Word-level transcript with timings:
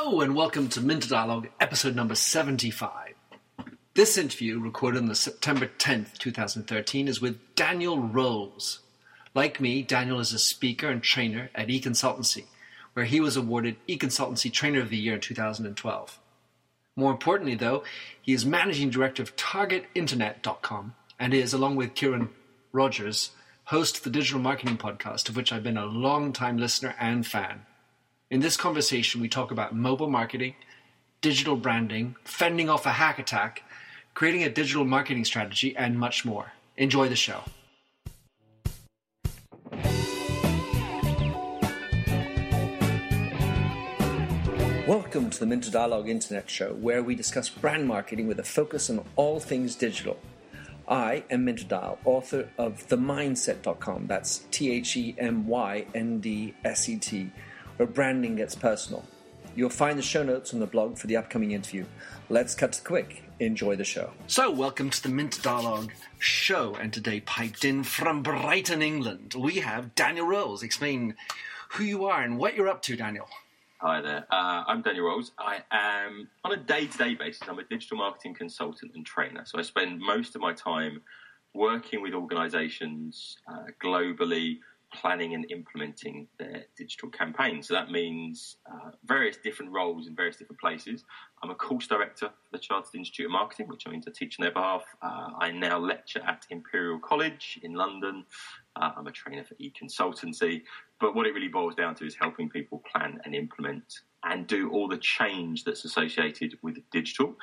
Hello 0.00 0.20
and 0.20 0.36
welcome 0.36 0.68
to 0.68 0.80
Minter 0.80 1.08
Dialogue, 1.08 1.48
episode 1.58 1.96
number 1.96 2.14
75. 2.14 3.14
This 3.94 4.16
interview, 4.16 4.60
recorded 4.60 4.98
on 4.98 5.08
the 5.08 5.16
September 5.16 5.68
10th, 5.76 6.18
2013, 6.18 7.08
is 7.08 7.20
with 7.20 7.56
Daniel 7.56 7.98
Rowles. 7.98 8.78
Like 9.34 9.60
me, 9.60 9.82
Daniel 9.82 10.20
is 10.20 10.32
a 10.32 10.38
speaker 10.38 10.88
and 10.88 11.02
trainer 11.02 11.50
at 11.52 11.66
eConsultancy, 11.66 12.44
where 12.92 13.06
he 13.06 13.18
was 13.18 13.36
awarded 13.36 13.74
eConsultancy 13.88 14.52
Trainer 14.52 14.80
of 14.80 14.90
the 14.90 14.96
Year 14.96 15.14
in 15.14 15.20
2012. 15.20 16.20
More 16.94 17.10
importantly, 17.10 17.56
though, 17.56 17.82
he 18.22 18.32
is 18.32 18.46
managing 18.46 18.90
director 18.90 19.24
of 19.24 19.34
TargetInternet.com 19.34 20.94
and 21.18 21.34
is, 21.34 21.52
along 21.52 21.74
with 21.74 21.96
Ciaran 21.96 22.28
Rogers, 22.70 23.32
host 23.64 23.96
of 23.96 24.04
the 24.04 24.10
Digital 24.10 24.38
Marketing 24.38 24.78
Podcast, 24.78 25.28
of 25.28 25.34
which 25.34 25.52
I've 25.52 25.64
been 25.64 25.76
a 25.76 25.86
long-time 25.86 26.56
listener 26.56 26.94
and 27.00 27.26
fan. 27.26 27.62
In 28.30 28.40
this 28.40 28.58
conversation, 28.58 29.22
we 29.22 29.28
talk 29.30 29.50
about 29.50 29.74
mobile 29.74 30.10
marketing, 30.10 30.54
digital 31.22 31.56
branding, 31.56 32.14
fending 32.24 32.68
off 32.68 32.84
a 32.84 32.90
hack 32.90 33.18
attack, 33.18 33.62
creating 34.12 34.42
a 34.42 34.50
digital 34.50 34.84
marketing 34.84 35.24
strategy, 35.24 35.74
and 35.74 35.98
much 35.98 36.26
more. 36.26 36.52
Enjoy 36.76 37.08
the 37.08 37.16
show. 37.16 37.44
Welcome 44.86 45.30
to 45.30 45.40
the 45.40 45.46
Minter 45.46 45.70
Dialogue 45.70 46.10
Internet 46.10 46.50
Show, 46.50 46.74
where 46.74 47.02
we 47.02 47.14
discuss 47.14 47.48
brand 47.48 47.88
marketing 47.88 48.28
with 48.28 48.38
a 48.38 48.44
focus 48.44 48.90
on 48.90 49.06
all 49.16 49.40
things 49.40 49.74
digital. 49.74 50.18
I 50.86 51.24
am 51.30 51.46
Minter 51.46 51.64
Dial, 51.64 51.98
author 52.04 52.50
of 52.58 52.86
TheMyndset.com. 52.88 54.06
That's 54.06 54.40
T 54.50 54.70
H 54.70 54.98
E 54.98 55.14
M 55.16 55.46
Y 55.46 55.86
N 55.94 56.20
D 56.20 56.54
S 56.62 56.90
E 56.90 56.98
T, 56.98 57.30
where 57.78 57.86
branding 57.86 58.36
gets 58.36 58.54
personal. 58.54 59.04
You'll 59.54 59.70
find 59.70 59.98
the 59.98 60.02
show 60.02 60.22
notes 60.22 60.52
on 60.52 60.60
the 60.60 60.66
blog 60.66 60.98
for 60.98 61.06
the 61.06 61.16
upcoming 61.16 61.52
interview. 61.52 61.86
Let's 62.28 62.54
cut 62.54 62.72
to 62.72 62.82
the 62.82 62.86
quick. 62.86 63.22
Enjoy 63.40 63.76
the 63.76 63.84
show. 63.84 64.10
So, 64.26 64.50
welcome 64.50 64.90
to 64.90 65.02
the 65.02 65.08
Mint 65.08 65.40
Dialogue 65.42 65.92
show, 66.18 66.74
and 66.74 66.92
today, 66.92 67.20
piped 67.20 67.64
in 67.64 67.84
from 67.84 68.22
Brighton, 68.24 68.82
England, 68.82 69.34
we 69.38 69.56
have 69.56 69.94
Daniel 69.94 70.26
Rowles. 70.26 70.64
Explain 70.64 71.14
who 71.70 71.84
you 71.84 72.06
are 72.06 72.20
and 72.20 72.36
what 72.36 72.56
you're 72.56 72.68
up 72.68 72.82
to, 72.82 72.96
Daniel. 72.96 73.28
Hi 73.80 74.00
there. 74.00 74.26
Uh, 74.28 74.64
I'm 74.66 74.82
Daniel 74.82 75.06
Rowles. 75.06 75.30
I 75.38 75.60
am 75.70 76.28
on 76.44 76.50
a 76.50 76.56
day-to-day 76.56 77.14
basis. 77.14 77.42
I'm 77.48 77.60
a 77.60 77.64
digital 77.64 77.96
marketing 77.96 78.34
consultant 78.34 78.90
and 78.96 79.06
trainer. 79.06 79.44
So 79.46 79.56
I 79.56 79.62
spend 79.62 80.00
most 80.00 80.34
of 80.34 80.40
my 80.40 80.52
time 80.52 81.00
working 81.54 82.02
with 82.02 82.12
organisations 82.12 83.38
uh, 83.46 83.66
globally, 83.80 84.58
planning 84.94 85.34
and 85.34 85.50
implementing 85.50 86.26
their 86.38 86.64
digital 86.76 87.10
campaigns. 87.10 87.68
So 87.68 87.74
that 87.74 87.90
means 87.90 88.56
uh, 88.70 88.90
various 89.04 89.36
different 89.36 89.72
roles 89.72 90.06
in 90.06 90.16
various 90.16 90.36
different 90.36 90.60
places. 90.60 91.04
I'm 91.42 91.50
a 91.50 91.54
course 91.54 91.86
director 91.86 92.28
for 92.28 92.50
the 92.52 92.58
Chartered 92.58 92.94
Institute 92.94 93.26
of 93.26 93.32
Marketing, 93.32 93.68
which 93.68 93.86
means 93.86 94.06
I 94.08 94.12
teach 94.12 94.36
on 94.38 94.44
their 94.44 94.52
behalf. 94.52 94.84
Uh, 95.02 95.30
I 95.38 95.50
now 95.50 95.78
lecture 95.78 96.22
at 96.26 96.46
Imperial 96.50 96.98
College 96.98 97.60
in 97.62 97.74
London. 97.74 98.24
Uh, 98.76 98.92
I'm 98.96 99.06
a 99.06 99.12
trainer 99.12 99.44
for 99.44 99.54
e-consultancy. 99.58 100.62
But 101.00 101.14
what 101.14 101.26
it 101.26 101.34
really 101.34 101.48
boils 101.48 101.74
down 101.74 101.94
to 101.96 102.06
is 102.06 102.16
helping 102.20 102.48
people 102.48 102.82
plan 102.90 103.20
and 103.24 103.34
implement 103.34 104.00
and 104.24 104.46
do 104.46 104.70
all 104.70 104.88
the 104.88 104.98
change 104.98 105.64
that's 105.64 105.84
associated 105.84 106.58
with 106.62 106.78
digital. 106.90 107.36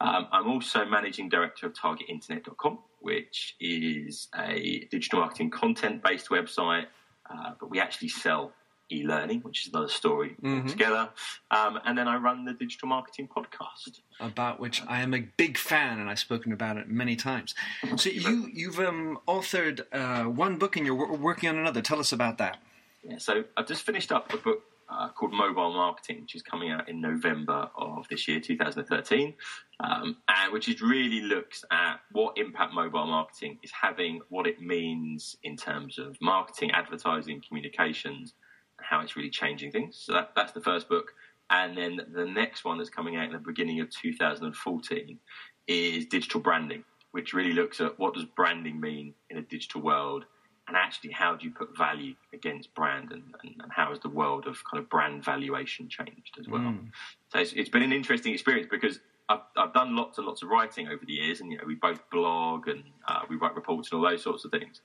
Um, 0.00 0.28
I'm 0.32 0.48
also 0.48 0.84
managing 0.86 1.28
director 1.28 1.66
of 1.66 1.74
TargetInternet.com, 1.74 2.78
which 3.00 3.56
is 3.60 4.28
a 4.36 4.86
digital 4.90 5.20
marketing 5.20 5.50
content 5.50 6.02
based 6.02 6.28
website, 6.30 6.86
uh, 7.30 7.52
but 7.60 7.70
we 7.70 7.80
actually 7.80 8.08
sell 8.08 8.52
e 8.92 9.04
learning, 9.04 9.40
which 9.42 9.66
is 9.66 9.72
another 9.72 9.88
story 9.88 10.34
Mhm. 10.42 10.62
altogether. 10.64 11.10
Um, 11.50 11.78
and 11.84 11.96
then 11.96 12.08
I 12.08 12.16
run 12.16 12.44
the 12.44 12.54
digital 12.54 12.88
marketing 12.88 13.28
podcast. 13.28 14.00
about 14.18 14.58
which 14.60 14.82
I 14.86 15.00
am 15.00 15.14
a 15.14 15.20
big 15.20 15.56
fan, 15.56 15.98
and 16.00 16.10
I've 16.10 16.18
spoken 16.18 16.52
about 16.52 16.76
it 16.76 16.88
many 16.88 17.14
times. 17.16 17.54
So 17.96 18.10
you 18.10 18.48
you've 18.52 18.80
um, 18.80 19.18
authored 19.28 19.86
uh, 19.92 20.24
one 20.28 20.58
book, 20.58 20.76
and 20.76 20.84
you're 20.84 20.94
wor- 20.96 21.16
working 21.16 21.48
on 21.48 21.56
another. 21.56 21.80
Tell 21.82 22.00
us 22.00 22.12
about 22.12 22.38
that. 22.38 22.58
Yeah, 23.02 23.18
so 23.18 23.44
I've 23.56 23.66
just 23.66 23.82
finished 23.84 24.12
up 24.12 24.32
a 24.34 24.36
book 24.38 24.62
uh, 24.90 25.08
called 25.08 25.32
Mobile 25.32 25.72
Marketing, 25.72 26.22
which 26.22 26.34
is 26.34 26.42
coming 26.42 26.70
out 26.70 26.88
in 26.88 27.00
November 27.00 27.70
of 27.76 28.06
this 28.08 28.26
year, 28.26 28.40
2013, 28.40 29.34
um, 29.80 30.16
and 30.28 30.52
which 30.52 30.68
is 30.68 30.82
really 30.82 31.20
looks 31.20 31.64
at 31.70 32.00
what 32.12 32.36
impact 32.36 32.74
mobile 32.74 33.06
marketing 33.06 33.58
is 33.62 33.70
having, 33.70 34.20
what 34.28 34.46
it 34.46 34.60
means 34.60 35.36
in 35.42 35.56
terms 35.56 35.98
of 35.98 36.16
marketing, 36.20 36.70
advertising, 36.72 37.42
communications, 37.46 38.34
and 38.78 38.86
how 38.88 39.00
it's 39.00 39.16
really 39.16 39.30
changing 39.30 39.70
things. 39.70 39.96
So 40.04 40.12
that, 40.12 40.32
that's 40.34 40.52
the 40.52 40.60
first 40.60 40.88
book. 40.88 41.12
And 41.50 41.76
then 41.76 42.00
the 42.12 42.24
next 42.24 42.64
one 42.64 42.78
that's 42.78 42.90
coming 42.90 43.16
out 43.16 43.26
in 43.26 43.32
the 43.32 43.38
beginning 43.38 43.80
of 43.80 43.90
2014 43.90 45.18
is 45.66 46.06
digital 46.06 46.40
branding, 46.40 46.84
which 47.12 47.32
really 47.32 47.52
looks 47.52 47.80
at 47.80 47.98
what 47.98 48.14
does 48.14 48.24
branding 48.24 48.80
mean 48.80 49.14
in 49.30 49.38
a 49.38 49.42
digital 49.42 49.80
world 49.80 50.24
and 50.70 50.76
actually 50.76 51.10
how 51.10 51.34
do 51.34 51.44
you 51.44 51.50
put 51.50 51.76
value 51.76 52.14
against 52.32 52.72
brand 52.76 53.10
and, 53.10 53.24
and, 53.42 53.54
and 53.60 53.72
how 53.72 53.90
has 53.90 53.98
the 53.98 54.08
world 54.08 54.46
of 54.46 54.56
kind 54.70 54.80
of 54.80 54.88
brand 54.88 55.24
valuation 55.24 55.88
changed 55.88 56.36
as 56.38 56.46
well? 56.46 56.60
Mm. 56.60 56.92
so 57.32 57.40
it's, 57.40 57.52
it's 57.54 57.68
been 57.68 57.82
an 57.82 57.92
interesting 57.92 58.32
experience 58.32 58.68
because 58.70 59.00
I've, 59.28 59.40
I've 59.56 59.74
done 59.74 59.96
lots 59.96 60.18
and 60.18 60.28
lots 60.28 60.44
of 60.44 60.48
writing 60.48 60.86
over 60.86 61.04
the 61.04 61.12
years 61.12 61.40
and 61.40 61.50
you 61.50 61.58
know 61.58 61.64
we 61.66 61.74
both 61.74 62.08
blog 62.08 62.68
and 62.68 62.84
uh, 63.08 63.22
we 63.28 63.34
write 63.34 63.56
reports 63.56 63.90
and 63.90 63.98
all 63.98 64.08
those 64.08 64.22
sorts 64.22 64.44
of 64.44 64.52
things. 64.52 64.80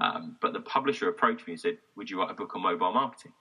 Um, 0.00 0.36
but 0.40 0.52
the 0.52 0.60
publisher 0.60 1.08
approached 1.08 1.46
me 1.46 1.52
and 1.52 1.60
said 1.60 1.78
would 1.96 2.10
you 2.10 2.18
write 2.18 2.32
a 2.32 2.34
book 2.34 2.56
on 2.56 2.62
mobile 2.62 2.92
marketing? 2.92 3.32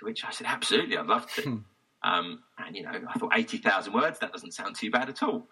To 0.00 0.04
which 0.04 0.26
I 0.26 0.32
said 0.32 0.46
absolutely 0.50 0.98
I'd 0.98 1.06
love 1.06 1.26
to. 1.36 1.42
Hmm. 1.42 1.56
um, 2.04 2.42
and 2.58 2.76
you 2.76 2.82
know 2.82 2.92
I 3.08 3.18
thought 3.18 3.32
80,000 3.34 3.94
words 3.94 4.18
that 4.18 4.32
doesn't 4.32 4.52
sound 4.52 4.76
too 4.76 4.90
bad 4.90 5.08
at 5.08 5.22
all. 5.22 5.48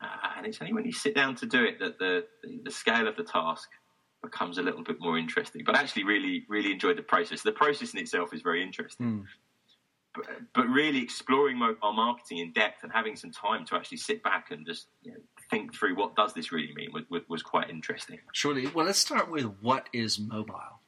Uh, 0.00 0.06
and 0.38 0.46
it's 0.46 0.60
only 0.60 0.72
when 0.72 0.84
you 0.84 0.92
sit 0.92 1.14
down 1.14 1.36
to 1.36 1.46
do 1.46 1.62
it 1.62 1.78
that 1.78 2.00
the, 2.00 2.24
the, 2.42 2.60
the 2.64 2.70
scale 2.70 3.06
of 3.06 3.16
the 3.16 3.22
task 3.22 3.68
becomes 4.22 4.58
a 4.58 4.62
little 4.62 4.82
bit 4.82 4.96
more 5.00 5.18
interesting. 5.18 5.62
But 5.64 5.76
I 5.76 5.80
actually 5.80 6.04
really, 6.04 6.44
really 6.48 6.72
enjoyed 6.72 6.98
the 6.98 7.02
process. 7.02 7.42
The 7.42 7.52
process 7.52 7.92
in 7.92 8.00
itself 8.00 8.34
is 8.34 8.42
very 8.42 8.62
interesting. 8.62 9.06
Mm. 9.06 9.24
But, 10.14 10.26
but 10.54 10.66
really 10.66 11.02
exploring 11.02 11.56
mobile 11.56 11.92
marketing 11.92 12.38
in 12.38 12.52
depth 12.52 12.82
and 12.82 12.92
having 12.92 13.14
some 13.14 13.30
time 13.30 13.64
to 13.66 13.76
actually 13.76 13.98
sit 13.98 14.24
back 14.24 14.50
and 14.50 14.66
just 14.66 14.88
you 15.02 15.12
know, 15.12 15.18
think 15.50 15.72
through 15.72 15.94
what 15.94 16.16
does 16.16 16.34
this 16.34 16.50
really 16.50 16.72
mean 16.74 16.90
was, 16.92 17.04
was, 17.08 17.22
was 17.28 17.42
quite 17.42 17.70
interesting. 17.70 18.18
Surely. 18.32 18.66
Well, 18.66 18.86
let's 18.86 18.98
start 18.98 19.30
with 19.30 19.44
what 19.60 19.88
is 19.92 20.18
mobile. 20.18 20.80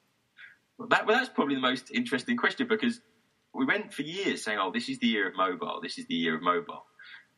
Well, 0.77 0.89
that, 0.89 1.07
well, 1.07 1.17
that's 1.17 1.29
probably 1.29 1.55
the 1.55 1.61
most 1.61 1.93
interesting 1.93 2.37
question 2.37 2.67
because 2.67 3.01
we 3.55 3.65
went 3.65 3.93
for 3.93 4.03
years 4.03 4.43
saying, 4.43 4.59
"Oh, 4.61 4.73
this 4.73 4.89
is 4.89 4.99
the 4.99 5.07
year 5.07 5.29
of 5.29 5.37
mobile. 5.37 5.81
This 5.83 5.99
is 5.99 6.07
the 6.07 6.15
year 6.15 6.35
of 6.35 6.43
mobile," 6.43 6.85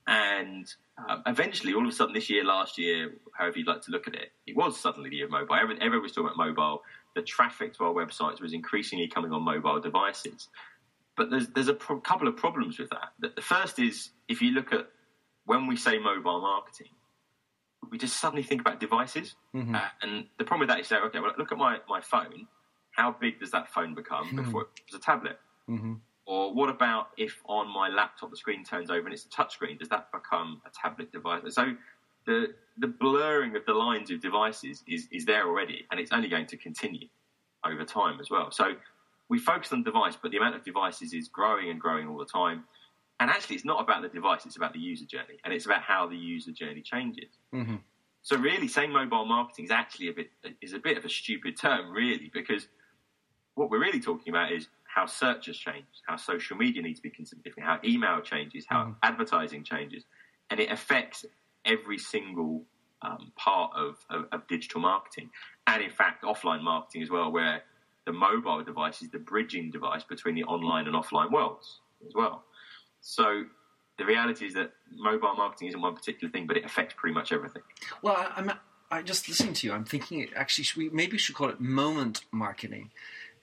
and 0.06 0.72
um, 1.08 1.22
eventually, 1.26 1.74
all 1.74 1.82
of 1.82 1.88
a 1.88 1.92
sudden, 1.92 2.14
this 2.14 2.28
year, 2.28 2.44
last 2.44 2.78
year, 2.78 3.14
however 3.32 3.58
you'd 3.58 3.66
like 3.66 3.82
to 3.82 3.90
look 3.90 4.06
at 4.06 4.14
it, 4.14 4.32
it 4.46 4.56
was 4.56 4.78
suddenly 4.78 5.10
the 5.10 5.16
year 5.16 5.24
of 5.26 5.30
mobile. 5.30 5.54
Everyone, 5.54 5.82
everyone 5.82 6.02
was 6.02 6.12
talking 6.12 6.26
about 6.26 6.36
mobile. 6.36 6.82
The 7.14 7.22
traffic 7.22 7.74
to 7.74 7.84
our 7.84 7.92
websites 7.92 8.40
was 8.40 8.52
increasingly 8.52 9.08
coming 9.08 9.32
on 9.32 9.42
mobile 9.42 9.80
devices. 9.80 10.48
But 11.16 11.30
there's 11.30 11.48
there's 11.48 11.68
a 11.68 11.74
pro- 11.74 12.00
couple 12.00 12.28
of 12.28 12.36
problems 12.36 12.78
with 12.78 12.90
that. 12.90 13.12
The, 13.20 13.42
first 13.42 13.78
is 13.78 14.10
if 14.28 14.42
you 14.42 14.50
look 14.50 14.72
at 14.72 14.88
when 15.46 15.66
we 15.66 15.76
say 15.76 15.98
mobile 15.98 16.40
marketing, 16.40 16.88
we 17.90 17.98
just 17.98 18.18
suddenly 18.20 18.42
think 18.42 18.60
about 18.60 18.80
devices. 18.80 19.36
Mhm. 19.54 19.74
Uh, 19.74 19.88
and 20.02 20.26
the 20.38 20.44
problem 20.44 20.60
with 20.60 20.68
that 20.70 20.80
is 20.80 20.88
say, 20.88 20.96
okay, 20.96 21.20
well, 21.20 21.32
look 21.38 21.52
at 21.52 21.58
my, 21.58 21.78
my 21.88 22.00
phone. 22.00 22.48
How 22.92 23.12
big 23.12 23.40
does 23.40 23.50
that 23.52 23.70
phone 23.72 23.94
become 23.94 24.30
Hmm. 24.30 24.36
before 24.36 24.62
it 24.62 24.68
was 24.90 25.00
a 25.00 25.02
tablet? 25.02 25.38
hmm 25.66 25.94
Or 26.26 26.54
what 26.54 26.70
about 26.70 27.08
if 27.18 27.42
on 27.46 27.68
my 27.68 27.88
laptop 27.88 28.30
the 28.30 28.36
screen 28.36 28.64
turns 28.64 28.90
over 28.90 29.00
and 29.00 29.12
it's 29.12 29.26
a 29.26 29.28
touchscreen? 29.28 29.78
Does 29.78 29.88
that 29.90 30.10
become 30.10 30.62
a 30.66 30.70
tablet 30.70 31.12
device? 31.12 31.42
So 31.54 31.74
the 32.26 32.54
the 32.78 32.86
blurring 32.86 33.54
of 33.56 33.64
the 33.66 33.74
lines 33.74 34.10
of 34.10 34.20
devices 34.20 34.82
is, 34.88 35.06
is 35.12 35.24
there 35.24 35.46
already, 35.46 35.86
and 35.90 36.00
it's 36.00 36.12
only 36.12 36.28
going 36.28 36.46
to 36.46 36.56
continue 36.56 37.08
over 37.64 37.84
time 37.84 38.18
as 38.20 38.30
well. 38.30 38.50
So 38.50 38.74
we 39.28 39.38
focus 39.38 39.72
on 39.72 39.82
device, 39.82 40.16
but 40.20 40.30
the 40.30 40.38
amount 40.38 40.56
of 40.56 40.64
devices 40.64 41.12
is 41.12 41.28
growing 41.28 41.70
and 41.70 41.80
growing 41.80 42.08
all 42.08 42.18
the 42.18 42.24
time. 42.24 42.64
And 43.20 43.30
actually, 43.30 43.56
it's 43.56 43.64
not 43.64 43.80
about 43.80 44.02
the 44.02 44.08
device; 44.08 44.44
it's 44.44 44.56
about 44.56 44.72
the 44.72 44.80
user 44.80 45.04
journey, 45.04 45.38
and 45.44 45.54
it's 45.54 45.66
about 45.66 45.82
how 45.82 46.08
the 46.08 46.16
user 46.16 46.52
journey 46.52 46.82
changes. 46.82 47.38
hmm 47.52 47.76
So 48.22 48.36
really, 48.36 48.66
saying 48.66 48.92
mobile 48.92 49.24
marketing 49.24 49.66
is 49.66 49.70
actually 49.70 50.08
a 50.08 50.12
bit 50.12 50.30
is 50.60 50.72
a 50.72 50.78
bit 50.78 50.98
of 50.98 51.04
a 51.04 51.08
stupid 51.08 51.56
term, 51.56 51.92
really, 51.92 52.30
because 52.34 52.66
what 53.54 53.70
we're 53.70 53.80
really 53.80 54.00
talking 54.00 54.32
about 54.32 54.50
is 54.52 54.68
how 54.94 55.06
search 55.06 55.46
has 55.46 55.56
changed, 55.56 56.02
how 56.06 56.16
social 56.16 56.56
media 56.56 56.80
needs 56.80 57.00
to 57.00 57.02
be 57.02 57.10
considered 57.10 57.42
different, 57.42 57.68
how 57.68 57.80
email 57.84 58.20
changes, 58.20 58.64
how 58.68 58.84
Mhm. 58.84 58.96
advertising 59.02 59.64
changes, 59.64 60.04
and 60.50 60.60
it 60.60 60.70
affects 60.70 61.24
every 61.64 61.98
single 61.98 62.64
um, 63.02 63.32
part 63.36 63.70
of, 63.74 63.98
of, 64.08 64.26
of 64.32 64.46
digital 64.46 64.80
marketing, 64.80 65.30
and 65.66 65.82
in 65.82 65.90
fact 65.90 66.22
offline 66.22 66.62
marketing 66.62 67.02
as 67.02 67.10
well, 67.10 67.30
where 67.30 67.62
the 68.06 68.12
mobile 68.12 68.62
device 68.62 69.02
is 69.02 69.10
the 69.10 69.18
bridging 69.18 69.70
device 69.70 70.04
between 70.04 70.34
the 70.34 70.44
online 70.44 70.86
and 70.86 70.94
offline 70.94 71.30
worlds 71.30 71.80
as 72.06 72.14
well. 72.14 72.44
So 73.00 73.44
the 73.98 74.06
reality 74.06 74.46
is 74.46 74.54
that 74.54 74.72
mobile 74.96 75.34
marketing 75.34 75.68
isn't 75.68 75.80
one 75.80 75.94
particular 75.94 76.30
thing, 76.30 76.46
but 76.46 76.56
it 76.56 76.64
affects 76.64 76.94
pretty 76.96 77.12
much 77.12 77.30
everything. 77.32 77.62
Well, 78.00 78.16
I, 78.16 78.32
I'm 78.36 78.52
I 78.90 79.02
just 79.02 79.28
listening 79.28 79.54
to 79.54 79.66
you. 79.66 79.72
I'm 79.74 79.84
thinking 79.84 80.20
it 80.20 80.30
actually 80.36 80.64
should 80.64 80.76
we 80.78 80.88
maybe 80.88 81.12
we 81.12 81.18
should 81.18 81.34
call 81.34 81.48
it 81.50 81.60
moment 81.60 82.24
marketing, 82.30 82.90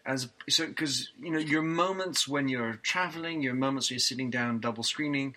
as 0.05 0.29
so 0.49 0.67
because 0.67 1.09
you 1.19 1.31
know 1.31 1.39
your 1.39 1.61
moments 1.61 2.27
when 2.27 2.47
you're 2.47 2.73
traveling, 2.83 3.41
your 3.41 3.53
moments 3.53 3.89
when 3.89 3.95
you're 3.95 3.99
sitting 3.99 4.29
down 4.29 4.59
double 4.59 4.83
screening, 4.83 5.35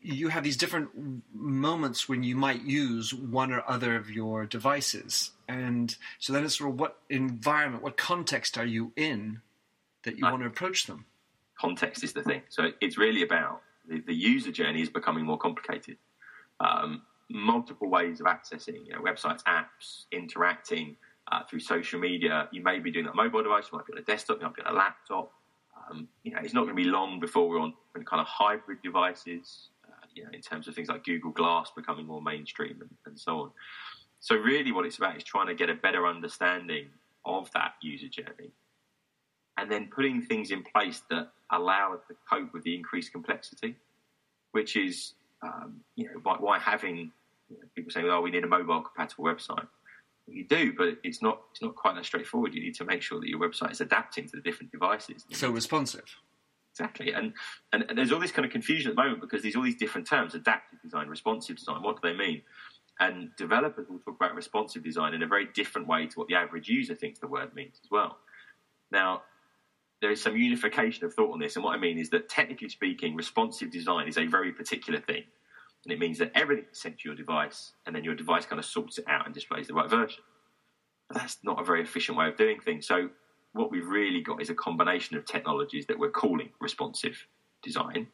you 0.00 0.28
have 0.28 0.44
these 0.44 0.56
different 0.56 0.90
moments 1.34 2.08
when 2.08 2.22
you 2.22 2.36
might 2.36 2.62
use 2.62 3.12
one 3.12 3.52
or 3.52 3.62
other 3.66 3.96
of 3.96 4.10
your 4.10 4.46
devices, 4.46 5.32
and 5.48 5.96
so 6.18 6.32
then 6.32 6.44
it's 6.44 6.58
sort 6.58 6.70
of 6.70 6.80
what 6.80 6.98
environment, 7.10 7.82
what 7.82 7.96
context 7.96 8.56
are 8.58 8.66
you 8.66 8.92
in 8.96 9.40
that 10.04 10.18
you 10.18 10.26
I- 10.26 10.30
want 10.30 10.42
to 10.42 10.48
approach 10.48 10.86
them. 10.86 11.04
context 11.58 12.04
is 12.04 12.12
the 12.12 12.22
thing. 12.22 12.42
So 12.48 12.70
it's 12.80 12.96
really 12.98 13.22
about 13.22 13.62
the, 13.88 14.00
the 14.00 14.14
user 14.14 14.52
journey 14.52 14.82
is 14.82 14.90
becoming 14.90 15.24
more 15.24 15.38
complicated. 15.38 15.96
Um, 16.60 17.02
multiple 17.28 17.88
ways 17.90 18.20
of 18.20 18.26
accessing 18.26 18.86
you 18.86 18.92
know, 18.92 19.00
websites, 19.00 19.42
apps, 19.44 20.04
interacting 20.12 20.96
uh, 21.30 21.42
through 21.48 21.60
social 21.60 22.00
media. 22.00 22.48
You 22.52 22.62
may 22.62 22.78
be 22.78 22.90
doing 22.90 23.04
that 23.06 23.12
on 23.12 23.18
a 23.18 23.22
mobile 23.24 23.42
device, 23.42 23.64
you 23.70 23.78
might 23.78 23.86
be 23.86 23.92
on 23.92 23.98
a 23.98 24.02
desktop, 24.02 24.38
you 24.38 24.46
might 24.46 24.54
be 24.54 24.62
on 24.62 24.72
a 24.72 24.76
laptop. 24.76 25.32
Um, 25.90 26.08
you 26.22 26.32
know, 26.32 26.40
it's 26.42 26.54
not 26.54 26.64
going 26.64 26.76
to 26.76 26.82
be 26.82 26.88
long 26.88 27.20
before 27.20 27.48
we're 27.48 27.60
on 27.60 27.74
kind 28.04 28.20
of 28.20 28.26
hybrid 28.26 28.78
devices. 28.82 29.68
Uh, 29.84 30.06
you 30.14 30.24
know, 30.24 30.30
in 30.32 30.40
terms 30.40 30.68
of 30.68 30.74
things 30.74 30.88
like 30.88 31.04
Google 31.04 31.30
Glass 31.30 31.70
becoming 31.76 32.06
more 32.06 32.22
mainstream 32.22 32.78
and, 32.80 32.90
and 33.06 33.18
so 33.18 33.40
on. 33.40 33.50
So 34.20 34.34
really, 34.34 34.72
what 34.72 34.86
it's 34.86 34.98
about 34.98 35.16
is 35.16 35.24
trying 35.24 35.46
to 35.46 35.54
get 35.54 35.70
a 35.70 35.74
better 35.74 36.06
understanding 36.06 36.86
of 37.24 37.50
that 37.52 37.74
user 37.82 38.08
journey 38.08 38.50
and 39.56 39.70
then 39.70 39.88
putting 39.94 40.22
things 40.22 40.50
in 40.50 40.62
place 40.62 41.02
that 41.10 41.28
allow 41.50 41.94
us 41.94 42.00
to 42.08 42.14
cope 42.30 42.52
with 42.52 42.62
the 42.64 42.74
increased 42.74 43.12
complexity, 43.12 43.76
which 44.52 44.76
is, 44.76 45.14
um, 45.42 45.80
you 45.94 46.04
know, 46.04 46.20
why, 46.22 46.36
why 46.38 46.58
having 46.58 47.12
you 47.48 47.56
know, 47.56 47.66
people 47.74 47.90
saying, 47.90 48.08
"Oh, 48.08 48.20
we 48.20 48.30
need 48.30 48.44
a 48.44 48.48
mobile 48.48 48.82
compatible 48.82 49.24
website." 49.24 49.66
You 50.28 50.44
do, 50.44 50.72
but 50.72 50.98
it's 51.04 51.22
not 51.22 51.42
it's 51.52 51.62
not 51.62 51.76
quite 51.76 51.94
that 51.94 52.04
straightforward. 52.04 52.54
You 52.54 52.60
need 52.60 52.74
to 52.76 52.84
make 52.84 53.00
sure 53.00 53.20
that 53.20 53.28
your 53.28 53.38
website 53.38 53.70
is 53.70 53.80
adapting 53.80 54.26
to 54.26 54.36
the 54.36 54.42
different 54.42 54.72
devices. 54.72 55.24
So 55.32 55.50
responsive. 55.50 56.04
Exactly, 56.72 57.12
and, 57.12 57.32
and 57.72 57.84
and 57.88 57.96
there's 57.96 58.12
all 58.12 58.18
this 58.20 58.32
kind 58.32 58.44
of 58.44 58.52
confusion 58.52 58.90
at 58.90 58.96
the 58.96 59.02
moment 59.02 59.20
because 59.20 59.42
there's 59.42 59.56
all 59.56 59.62
these 59.62 59.76
different 59.76 60.06
terms: 60.06 60.34
adaptive 60.34 60.82
design, 60.82 61.08
responsive 61.08 61.56
design. 61.56 61.82
What 61.82 62.02
do 62.02 62.08
they 62.08 62.16
mean? 62.16 62.42
And 62.98 63.30
developers 63.36 63.88
will 63.88 63.98
talk 64.00 64.16
about 64.16 64.34
responsive 64.34 64.82
design 64.82 65.14
in 65.14 65.22
a 65.22 65.26
very 65.26 65.46
different 65.54 65.86
way 65.86 66.06
to 66.06 66.18
what 66.18 66.28
the 66.28 66.34
average 66.34 66.68
user 66.68 66.94
thinks 66.94 67.18
the 67.18 67.28
word 67.28 67.54
means 67.54 67.78
as 67.84 67.90
well. 67.90 68.18
Now, 68.90 69.22
there 70.00 70.10
is 70.10 70.20
some 70.20 70.36
unification 70.36 71.04
of 71.04 71.14
thought 71.14 71.32
on 71.32 71.38
this, 71.38 71.56
and 71.56 71.64
what 71.64 71.74
I 71.74 71.78
mean 71.78 71.98
is 71.98 72.10
that 72.10 72.28
technically 72.28 72.68
speaking, 72.68 73.14
responsive 73.14 73.70
design 73.70 74.08
is 74.08 74.18
a 74.18 74.26
very 74.26 74.52
particular 74.52 75.00
thing, 75.00 75.24
and 75.84 75.92
it 75.92 75.98
means 75.98 76.18
that 76.18 76.32
everything 76.34 76.64
is 76.70 76.80
sent 76.80 76.98
to 76.98 77.08
your 77.08 77.16
device, 77.16 77.72
and 77.86 77.94
then 77.94 78.04
your 78.04 78.14
device 78.14 78.46
kind 78.46 78.58
of 78.58 78.64
sorts 78.64 78.98
it 78.98 79.04
out 79.08 79.26
and 79.26 79.34
displays 79.34 79.68
the 79.68 79.74
right 79.74 79.88
version. 79.88 80.22
But 81.08 81.18
that's 81.18 81.38
not 81.44 81.60
a 81.60 81.64
very 81.64 81.82
efficient 81.82 82.18
way 82.18 82.28
of 82.28 82.36
doing 82.36 82.58
things. 82.60 82.86
So 82.86 83.10
what 83.52 83.70
we've 83.70 83.86
really 83.86 84.20
got 84.20 84.42
is 84.42 84.50
a 84.50 84.54
combination 84.54 85.16
of 85.16 85.24
technologies 85.24 85.86
that 85.86 85.98
we're 85.98 86.10
calling 86.10 86.50
responsive 86.60 87.26
design. 87.62 88.08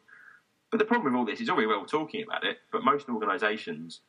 But 0.71 0.79
the 0.79 0.85
problem 0.85 1.13
with 1.13 1.19
all 1.19 1.25
this 1.25 1.39
is 1.39 1.49
oh, 1.49 1.53
all 1.53 1.57
very 1.57 1.67
well 1.67 1.85
talking 1.85 2.23
about 2.23 2.43
it, 2.43 2.57
but 2.71 2.83
most 2.83 3.09
organisations 3.09 4.01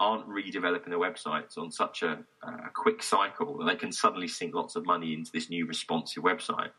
aren't 0.00 0.28
redeveloping 0.28 0.88
their 0.88 0.98
websites 0.98 1.58
on 1.58 1.70
such 1.70 2.02
a, 2.02 2.18
a 2.42 2.70
quick 2.74 3.02
cycle 3.02 3.58
that 3.58 3.64
they 3.64 3.74
can 3.74 3.90
suddenly 3.90 4.28
sink 4.28 4.54
lots 4.54 4.76
of 4.76 4.86
money 4.86 5.12
into 5.12 5.30
this 5.32 5.50
new 5.50 5.66
responsive 5.66 6.22
website 6.22 6.70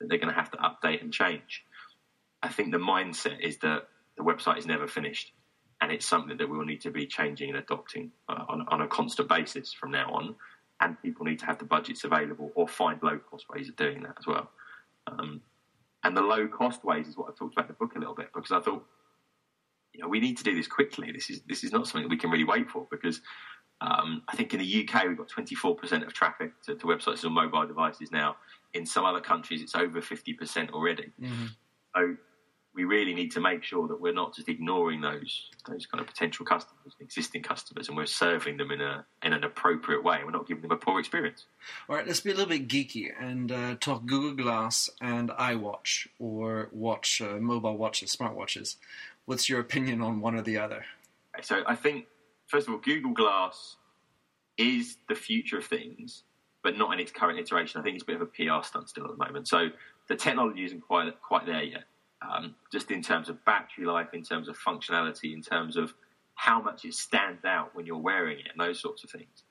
that 0.00 0.08
they're 0.08 0.18
going 0.18 0.32
to 0.32 0.38
have 0.38 0.50
to 0.50 0.58
update 0.58 1.02
and 1.02 1.12
change. 1.12 1.64
I 2.42 2.48
think 2.48 2.70
the 2.70 2.78
mindset 2.78 3.40
is 3.40 3.58
that 3.58 3.88
the 4.16 4.22
website 4.22 4.58
is 4.58 4.66
never 4.66 4.86
finished, 4.86 5.32
and 5.80 5.92
it's 5.92 6.06
something 6.06 6.36
that 6.36 6.48
we 6.48 6.56
will 6.56 6.64
need 6.64 6.80
to 6.82 6.90
be 6.90 7.06
changing 7.06 7.50
and 7.50 7.58
adopting 7.58 8.10
uh, 8.28 8.44
on, 8.48 8.66
on 8.68 8.82
a 8.82 8.88
constant 8.88 9.28
basis 9.28 9.72
from 9.72 9.90
now 9.90 10.10
on. 10.12 10.34
And 10.80 11.00
people 11.02 11.24
need 11.24 11.38
to 11.40 11.46
have 11.46 11.58
the 11.58 11.64
budgets 11.64 12.04
available 12.04 12.52
or 12.54 12.68
find 12.68 13.00
low 13.02 13.18
cost 13.18 13.46
ways 13.48 13.68
of 13.68 13.76
doing 13.76 14.02
that 14.02 14.14
as 14.18 14.26
well. 14.26 14.50
Um, 15.06 15.40
and 16.04 16.16
the 16.16 16.22
low 16.22 16.46
cost 16.46 16.84
ways 16.84 17.08
is 17.08 17.16
what 17.16 17.28
I 17.28 17.32
talked 17.36 17.54
about 17.54 17.64
in 17.64 17.68
the 17.68 17.74
book 17.74 17.96
a 17.96 17.98
little 17.98 18.14
bit 18.14 18.28
because 18.32 18.52
I 18.52 18.60
thought, 18.60 18.84
you 19.92 20.02
know, 20.02 20.08
we 20.08 20.20
need 20.20 20.36
to 20.38 20.44
do 20.44 20.54
this 20.54 20.68
quickly. 20.68 21.10
This 21.10 21.30
is 21.30 21.40
this 21.48 21.64
is 21.64 21.72
not 21.72 21.86
something 21.86 22.02
that 22.02 22.10
we 22.10 22.16
can 22.16 22.30
really 22.30 22.44
wait 22.44 22.70
for 22.70 22.86
because 22.90 23.20
um, 23.80 24.22
I 24.28 24.36
think 24.36 24.52
in 24.54 24.60
the 24.60 24.88
UK 24.88 25.04
we've 25.06 25.16
got 25.16 25.28
24% 25.28 26.06
of 26.06 26.12
traffic 26.12 26.52
to, 26.66 26.74
to 26.74 26.86
websites 26.86 27.24
on 27.24 27.32
mobile 27.32 27.66
devices 27.66 28.10
now. 28.12 28.36
In 28.74 28.84
some 28.84 29.04
other 29.04 29.20
countries, 29.20 29.62
it's 29.62 29.74
over 29.74 30.00
50% 30.00 30.70
already. 30.70 31.10
So 31.96 32.16
we 32.78 32.84
really 32.84 33.12
need 33.12 33.32
to 33.32 33.40
make 33.40 33.64
sure 33.64 33.88
that 33.88 34.00
we're 34.00 34.14
not 34.14 34.36
just 34.36 34.48
ignoring 34.48 35.00
those 35.00 35.50
those 35.68 35.84
kind 35.84 36.00
of 36.00 36.06
potential 36.06 36.46
customers, 36.46 36.94
existing 37.00 37.42
customers, 37.42 37.88
and 37.88 37.96
we're 37.96 38.06
serving 38.06 38.56
them 38.56 38.70
in 38.70 38.80
a 38.80 39.04
in 39.24 39.32
an 39.32 39.42
appropriate 39.42 40.04
way. 40.04 40.20
We're 40.24 40.30
not 40.30 40.46
giving 40.46 40.62
them 40.62 40.70
a 40.70 40.76
poor 40.76 41.00
experience. 41.00 41.46
All 41.88 41.96
right, 41.96 42.06
let's 42.06 42.20
be 42.20 42.30
a 42.30 42.34
little 42.34 42.48
bit 42.48 42.68
geeky 42.68 43.10
and 43.20 43.50
uh, 43.50 43.74
talk 43.80 44.06
Google 44.06 44.32
Glass 44.32 44.88
and 45.00 45.30
iWatch 45.30 46.06
or 46.20 46.68
watch 46.70 47.20
uh, 47.20 47.38
mobile 47.40 47.76
watches, 47.76 48.14
smartwatches. 48.14 48.76
What's 49.24 49.48
your 49.48 49.58
opinion 49.58 50.00
on 50.00 50.20
one 50.20 50.36
or 50.36 50.42
the 50.42 50.58
other? 50.58 50.84
So 51.42 51.64
I 51.66 51.74
think 51.74 52.06
first 52.46 52.68
of 52.68 52.74
all, 52.74 52.80
Google 52.80 53.12
Glass 53.12 53.74
is 54.56 54.98
the 55.08 55.16
future 55.16 55.58
of 55.58 55.64
things, 55.64 56.22
but 56.62 56.78
not 56.78 56.94
in 56.94 57.00
its 57.00 57.10
current 57.10 57.40
iteration. 57.40 57.80
I 57.80 57.82
think 57.82 57.96
it's 57.96 58.04
a 58.04 58.06
bit 58.06 58.16
of 58.16 58.22
a 58.22 58.26
PR 58.26 58.64
stunt 58.64 58.88
still 58.88 59.04
at 59.04 59.10
the 59.10 59.24
moment. 59.24 59.48
So 59.48 59.70
the 60.06 60.14
technology 60.14 60.64
isn't 60.64 60.82
quite 60.82 61.20
quite 61.20 61.44
there 61.44 61.64
yet. 61.64 61.84
Um, 62.20 62.56
just 62.72 62.90
in 62.90 63.00
terms 63.00 63.28
of 63.28 63.44
battery 63.44 63.86
life, 63.86 64.08
in 64.12 64.22
terms 64.22 64.48
of 64.48 64.58
functionality, 64.58 65.32
in 65.32 65.42
terms 65.42 65.76
of 65.76 65.94
how 66.34 66.60
much 66.60 66.84
it 66.84 66.94
stands 66.94 67.44
out 67.44 67.74
when 67.74 67.86
you're 67.86 67.96
wearing 67.96 68.38
it, 68.38 68.48
and 68.50 68.60
those 68.60 68.80
sorts 68.80 69.04
of 69.04 69.10
things. 69.10 69.44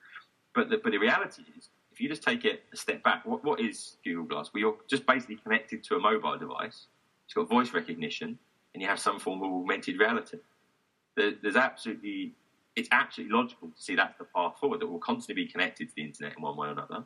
But 0.54 0.70
the, 0.70 0.78
but 0.84 0.92
the 0.92 0.98
reality 0.98 1.44
is, 1.58 1.70
if 1.92 2.02
you 2.02 2.10
just 2.10 2.24
take 2.24 2.46
it 2.46 2.64
a 2.74 2.78
step 2.78 3.04
back, 3.04 3.26
what, 3.26 3.44
what 3.44 3.60
is 3.60 3.98
Google 4.04 4.26
Glass? 4.26 4.52
Well, 4.54 4.62
you're 4.62 4.78
just 4.90 5.06
basically 5.06 5.38
connected 5.38 5.84
to 5.86 5.96
a 5.96 6.00
mobile 6.00 6.38
device. 6.38 6.88
It's 7.26 7.34
got 7.34 7.50
voice 7.50 7.74
recognition, 7.74 8.38
and 8.74 8.82
you 8.82 8.88
have 8.88 9.00
some 9.00 9.20
form 9.20 9.42
of 9.44 9.52
augmented 9.52 9.98
reality. 10.00 10.38
There, 11.16 11.34
there's 11.42 11.56
absolutely, 11.56 12.36
it's 12.76 12.90
absolutely 12.92 13.36
logical 13.36 13.70
to 13.70 13.82
see 13.82 13.96
that's 13.96 14.18
the 14.18 14.26
path 14.36 14.58
forward. 14.60 14.82
That 14.82 14.88
we'll 14.88 15.00
constantly 15.00 15.46
be 15.46 15.52
connected 15.52 15.90
to 15.90 15.96
the 15.96 16.04
internet 16.04 16.36
in 16.36 16.44
one 16.44 16.58
way 16.58 16.68
or 16.68 16.72
another. 16.72 17.06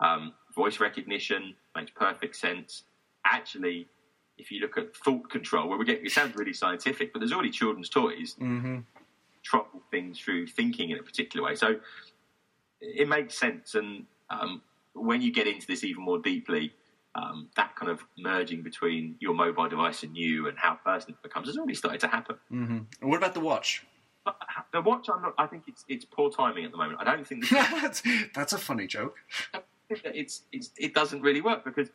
Um, 0.00 0.34
voice 0.54 0.80
recognition 0.80 1.54
makes 1.76 1.90
perfect 1.90 2.36
sense. 2.36 2.84
Actually, 3.26 3.86
if 4.40 4.50
you 4.50 4.60
look 4.60 4.76
at 4.78 4.96
thought 4.96 5.28
control, 5.30 5.68
where 5.68 5.78
we 5.78 5.84
get, 5.84 6.04
it 6.04 6.10
sounds 6.12 6.34
really 6.36 6.52
scientific, 6.52 7.12
but 7.12 7.18
there's 7.20 7.32
already 7.32 7.50
children's 7.50 7.88
toys 7.88 8.36
Mm-hmm. 8.40 8.78
trouble 9.42 9.82
things 9.90 10.18
through 10.18 10.46
thinking 10.46 10.90
in 10.90 10.98
a 10.98 11.02
particular 11.02 11.44
way. 11.46 11.54
So 11.54 11.76
it 12.80 13.08
makes 13.08 13.38
sense. 13.38 13.74
And 13.74 14.06
um, 14.30 14.62
when 14.94 15.22
you 15.22 15.32
get 15.32 15.46
into 15.46 15.66
this 15.66 15.84
even 15.84 16.02
more 16.02 16.18
deeply, 16.18 16.72
um, 17.14 17.48
that 17.56 17.74
kind 17.76 17.90
of 17.90 18.04
merging 18.16 18.62
between 18.62 19.16
your 19.18 19.34
mobile 19.34 19.68
device 19.68 20.02
and 20.02 20.16
you 20.16 20.48
and 20.48 20.56
how 20.58 20.78
personal 20.84 21.16
it 21.16 21.22
becomes 21.22 21.48
has 21.48 21.56
already 21.56 21.74
started 21.74 22.00
to 22.00 22.08
happen. 22.08 22.36
Mm-hmm. 22.52 22.78
And 23.00 23.10
what 23.10 23.16
about 23.16 23.34
the 23.34 23.40
watch? 23.40 23.84
But 24.24 24.36
The 24.72 24.80
watch, 24.82 25.08
I'm 25.12 25.22
not, 25.22 25.34
I 25.38 25.46
think 25.46 25.64
it's 25.66 25.84
it's 25.88 26.04
poor 26.04 26.30
timing 26.30 26.64
at 26.64 26.70
the 26.70 26.76
moment. 26.76 26.98
I 27.00 27.04
don't 27.04 27.26
think 27.26 27.48
that's, 27.50 28.02
that's 28.34 28.52
a 28.52 28.58
funny 28.58 28.86
joke. 28.86 29.16
it's, 29.88 30.42
it's 30.52 30.70
it 30.76 30.94
doesn't 30.94 31.22
really 31.22 31.40
work 31.40 31.64
because 31.64 31.88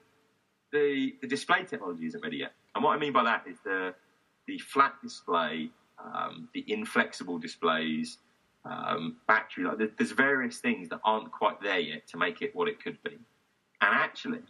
the 0.75 0.89
the 1.21 1.27
display 1.35 1.61
technology 1.71 2.05
isn't 2.05 2.23
ready 2.27 2.37
yet. 2.45 2.53
And 2.73 2.83
what 2.83 2.93
I 2.95 2.99
mean 3.03 3.13
by 3.19 3.23
that 3.31 3.41
is 3.51 3.57
the 3.69 3.79
the 4.47 4.57
flat 4.59 4.93
display, 5.01 5.69
um, 6.03 6.33
the 6.53 6.63
inflexible 6.67 7.37
displays, 7.47 8.07
um, 8.71 9.03
battery. 9.27 9.63
Like 9.67 9.77
there- 9.79 9.95
there's 9.97 10.11
various 10.29 10.57
things 10.59 10.83
that 10.89 10.99
aren't 11.03 11.31
quite 11.31 11.57
there 11.61 11.79
yet 11.79 12.01
to 12.11 12.17
make 12.25 12.37
it 12.45 12.49
what 12.57 12.67
it 12.67 12.77
could 12.83 12.99
be. 13.03 13.15
And 13.81 13.91
actually, 14.07 14.45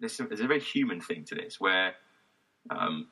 there's, 0.00 0.14
some, 0.16 0.28
there's 0.28 0.40
a 0.40 0.46
very 0.54 0.60
human 0.60 1.00
thing 1.00 1.24
to 1.30 1.34
this 1.34 1.58
where 1.66 1.94
um, 2.70 3.08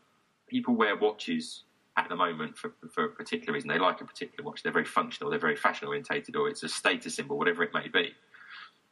people 0.46 0.74
wear 0.82 0.94
watches 1.06 1.64
at 1.96 2.08
the 2.10 2.16
moment 2.16 2.52
for, 2.60 2.68
for 2.94 3.04
a 3.04 3.08
particular 3.08 3.54
reason. 3.54 3.68
They 3.68 3.78
like 3.78 4.00
a 4.02 4.04
particular 4.04 4.44
watch. 4.46 4.62
They're 4.62 4.78
very 4.80 4.84
functional. 4.98 5.30
They're 5.30 5.46
very 5.48 5.56
fashion 5.56 5.88
orientated, 5.88 6.36
or 6.36 6.48
it's 6.50 6.62
a 6.62 6.68
status 6.68 7.14
symbol, 7.16 7.38
whatever 7.38 7.62
it 7.62 7.72
may 7.72 7.88
be. 7.88 8.06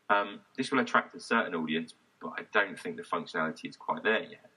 Um, 0.09 0.41
this 0.57 0.71
will 0.71 0.81
attract 0.81 1.15
a 1.15 1.21
certain 1.21 1.55
audience, 1.55 1.95
but 2.25 2.33
I 2.38 2.47
don't 2.52 2.78
think 2.78 2.97
the 2.97 3.02
functionality 3.02 3.69
is 3.69 3.76
quite 3.76 4.02
there 4.02 4.23
yet. 4.23 4.50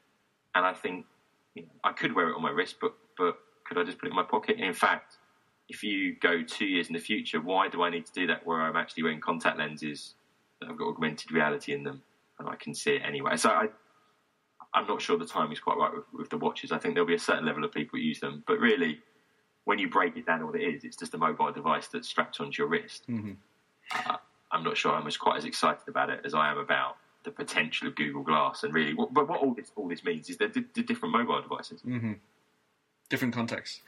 And 0.56 0.66
I 0.66 0.74
think 0.74 1.06
you 1.54 1.64
know, 1.64 1.70
I 1.84 1.92
could 1.92 2.16
wear 2.16 2.30
it 2.30 2.36
on 2.36 2.42
my 2.42 2.50
wrist, 2.50 2.78
but 2.80 2.94
but 3.18 3.38
could 3.66 3.78
I 3.78 3.84
just 3.84 4.00
put 4.00 4.08
it 4.08 4.12
in 4.12 4.16
my 4.16 4.24
pocket? 4.24 4.56
And 4.56 4.66
in 4.66 4.74
fact, 4.74 5.18
if 5.68 5.84
you 5.84 6.16
go 6.22 6.42
two 6.42 6.66
years 6.66 6.88
in 6.88 6.94
the 6.94 7.00
future, 7.00 7.42
why 7.42 7.68
do 7.68 7.84
I 7.84 7.90
need 7.90 8.06
to 8.06 8.14
do 8.14 8.28
that? 8.28 8.48
Where 8.48 8.62
I'm 8.62 8.78
actually 8.78 9.04
wearing 9.04 9.20
contact 9.20 9.60
lenses 9.60 10.16
that 10.60 10.70
have 10.70 10.78
got 10.78 10.88
augmented 10.88 11.32
reality 11.32 11.74
in 11.74 11.84
them, 11.84 12.02
and 12.40 12.48
I 12.48 12.56
can 12.56 12.74
see 12.74 12.92
it 12.92 13.02
anyway. 13.06 13.36
So 13.36 13.50
I, 13.50 13.68
I'm 14.74 14.88
not 14.88 15.02
sure 15.02 15.18
the 15.18 15.26
time 15.26 15.52
is 15.52 15.60
quite 15.60 15.78
right 15.78 15.92
with, 15.94 16.06
with 16.14 16.30
the 16.30 16.38
watches. 16.38 16.72
I 16.72 16.78
think 16.78 16.94
there'll 16.96 17.08
be 17.08 17.16
a 17.16 17.20
certain 17.20 17.46
level 17.46 17.66
of 17.66 17.74
people 17.74 18.00
who 18.00 18.06
use 18.06 18.22
them, 18.22 18.44
but 18.48 18.60
really, 18.60 19.00
when 19.66 19.78
you 19.78 19.90
break 19.90 20.16
it 20.16 20.26
down, 20.26 20.46
what 20.46 20.56
it 20.56 20.64
is, 20.64 20.86
it's 20.86 20.96
just 20.96 21.14
a 21.14 21.18
mobile 21.18 21.52
device 21.52 21.90
that's 21.90 22.08
strapped 22.08 22.40
onto 22.40 22.62
your 22.62 22.70
wrist. 22.70 23.06
Mm-hmm. 23.10 23.34
Uh, 23.94 24.18
I'm 24.52 24.64
not 24.64 24.78
sure 24.78 24.94
I'm 24.94 25.06
as 25.08 25.18
quite 25.18 25.38
as 25.38 25.44
excited 25.44 25.88
about 25.90 26.10
it 26.10 26.22
as 26.24 26.34
I 26.34 26.50
am 26.50 26.58
about 26.58 26.96
the 27.28 27.32
potential 27.32 27.90
of 27.90 27.96
Google 27.96 28.24
Glass. 28.24 28.64
And 28.64 28.74
really, 28.74 28.94
what, 28.94 29.14
but 29.14 29.28
what 29.28 29.42
all 29.42 29.54
this 29.54 29.72
all 29.76 29.88
this 29.88 30.04
means 30.04 30.30
is 30.30 30.38
they're, 30.38 30.48
di- 30.48 30.82
different 30.82 31.14
mobile 31.14 31.42
devices. 31.42 31.82
Mm-hmm. 31.82 32.14
Different 33.10 33.34
contexts. 33.34 33.82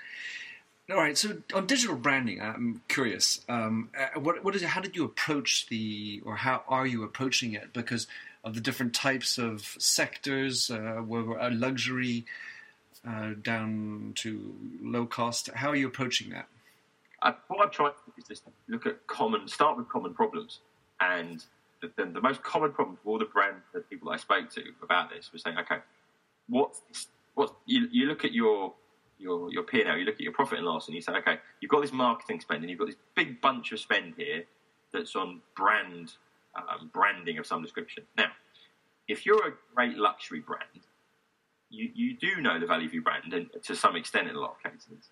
All 0.92 0.98
right. 0.98 1.18
So 1.18 1.38
on 1.54 1.66
digital 1.66 1.96
branding, 1.96 2.42
I'm 2.42 2.82
curious. 2.90 3.42
Um, 3.48 3.90
uh, 3.98 4.20
what 4.20 4.44
what 4.44 4.56
is 4.56 4.62
it? 4.62 4.68
How 4.68 4.82
did 4.82 4.96
you 4.96 5.06
approach 5.06 5.68
the, 5.68 6.22
or 6.26 6.36
how 6.36 6.64
are 6.68 6.86
you 6.86 7.04
approaching 7.04 7.54
it? 7.54 7.72
Because 7.74 8.08
of 8.44 8.56
the 8.56 8.62
different 8.62 8.94
types 8.94 9.38
of 9.38 9.76
sectors, 9.80 10.70
uh, 10.70 11.02
where 11.06 11.40
uh, 11.40 11.50
luxury 11.52 12.26
uh, 13.08 13.32
down 13.42 14.12
to 14.16 14.54
low 14.82 15.06
cost. 15.06 15.50
How 15.56 15.70
are 15.70 15.76
you 15.76 15.88
approaching 15.88 16.32
that? 16.32 16.48
I, 17.22 17.36
what 17.48 17.66
I've 17.66 17.72
tried 17.72 17.94
is 18.18 18.26
just 18.26 18.44
look 18.68 18.86
at 18.86 19.08
common, 19.08 19.48
start 19.48 19.78
with 19.78 19.88
common 19.90 20.14
problems, 20.14 20.60
and 21.00 21.44
the, 21.82 22.06
the, 22.06 22.22
most 22.22 22.44
common 22.44 22.72
problem 22.72 22.98
for 23.02 23.12
all 23.12 23.20
the 23.20 23.26
brands, 23.26 23.64
the 23.74 23.80
people 23.82 24.10
I 24.10 24.18
spoke 24.18 24.50
to 24.52 24.64
about 24.84 25.10
this, 25.10 25.32
was 25.32 25.42
saying, 25.42 25.58
okay, 25.60 25.78
what, 26.48 26.76
what 27.36 27.54
you, 27.66 27.88
you 27.92 28.06
look 28.08 28.26
at 28.26 28.34
your 28.34 28.74
your 29.20 29.52
your 29.52 29.64
P&L, 29.64 29.98
you 29.98 30.06
look 30.06 30.16
at 30.16 30.22
your 30.22 30.32
profit 30.32 30.60
and 30.60 30.68
loss, 30.68 30.88
and 30.88 30.96
you 30.96 31.02
say, 31.02 31.12
okay, 31.14 31.40
you've 31.60 31.70
got 31.70 31.82
this 31.82 31.92
marketing 31.92 32.40
spend, 32.40 32.62
and 32.62 32.70
you've 32.70 32.80
got 32.80 32.88
this 32.88 32.96
big 33.16 33.42
bunch 33.42 33.72
of 33.72 33.80
spend 33.80 34.14
here 34.18 34.44
that's 34.94 35.16
on 35.16 35.42
brand 35.56 36.14
um, 36.56 36.90
branding 36.94 37.38
of 37.38 37.46
some 37.46 37.62
description. 37.62 38.04
Now, 38.18 38.32
if 39.08 39.26
you're 39.26 39.48
a 39.48 39.52
great 39.76 39.98
luxury 39.98 40.40
brand, 40.40 40.64
you, 41.70 41.90
you 41.94 42.18
do 42.18 42.42
know 42.42 42.60
the 42.60 42.66
value 42.66 42.88
of 42.88 42.94
your 42.94 43.04
brand, 43.04 43.34
and 43.34 43.50
to 43.64 43.76
some 43.76 43.96
extent 43.96 44.30
in 44.30 44.36
a 44.36 44.40
lot 44.40 44.56
of 44.64 44.72
cases. 44.72 45.10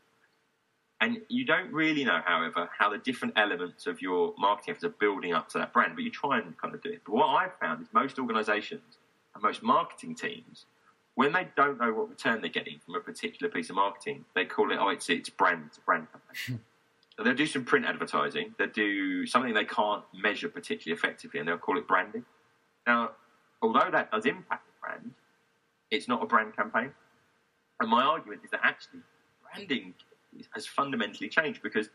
And 1.00 1.22
you 1.30 1.46
don't 1.46 1.72
really 1.72 2.04
know, 2.04 2.22
however, 2.26 2.70
how 2.76 2.90
the 2.90 2.98
different 2.98 3.36
elements 3.38 3.86
of 3.86 4.02
your 4.02 4.34
marketing 4.38 4.72
efforts 4.72 4.84
are 4.84 4.96
building 5.00 5.34
up 5.34 5.48
to 5.50 5.60
that 5.60 5.72
brand, 5.72 5.94
but 5.96 6.04
you 6.04 6.10
try 6.10 6.40
and 6.40 6.58
kind 6.58 6.74
of 6.74 6.82
do 6.82 6.90
it. 6.90 7.02
But 7.06 7.14
what 7.14 7.28
I've 7.28 7.54
found 7.60 7.82
is 7.82 7.88
most 7.94 8.18
organisations 8.18 8.98
and 9.36 9.44
most 9.44 9.62
marketing 9.62 10.16
teams, 10.16 10.66
when 11.14 11.34
they 11.34 11.48
don't 11.56 11.80
know 11.80 11.94
what 11.94 12.10
return 12.10 12.42
they're 12.42 12.50
getting 12.50 12.80
from 12.84 12.96
a 12.96 13.00
particular 13.00 13.52
piece 13.52 13.70
of 13.70 13.76
marketing, 13.76 14.26
they 14.36 14.46
call 14.46 14.72
it, 14.72 14.78
oh, 14.80 14.90
it's, 14.90 15.08
it's 15.10 15.30
brand, 15.30 15.64
it's 15.68 15.78
a 15.78 15.82
brand 15.82 16.08
campaign. 16.12 16.60
so 17.18 17.24
they'll 17.24 17.36
do 17.36 17.46
some 17.46 17.64
print 17.64 17.86
advertising, 17.86 18.56
they'll 18.58 18.68
do 18.68 19.26
something 19.28 19.54
they 19.54 19.66
can't 19.66 20.04
measure 20.14 20.50
particularly 20.50 20.98
effectively, 20.98 21.40
and 21.40 21.48
they'll 21.48 21.58
call 21.58 21.78
it 21.78 21.88
branding. 21.88 22.26
Now, 22.88 23.12
although 23.62 23.90
that 23.92 24.12
does 24.12 24.26
impact 24.26 24.66
the 24.66 24.74
brand, 24.82 25.12
it's 25.92 26.08
not 26.08 26.24
a 26.24 26.26
brand 26.26 26.56
campaign. 26.56 26.92
And 27.80 27.90
my 27.90 28.04
argument 28.04 28.42
is 28.44 28.52
that 28.52 28.62
actually 28.64 29.02
branding 29.44 29.94
has 30.52 30.66
fundamentally 30.66 31.30
changed 31.30 31.62
because 31.62 31.90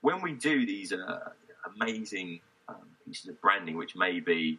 when 0.00 0.20
we 0.20 0.32
do 0.32 0.66
these 0.66 0.92
uh, 0.92 1.30
amazing 1.74 2.40
um, 2.68 2.76
pieces 3.06 3.28
of 3.28 3.40
branding, 3.40 3.76
which 3.76 3.96
may 3.96 4.20
be, 4.20 4.58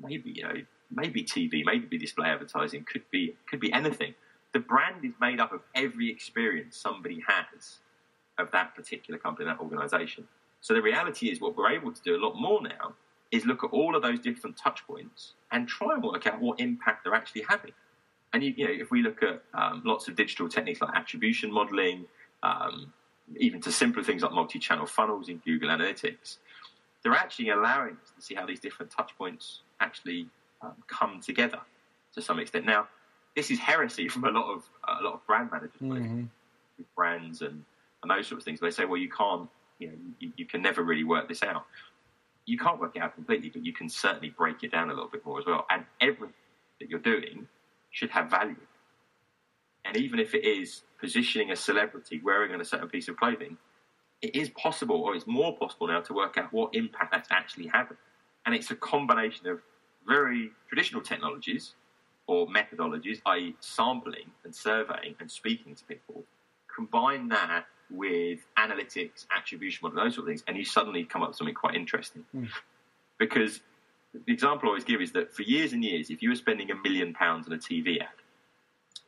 maybe 0.00 0.30
you 0.30 0.42
know, 0.42 0.54
maybe 0.90 1.24
TV, 1.24 1.64
maybe 1.64 1.98
display 1.98 2.28
advertising, 2.28 2.84
could 2.84 3.02
be 3.10 3.34
could 3.48 3.60
be 3.60 3.72
anything. 3.72 4.14
The 4.52 4.60
brand 4.60 5.04
is 5.04 5.14
made 5.20 5.40
up 5.40 5.52
of 5.52 5.60
every 5.74 6.10
experience 6.10 6.76
somebody 6.76 7.22
has 7.26 7.78
of 8.38 8.50
that 8.52 8.74
particular 8.74 9.18
company, 9.18 9.46
that 9.46 9.60
organisation. 9.60 10.26
So 10.60 10.74
the 10.74 10.82
reality 10.82 11.30
is, 11.30 11.40
what 11.40 11.56
we're 11.56 11.70
able 11.70 11.92
to 11.92 12.02
do 12.02 12.16
a 12.16 12.20
lot 12.24 12.34
more 12.36 12.62
now 12.62 12.94
is 13.30 13.46
look 13.46 13.64
at 13.64 13.70
all 13.70 13.96
of 13.96 14.02
those 14.02 14.20
different 14.20 14.56
touch 14.56 14.86
points 14.86 15.32
and 15.50 15.66
try 15.66 15.94
and 15.94 16.02
work 16.02 16.26
out 16.26 16.40
what 16.40 16.60
impact 16.60 17.04
they're 17.04 17.14
actually 17.14 17.44
having. 17.48 17.72
And 18.32 18.42
you, 18.42 18.54
you 18.56 18.66
know, 18.66 18.72
if 18.72 18.90
we 18.90 19.02
look 19.02 19.22
at 19.22 19.42
um, 19.54 19.82
lots 19.84 20.08
of 20.08 20.16
digital 20.16 20.48
techniques 20.48 20.80
like 20.80 20.94
attribution 20.94 21.52
modeling, 21.52 22.04
um, 22.42 22.92
even 23.36 23.60
to 23.62 23.72
simpler 23.72 24.02
things 24.02 24.22
like 24.22 24.32
multi-channel 24.32 24.86
funnels 24.86 25.28
in 25.28 25.38
Google 25.38 25.70
Analytics, 25.70 26.38
they're 27.02 27.14
actually 27.14 27.50
allowing 27.50 27.92
us 28.02 28.12
to 28.16 28.22
see 28.22 28.34
how 28.34 28.46
these 28.46 28.60
different 28.60 28.90
touch 28.90 29.12
points 29.16 29.60
actually 29.80 30.28
um, 30.60 30.74
come 30.86 31.20
together 31.20 31.58
to 32.14 32.22
some 32.22 32.38
extent. 32.38 32.66
Now, 32.66 32.88
this 33.34 33.50
is 33.50 33.58
heresy 33.58 34.08
from 34.08 34.24
a 34.24 34.30
lot 34.30 34.52
of 34.52 34.68
uh, 34.86 34.96
a 35.00 35.02
lot 35.02 35.14
of 35.14 35.26
brand 35.26 35.50
managers, 35.50 35.80
mm-hmm. 35.80 36.24
with 36.78 36.94
brands 36.94 37.42
and, 37.42 37.64
and 38.02 38.10
those 38.10 38.26
sorts 38.26 38.42
of 38.42 38.44
things. 38.44 38.60
They 38.60 38.70
say, 38.70 38.84
well, 38.84 38.98
you 38.98 39.10
can't, 39.10 39.48
you 39.78 39.88
know, 39.88 39.94
you, 40.18 40.32
you 40.36 40.46
can 40.46 40.62
never 40.62 40.82
really 40.82 41.04
work 41.04 41.28
this 41.28 41.42
out. 41.42 41.64
You 42.44 42.58
can't 42.58 42.80
work 42.80 42.96
it 42.96 43.02
out 43.02 43.14
completely, 43.14 43.50
but 43.50 43.64
you 43.64 43.72
can 43.72 43.88
certainly 43.88 44.30
break 44.30 44.64
it 44.64 44.72
down 44.72 44.90
a 44.90 44.94
little 44.94 45.08
bit 45.08 45.24
more 45.24 45.38
as 45.38 45.46
well. 45.46 45.64
And 45.70 45.84
everything 46.00 46.34
that 46.80 46.90
you're 46.90 46.98
doing 46.98 47.46
should 47.90 48.10
have 48.10 48.28
value. 48.30 48.56
And 49.84 49.96
even 49.96 50.18
if 50.18 50.34
it 50.34 50.44
is 50.44 50.82
positioning 51.02 51.50
a 51.50 51.56
celebrity 51.56 52.20
wearing 52.24 52.52
on 52.52 52.60
a 52.60 52.64
certain 52.64 52.88
piece 52.88 53.08
of 53.08 53.16
clothing, 53.16 53.58
it 54.22 54.36
is 54.36 54.48
possible, 54.50 55.02
or 55.02 55.14
it's 55.16 55.26
more 55.26 55.54
possible 55.56 55.88
now, 55.88 56.00
to 56.00 56.14
work 56.14 56.38
out 56.38 56.52
what 56.52 56.74
impact 56.74 57.10
that's 57.12 57.28
actually 57.30 57.66
having. 57.66 57.96
And 58.46 58.54
it's 58.54 58.70
a 58.70 58.76
combination 58.76 59.48
of 59.48 59.60
very 60.06 60.52
traditional 60.68 61.02
technologies 61.02 61.74
or 62.28 62.46
methodologies, 62.46 63.20
i.e., 63.26 63.56
sampling 63.60 64.30
and 64.44 64.54
surveying 64.54 65.16
and 65.18 65.28
speaking 65.30 65.74
to 65.74 65.84
people. 65.84 66.22
Combine 66.74 67.28
that 67.28 67.64
with 67.90 68.38
analytics, 68.56 69.26
attribution 69.36 69.80
model, 69.82 70.04
those 70.04 70.14
sort 70.14 70.26
of 70.26 70.30
things, 70.30 70.44
and 70.46 70.56
you 70.56 70.64
suddenly 70.64 71.04
come 71.04 71.22
up 71.22 71.30
with 71.30 71.36
something 71.36 71.54
quite 71.54 71.74
interesting. 71.74 72.24
Mm. 72.34 72.48
Because 73.18 73.60
the 74.14 74.32
example 74.32 74.68
I 74.68 74.70
always 74.70 74.84
give 74.84 75.00
is 75.00 75.12
that 75.12 75.34
for 75.34 75.42
years 75.42 75.72
and 75.72 75.84
years, 75.84 76.10
if 76.10 76.22
you 76.22 76.28
were 76.28 76.36
spending 76.36 76.70
a 76.70 76.76
million 76.76 77.12
pounds 77.12 77.48
on 77.48 77.52
a 77.52 77.58
TV 77.58 78.00
ad, 78.00 78.08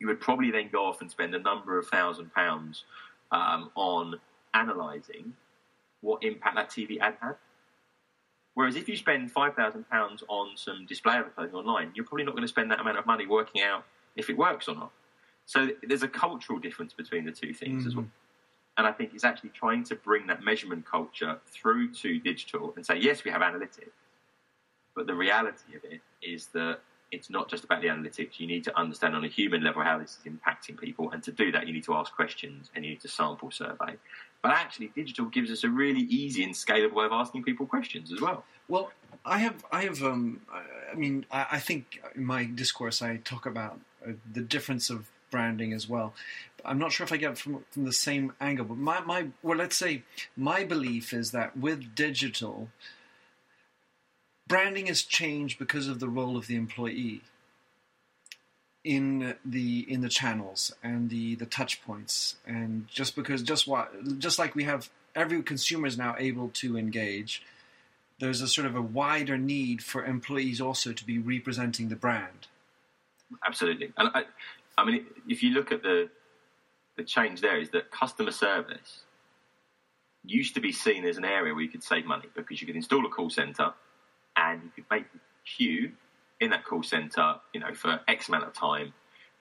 you 0.04 0.08
would 0.08 0.20
probably 0.20 0.50
then 0.50 0.68
go 0.70 0.84
off 0.84 1.00
and 1.00 1.10
spend 1.10 1.34
a 1.34 1.38
number 1.38 1.78
of 1.78 1.86
thousand 1.86 2.30
pounds 2.34 2.84
um, 3.32 3.70
on 3.74 4.20
analysing 4.52 5.32
what 6.02 6.22
impact 6.22 6.56
that 6.56 6.68
TV 6.68 7.00
ad 7.00 7.16
had. 7.22 7.36
Whereas 8.52 8.76
if 8.76 8.86
you 8.86 8.98
spend 8.98 9.32
five 9.32 9.54
thousand 9.54 9.88
pounds 9.88 10.22
on 10.28 10.56
some 10.56 10.84
display 10.84 11.14
advertising 11.14 11.54
online, 11.54 11.90
you're 11.94 12.04
probably 12.04 12.24
not 12.24 12.32
going 12.32 12.42
to 12.42 12.48
spend 12.48 12.70
that 12.70 12.80
amount 12.80 12.98
of 12.98 13.06
money 13.06 13.24
working 13.26 13.62
out 13.62 13.86
if 14.14 14.28
it 14.28 14.36
works 14.36 14.68
or 14.68 14.74
not. 14.74 14.92
So 15.46 15.70
there's 15.82 16.02
a 16.02 16.08
cultural 16.08 16.58
difference 16.58 16.92
between 16.92 17.24
the 17.24 17.32
two 17.32 17.54
things 17.54 17.80
mm-hmm. 17.80 17.88
as 17.88 17.96
well. 17.96 18.06
And 18.76 18.86
I 18.86 18.92
think 18.92 19.12
it's 19.14 19.24
actually 19.24 19.50
trying 19.50 19.84
to 19.84 19.94
bring 19.94 20.26
that 20.26 20.44
measurement 20.44 20.84
culture 20.84 21.38
through 21.46 21.94
to 21.94 22.18
digital 22.18 22.74
and 22.76 22.84
say, 22.84 22.98
yes, 22.98 23.24
we 23.24 23.30
have 23.30 23.40
analytics, 23.40 23.88
but 24.94 25.06
the 25.06 25.14
reality 25.14 25.76
of 25.76 25.84
it 25.84 26.02
is 26.20 26.48
that 26.48 26.80
it's 27.14 27.30
not 27.30 27.48
just 27.48 27.64
about 27.64 27.80
the 27.80 27.88
analytics. 27.88 28.38
You 28.38 28.46
need 28.46 28.64
to 28.64 28.78
understand 28.78 29.14
on 29.14 29.24
a 29.24 29.28
human 29.28 29.62
level 29.62 29.82
how 29.82 29.98
this 29.98 30.18
is 30.18 30.32
impacting 30.32 30.78
people. 30.78 31.10
And 31.10 31.22
to 31.22 31.32
do 31.32 31.52
that, 31.52 31.66
you 31.66 31.72
need 31.72 31.84
to 31.84 31.94
ask 31.94 32.14
questions 32.14 32.70
and 32.74 32.84
you 32.84 32.90
need 32.90 33.00
to 33.02 33.08
sample 33.08 33.50
survey. 33.50 33.96
But 34.42 34.50
actually, 34.50 34.88
digital 34.94 35.26
gives 35.26 35.50
us 35.50 35.64
a 35.64 35.70
really 35.70 36.02
easy 36.02 36.42
and 36.44 36.54
scalable 36.54 36.94
way 36.94 37.06
of 37.06 37.12
asking 37.12 37.44
people 37.44 37.66
questions 37.66 38.12
as 38.12 38.20
well. 38.20 38.44
Well, 38.68 38.90
I 39.24 39.38
have, 39.38 39.64
I 39.72 39.84
have, 39.84 40.02
um, 40.02 40.40
I 40.92 40.94
mean, 40.94 41.24
I, 41.30 41.46
I 41.52 41.58
think 41.58 42.02
in 42.14 42.24
my 42.24 42.44
discourse 42.44 43.00
I 43.00 43.16
talk 43.18 43.46
about 43.46 43.80
uh, 44.06 44.12
the 44.30 44.42
difference 44.42 44.90
of 44.90 45.06
branding 45.30 45.72
as 45.72 45.88
well. 45.88 46.14
I'm 46.64 46.78
not 46.78 46.92
sure 46.92 47.04
if 47.04 47.12
I 47.12 47.16
get 47.16 47.32
it 47.32 47.38
from 47.38 47.64
from 47.70 47.84
the 47.84 47.92
same 47.92 48.32
angle, 48.40 48.64
but 48.64 48.78
my, 48.78 49.00
my 49.00 49.26
well, 49.42 49.58
let's 49.58 49.76
say 49.76 50.02
my 50.36 50.64
belief 50.64 51.12
is 51.12 51.30
that 51.32 51.56
with 51.56 51.94
digital, 51.94 52.68
branding 54.46 54.86
has 54.86 55.02
changed 55.02 55.58
because 55.58 55.88
of 55.88 56.00
the 56.00 56.08
role 56.08 56.36
of 56.36 56.46
the 56.46 56.56
employee 56.56 57.22
in 58.82 59.34
the 59.44 59.90
in 59.90 60.02
the 60.02 60.08
channels 60.08 60.72
and 60.82 61.08
the 61.10 61.34
the 61.36 61.46
touch 61.46 61.82
points. 61.84 62.36
And 62.46 62.86
just 62.88 63.16
because 63.16 63.42
just 63.42 63.66
what 63.66 64.18
just 64.18 64.38
like 64.38 64.54
we 64.54 64.64
have 64.64 64.90
every 65.14 65.42
consumer 65.42 65.86
is 65.86 65.96
now 65.96 66.14
able 66.18 66.50
to 66.50 66.76
engage 66.76 67.42
there's 68.20 68.40
a 68.40 68.48
sort 68.48 68.66
of 68.66 68.76
a 68.76 68.82
wider 68.82 69.36
need 69.36 69.82
for 69.82 70.04
employees 70.04 70.60
also 70.60 70.92
to 70.92 71.04
be 71.04 71.18
representing 71.18 71.88
the 71.88 71.96
brand. 71.96 72.46
Absolutely. 73.46 73.92
And 73.96 74.10
i 74.14 74.24
i 74.76 74.84
mean 74.84 75.06
if 75.28 75.42
you 75.42 75.50
look 75.50 75.72
at 75.72 75.82
the 75.82 76.10
the 76.96 77.04
change 77.04 77.40
there 77.40 77.58
is 77.58 77.70
that 77.70 77.90
customer 77.90 78.30
service 78.30 79.00
used 80.24 80.54
to 80.54 80.60
be 80.60 80.72
seen 80.72 81.04
as 81.04 81.16
an 81.16 81.24
area 81.24 81.52
where 81.52 81.62
you 81.62 81.68
could 81.68 81.82
save 81.82 82.06
money 82.06 82.26
because 82.34 82.60
you 82.60 82.66
could 82.66 82.76
install 82.76 83.04
a 83.04 83.08
call 83.08 83.30
center 83.30 83.72
and 84.36 84.62
you 84.62 84.70
could 84.74 84.84
make 84.90 85.06
queue 85.44 85.92
in 86.40 86.50
that 86.50 86.64
call 86.64 86.82
center, 86.82 87.36
you 87.52 87.60
know, 87.60 87.74
for 87.74 88.00
X 88.08 88.28
amount 88.28 88.44
of 88.44 88.52
time 88.52 88.92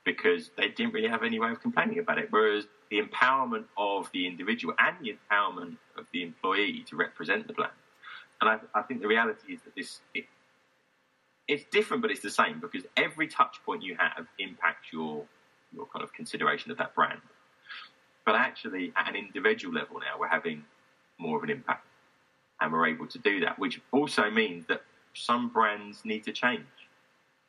because 0.04 0.52
they 0.58 0.68
didn't 0.68 0.94
really 0.94 1.08
have 1.08 1.24
any 1.24 1.40
way 1.40 1.50
of 1.52 1.62
complaining 1.62 2.00
about 2.00 2.18
it. 2.18 2.28
Whereas 2.30 2.66
the 2.90 3.02
empowerment 3.02 3.66
of 3.78 4.10
the 4.14 4.28
individual 4.28 4.74
and 4.78 4.96
the 5.02 5.16
empowerment 5.16 5.78
of 5.98 6.06
the 6.14 6.24
employee 6.24 6.84
to 6.90 6.96
represent 6.96 7.48
the 7.48 7.54
brand. 7.54 7.72
And 8.42 8.50
I, 8.50 8.60
I 8.80 8.82
think 8.84 9.02
the 9.02 9.08
reality 9.08 9.54
is 9.54 9.62
that 9.62 9.76
this 9.76 10.02
it, 10.14 10.26
it's 11.48 11.64
different, 11.72 12.02
but 12.02 12.12
it's 12.12 12.22
the 12.22 12.30
same 12.30 12.60
because 12.60 12.84
every 12.98 13.28
touch 13.28 13.58
point 13.66 13.84
you 13.84 13.96
have 13.98 14.28
impacts 14.40 14.92
your 14.92 15.26
your 15.74 15.88
kind 15.88 16.04
of 16.04 16.14
consideration 16.14 16.72
of 16.72 16.78
that 16.78 16.94
brand. 16.94 17.20
But 18.26 18.36
actually, 18.36 18.94
at 18.96 19.10
an 19.10 19.16
individual 19.16 19.74
level 19.74 20.00
now, 20.00 20.20
we're 20.20 20.28
having 20.28 20.64
more 21.18 21.38
of 21.38 21.44
an 21.44 21.50
impact 21.50 21.86
and 22.64 22.72
we're 22.72 22.88
able 22.88 23.06
to 23.08 23.20
do 23.20 23.42
that, 23.42 23.60
which 23.60 23.82
also 23.92 24.32
means 24.32 24.66
that 24.68 24.82
some 25.14 25.50
brands 25.50 26.04
need 26.06 26.24
to 26.24 26.32
change 26.32 26.66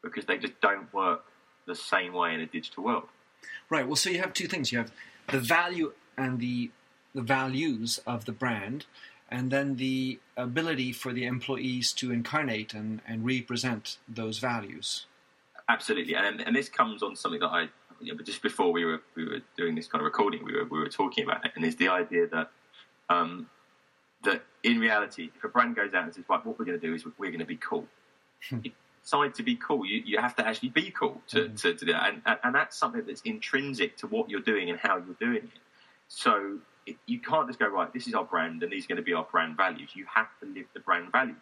because 0.02 0.26
they 0.26 0.36
just 0.36 0.60
don't 0.60 0.92
work 0.92 1.24
the 1.66 1.74
same 1.74 2.12
way 2.12 2.34
in 2.34 2.40
a 2.40 2.46
digital 2.46 2.84
world. 2.84 3.08
Right. 3.70 3.86
Well, 3.86 3.96
so 3.96 4.10
you 4.10 4.18
have 4.18 4.34
two 4.34 4.48
things. 4.48 4.72
You 4.72 4.78
have 4.78 4.92
the 5.28 5.38
value 5.38 5.92
and 6.18 6.40
the 6.40 6.70
the 7.14 7.22
values 7.22 8.00
of 8.08 8.24
the 8.24 8.32
brand, 8.32 8.86
and 9.30 9.52
then 9.52 9.76
the 9.76 10.18
ability 10.36 10.90
for 10.90 11.12
the 11.12 11.24
employees 11.26 11.92
to 11.92 12.10
incarnate 12.10 12.74
and, 12.74 13.00
and 13.06 13.24
represent 13.24 13.98
those 14.08 14.40
values. 14.40 15.06
Absolutely, 15.68 16.16
and 16.16 16.40
and 16.40 16.56
this 16.56 16.68
comes 16.68 17.02
on 17.02 17.14
something 17.14 17.40
that 17.40 17.46
I 17.50 17.68
you 18.00 18.14
know, 18.14 18.22
just 18.22 18.42
before 18.42 18.72
we 18.72 18.84
were 18.84 19.00
we 19.14 19.26
were 19.26 19.40
doing 19.56 19.76
this 19.76 19.86
kind 19.86 20.00
of 20.00 20.06
recording, 20.06 20.44
we 20.44 20.54
were 20.54 20.64
we 20.64 20.78
were 20.80 20.88
talking 20.88 21.24
about 21.24 21.44
it, 21.44 21.52
and 21.54 21.64
it's 21.64 21.76
the 21.76 21.88
idea 21.88 22.26
that 22.26 22.50
um, 23.08 23.48
that 24.24 24.42
in 24.64 24.80
reality, 24.80 25.30
if 25.36 25.44
a 25.44 25.48
brand 25.48 25.76
goes 25.76 25.92
out 25.94 26.04
and 26.04 26.14
says, 26.14 26.24
right, 26.28 26.44
what 26.44 26.58
we're 26.58 26.64
going 26.64 26.80
to 26.80 26.84
do 26.84 26.94
is 26.94 27.04
we're 27.18 27.28
going 27.28 27.38
to 27.38 27.44
be 27.44 27.56
cool, 27.56 27.86
hmm. 28.48 28.58
decide 29.02 29.34
to 29.34 29.42
be 29.42 29.56
cool, 29.56 29.84
you, 29.84 30.02
you 30.04 30.18
have 30.18 30.34
to 30.36 30.46
actually 30.46 30.70
be 30.70 30.90
cool 30.90 31.20
to, 31.28 31.48
Mhm. 31.48 31.60
to, 31.60 31.74
to 31.74 31.84
do 31.84 31.92
that. 31.92 32.14
And, 32.14 32.38
and, 32.42 32.54
that's 32.54 32.76
something 32.76 33.04
that's 33.06 33.20
intrinsic 33.22 33.96
to 33.98 34.06
what 34.06 34.30
you're 34.30 34.40
doing 34.40 34.70
and 34.70 34.78
how 34.78 34.96
you're 34.96 35.16
doing 35.20 35.44
it. 35.44 35.60
So 36.08 36.58
it, 36.86 36.96
you 37.06 37.20
can't 37.20 37.46
just 37.46 37.58
go, 37.58 37.68
right, 37.68 37.92
this 37.92 38.08
is 38.08 38.14
our 38.14 38.24
brand 38.24 38.62
and 38.62 38.72
these 38.72 38.86
are 38.86 38.88
going 38.88 38.96
to 38.96 39.02
be 39.02 39.12
our 39.12 39.26
brand 39.30 39.56
values. 39.56 39.90
You 39.94 40.06
have 40.12 40.28
to 40.40 40.46
live 40.46 40.66
the 40.72 40.80
brand 40.80 41.12
value, 41.12 41.36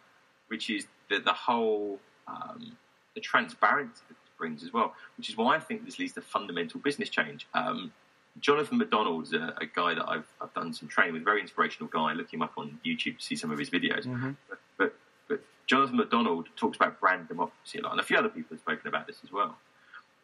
which 0.49 0.69
is 0.69 0.85
the, 1.09 1.19
the 1.19 1.33
whole 1.33 1.99
um, 2.27 2.77
the 3.15 3.21
transparency 3.21 4.01
that 4.09 4.17
brings 4.37 4.63
as 4.63 4.73
well, 4.73 4.93
which 5.17 5.29
is 5.29 5.37
why 5.37 5.55
I 5.55 5.59
think 5.59 5.85
this 5.85 5.99
leads 5.99 6.13
to 6.13 6.21
fundamental 6.21 6.79
business 6.79 7.09
change. 7.09 7.47
Um, 7.53 7.93
Jonathan 8.39 8.77
MacDonald's 8.77 9.33
a, 9.33 9.53
a 9.61 9.65
guy 9.65 9.93
that 9.93 10.07
I've, 10.07 10.25
I've 10.41 10.53
done 10.53 10.73
some 10.73 10.87
training 10.87 11.13
with, 11.13 11.23
very 11.23 11.41
inspirational 11.41 11.87
guy. 11.87 12.13
Look 12.13 12.33
him 12.33 12.41
up 12.41 12.53
on 12.57 12.79
YouTube 12.85 13.17
to 13.19 13.23
see 13.23 13.35
some 13.35 13.51
of 13.51 13.59
his 13.59 13.69
videos. 13.69 14.05
Mhm. 14.05 14.35
But, 14.49 14.59
but, 14.77 14.95
but 15.27 15.41
Jonathan 15.67 15.97
MacDonald 15.97 16.47
talks 16.55 16.77
about 16.77 16.99
brand 16.99 17.27
democracy 17.27 17.79
a 17.79 17.83
lot, 17.83 17.91
and 17.91 17.99
a 17.99 18.03
few 18.03 18.17
other 18.17 18.29
people 18.29 18.49
have 18.55 18.59
spoken 18.59 18.87
about 18.87 19.07
this 19.07 19.19
as 19.23 19.31
well. 19.31 19.55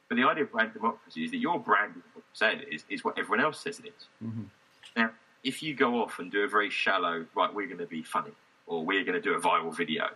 But 0.08 0.16
the 0.16 0.24
idea 0.24 0.44
of 0.46 0.52
brand 0.52 0.74
democracy 0.74 1.24
is 1.24 1.32
that 1.32 1.38
your 1.38 1.60
brand 1.60 1.94
is 1.98 2.04
what 2.14 2.24
you 2.24 2.34
say 2.34 2.54
it 2.68 2.74
is, 2.74 2.84
is 2.90 3.04
what 3.04 3.18
everyone 3.20 3.42
else 3.46 3.60
says 3.60 3.80
it 3.80 3.86
is. 3.96 4.08
Mhm. 4.26 4.46
Now, 4.98 5.12
if 5.44 5.62
you 5.62 5.76
go 5.76 6.02
off 6.02 6.18
and 6.20 6.32
do 6.32 6.42
a 6.44 6.48
very 6.48 6.70
shallow, 6.72 7.26
right, 7.36 7.54
we're 7.54 7.68
going 7.68 7.78
to 7.78 7.86
be 7.86 8.02
funny, 8.02 8.32
or 8.66 8.84
we're 8.84 9.04
going 9.04 9.14
to 9.14 9.22
do 9.22 9.36
a 9.36 9.40
viral 9.40 9.74
video, 9.76 10.10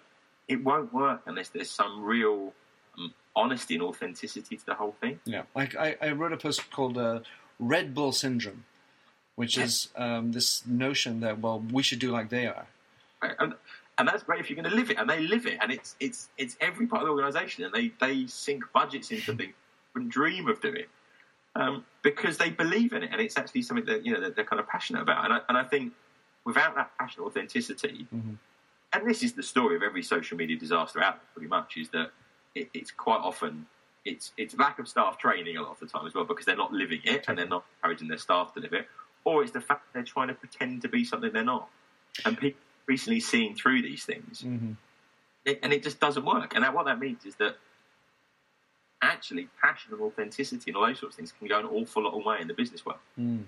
it 0.48 0.64
won't 0.64 0.92
work 0.92 1.22
unless 1.28 1.50
there's 1.50 1.70
some 1.70 2.04
real 2.04 2.54
um, 2.98 3.14
honesty 3.36 3.76
and 3.76 3.84
authenticity 3.84 4.58
to 4.58 4.66
the 4.66 4.74
whole 4.74 4.96
thing. 5.00 5.20
Yeah, 5.26 5.44
like 5.56 5.76
I, 5.76 5.96
I 6.02 6.12
wrote 6.12 6.34
a 6.34 6.38
post 6.38 6.70
called 6.72 6.98
uh, 6.98 7.20
Red 7.60 7.94
Bull 7.94 8.12
Syndrome, 8.12 8.66
which 9.36 9.58
is 9.58 9.90
um, 9.96 10.32
this 10.32 10.66
notion 10.66 11.20
that 11.22 11.40
well 11.40 11.60
we 11.72 11.84
should 11.84 12.00
do 12.00 12.12
like 12.12 12.30
they 12.30 12.48
are. 12.48 12.68
Right? 13.22 13.36
And, 13.40 13.54
and 13.98 14.08
that's 14.08 14.24
great 14.24 14.40
if 14.40 14.50
you're 14.50 14.60
going 14.62 14.70
to 14.70 14.76
live 14.76 14.90
it, 14.90 14.98
and 14.98 15.10
they 15.10 15.20
live 15.22 15.46
it, 15.46 15.58
and 15.62 15.72
it's 15.72 15.96
it's 16.00 16.30
it's 16.38 16.58
every 16.60 16.88
part 16.88 17.04
of 17.04 17.08
the 17.08 17.12
organisation, 17.12 17.64
and 17.64 17.74
they 17.74 17.92
they 18.00 18.26
sink 18.28 18.64
budgets 18.74 19.12
into 19.12 19.36
things 19.36 19.54
and 19.96 20.10
dream 20.10 20.48
of 20.48 20.60
doing 20.62 20.86
um, 21.56 21.86
because 22.02 22.38
they 22.38 22.50
believe 22.50 22.94
in 22.94 23.04
it, 23.04 23.10
and 23.12 23.22
it's 23.22 23.38
actually 23.38 23.62
something 23.62 23.86
that 23.86 24.06
you 24.06 24.14
know 24.14 24.22
that 24.22 24.36
they're 24.36 24.46
kind 24.46 24.60
of 24.60 24.68
passionate 24.68 25.02
about. 25.04 25.24
And 25.26 25.34
I, 25.36 25.40
and 25.48 25.58
I 25.58 25.64
think 25.64 25.94
without 26.46 26.76
that 26.76 26.92
passion, 26.98 27.24
authenticity, 27.24 28.08
Mhm. 28.14 28.38
and 28.94 29.08
this 29.08 29.22
is 29.24 29.34
the 29.34 29.44
story 29.44 29.76
of 29.76 29.84
every 29.84 30.02
social 30.04 30.38
media 30.38 30.58
disaster 30.58 31.00
out 31.02 31.14
there, 31.16 31.30
pretty 31.36 31.48
much, 31.48 31.78
is 31.78 31.90
that 31.90 32.12
it, 32.56 32.70
it's 32.74 32.92
quite 32.92 33.20
often 33.20 33.68
it's 34.06 34.32
it's 34.38 34.56
lack 34.58 34.80
of 34.80 34.88
staff 34.88 35.18
training 35.18 35.58
a 35.58 35.62
lot 35.62 35.72
of 35.72 35.80
the 35.80 35.86
time 35.86 36.06
as 36.06 36.14
well 36.14 36.26
because 36.26 36.46
they're 36.46 36.56
not 36.58 36.74
living 36.74 37.02
it 37.04 37.26
and 37.28 37.38
they're 37.38 37.48
not 37.48 37.64
encouraging 37.78 38.08
their 38.08 38.18
staff 38.18 38.54
to 38.54 38.60
live 38.60 38.74
it, 38.74 38.88
or 39.24 39.44
it's 39.44 39.52
the 39.52 39.62
fact 39.62 39.86
that 39.86 39.94
they're 39.94 40.04
trying 40.04 40.28
to 40.28 40.34
pretend 40.34 40.82
to 40.82 40.88
be 40.90 41.04
something 41.04 41.32
they're 41.32 41.44
not, 41.44 41.70
and 42.26 42.38
people 42.38 42.60
recently 42.86 43.20
seeing 43.20 43.56
through 43.56 43.82
these 43.82 44.04
things 44.04 44.42
Mhm. 44.42 44.76
it, 45.46 45.60
and 45.64 45.72
it 45.72 45.84
just 45.84 46.00
doesn't 46.02 46.26
work. 46.26 46.54
And 46.54 46.64
that, 46.64 46.74
what 46.74 46.86
that 46.86 47.00
means 47.00 47.26
is 47.26 47.36
that 47.36 47.56
actually 49.02 49.50
passion 49.62 49.94
and 49.94 50.02
authenticity 50.02 50.72
and 50.72 50.78
all 50.78 50.86
those 50.88 51.00
sorts 51.00 51.16
of 51.16 51.18
things 51.18 51.34
can 51.38 51.48
go 51.48 51.60
an 51.60 51.66
awful 51.66 52.04
lot 52.04 52.18
of 52.18 52.26
way 52.26 52.40
in 52.42 52.48
the 52.48 52.54
business 52.54 52.86
world. 52.86 53.00
Mm. 53.20 53.46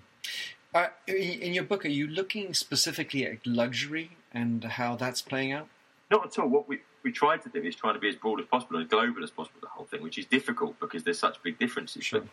Uh, 0.73 0.87
in 1.07 1.15
in 1.41 1.53
your 1.53 1.63
book, 1.63 1.85
are 1.85 1.89
you 1.89 2.07
looking 2.07 2.53
specifically 2.53 3.25
at 3.25 3.45
luxury 3.45 4.11
and 4.33 4.63
how 4.63 4.95
that's 4.95 5.21
playing 5.21 5.53
out? 5.53 5.67
Not 6.11 6.25
at 6.25 6.39
all. 6.39 6.47
What 6.47 6.67
we, 6.67 6.79
we 7.03 7.11
tried 7.11 7.41
to 7.43 7.49
do 7.49 7.61
is 7.61 7.75
trying 7.75 7.95
to 7.95 7.99
be 7.99 8.09
as 8.09 8.15
broad 8.15 8.39
as 8.39 8.45
possible 8.45 8.75
and 8.77 8.85
as 8.85 8.89
global 8.89 9.23
as 9.23 9.31
possible, 9.31 9.59
the 9.61 9.67
whole 9.67 9.85
thing, 9.85 10.01
which 10.01 10.17
is 10.17 10.25
difficult 10.25 10.79
because 10.79 11.03
there's 11.03 11.19
such 11.19 11.41
big 11.41 11.57
differences. 11.57 12.05
Sure. 12.05 12.21
But 12.21 12.29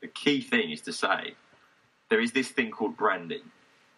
the 0.00 0.08
key 0.08 0.40
thing 0.40 0.70
is 0.70 0.80
to 0.82 0.92
say 0.92 1.34
there 2.10 2.20
is 2.20 2.32
this 2.32 2.48
thing 2.48 2.70
called 2.70 2.96
branding. 2.96 3.42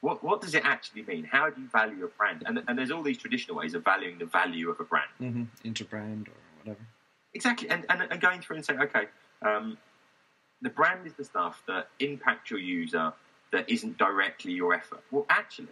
What, 0.00 0.25
what 0.25 0.40
does 0.40 0.54
it 0.54 0.64
actually 0.64 1.02
mean? 1.02 1.25
How 1.25 1.50
do 1.50 1.61
you 1.61 1.69
value 1.69 2.04
a 2.04 2.09
brand? 2.09 2.42
And, 2.47 2.62
and 2.66 2.78
there's 2.78 2.90
all 2.90 3.02
these 3.02 3.19
traditional 3.19 3.57
ways 3.57 3.75
of 3.75 3.85
valuing 3.85 4.19
the 4.19 4.25
value 4.25 4.71
of 4.71 4.80
a 4.80 4.85
brand. 4.85 5.11
Mm-hmm. 5.21 5.69
Interbrand 5.69 6.28
or 6.28 6.33
whatever. 6.59 6.87
Exactly, 7.35 7.71
and, 7.71 7.87
and, 7.88 8.02
and 8.11 8.21
going 8.21 8.40
through 8.40 8.57
and 8.57 8.64
saying, 8.64 8.80
okay, 8.80 9.04
um, 9.42 9.78
the 10.62 10.71
brand 10.71 11.07
is 11.07 11.12
the 11.14 11.25
stuff 11.25 11.62
that 11.69 11.88
impacts 12.00 12.50
your 12.50 12.61
user 12.61 13.12
that 13.52 13.69
isn't 13.69 13.99
directly 13.99 14.52
your 14.52 14.75
effort. 14.75 15.02
Well, 15.11 15.26
actually, 15.28 15.69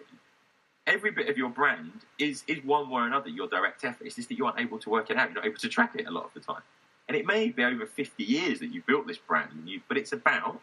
every 0.89 1.11
bit 1.11 1.29
of 1.29 1.37
your 1.37 1.51
brand 1.51 1.93
is 2.19 2.43
is 2.49 2.65
one 2.65 2.91
way 2.91 3.03
or 3.03 3.07
another 3.07 3.29
your 3.29 3.47
direct 3.47 3.85
effort. 3.85 4.07
It's 4.07 4.17
just 4.17 4.29
that 4.31 4.39
you 4.39 4.47
aren't 4.47 4.59
able 4.59 4.79
to 4.81 4.91
work 4.91 5.11
it 5.11 5.17
out. 5.17 5.29
You're 5.29 5.37
not 5.37 5.47
able 5.47 5.59
to 5.59 5.69
track 5.69 5.93
it 5.95 6.07
a 6.07 6.11
lot 6.11 6.25
of 6.25 6.35
the 6.35 6.41
time. 6.41 6.63
And 7.07 7.17
it 7.17 7.25
may 7.25 7.51
be 7.51 7.63
over 7.63 7.87
50 7.87 8.23
years 8.25 8.59
that 8.61 8.73
you've 8.73 8.87
built 8.87 9.07
this 9.07 9.19
brand, 9.19 9.51
and 9.53 9.69
you, 9.69 9.81
but 9.89 9.97
it's 9.97 10.13
about 10.13 10.61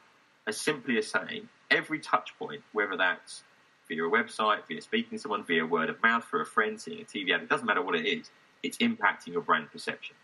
as 0.48 0.60
simply 0.60 0.98
as 0.98 1.08
saying 1.08 1.48
every 1.72 2.00
touch 2.00 2.38
point, 2.38 2.62
whether 2.74 2.98
that's 2.98 3.44
via 3.88 4.04
a 4.04 4.10
website, 4.10 4.60
via 4.68 4.82
speaking 4.82 5.18
to 5.18 5.22
someone, 5.22 5.44
via 5.44 5.66
word 5.66 5.90
of 5.90 6.02
mouth, 6.04 6.24
for 6.24 6.42
a 6.42 6.46
friend, 6.46 6.80
seeing 6.80 7.02
a 7.02 7.04
TV 7.04 7.34
ad, 7.34 7.42
it 7.42 7.50
doesn't 7.50 7.66
matter 7.66 7.82
what 7.82 7.96
it 7.96 8.06
is, 8.06 8.30
it's 8.64 8.78
impacting 8.78 9.30
your 9.30 9.42
brand 9.42 9.72
perception. 9.72 10.16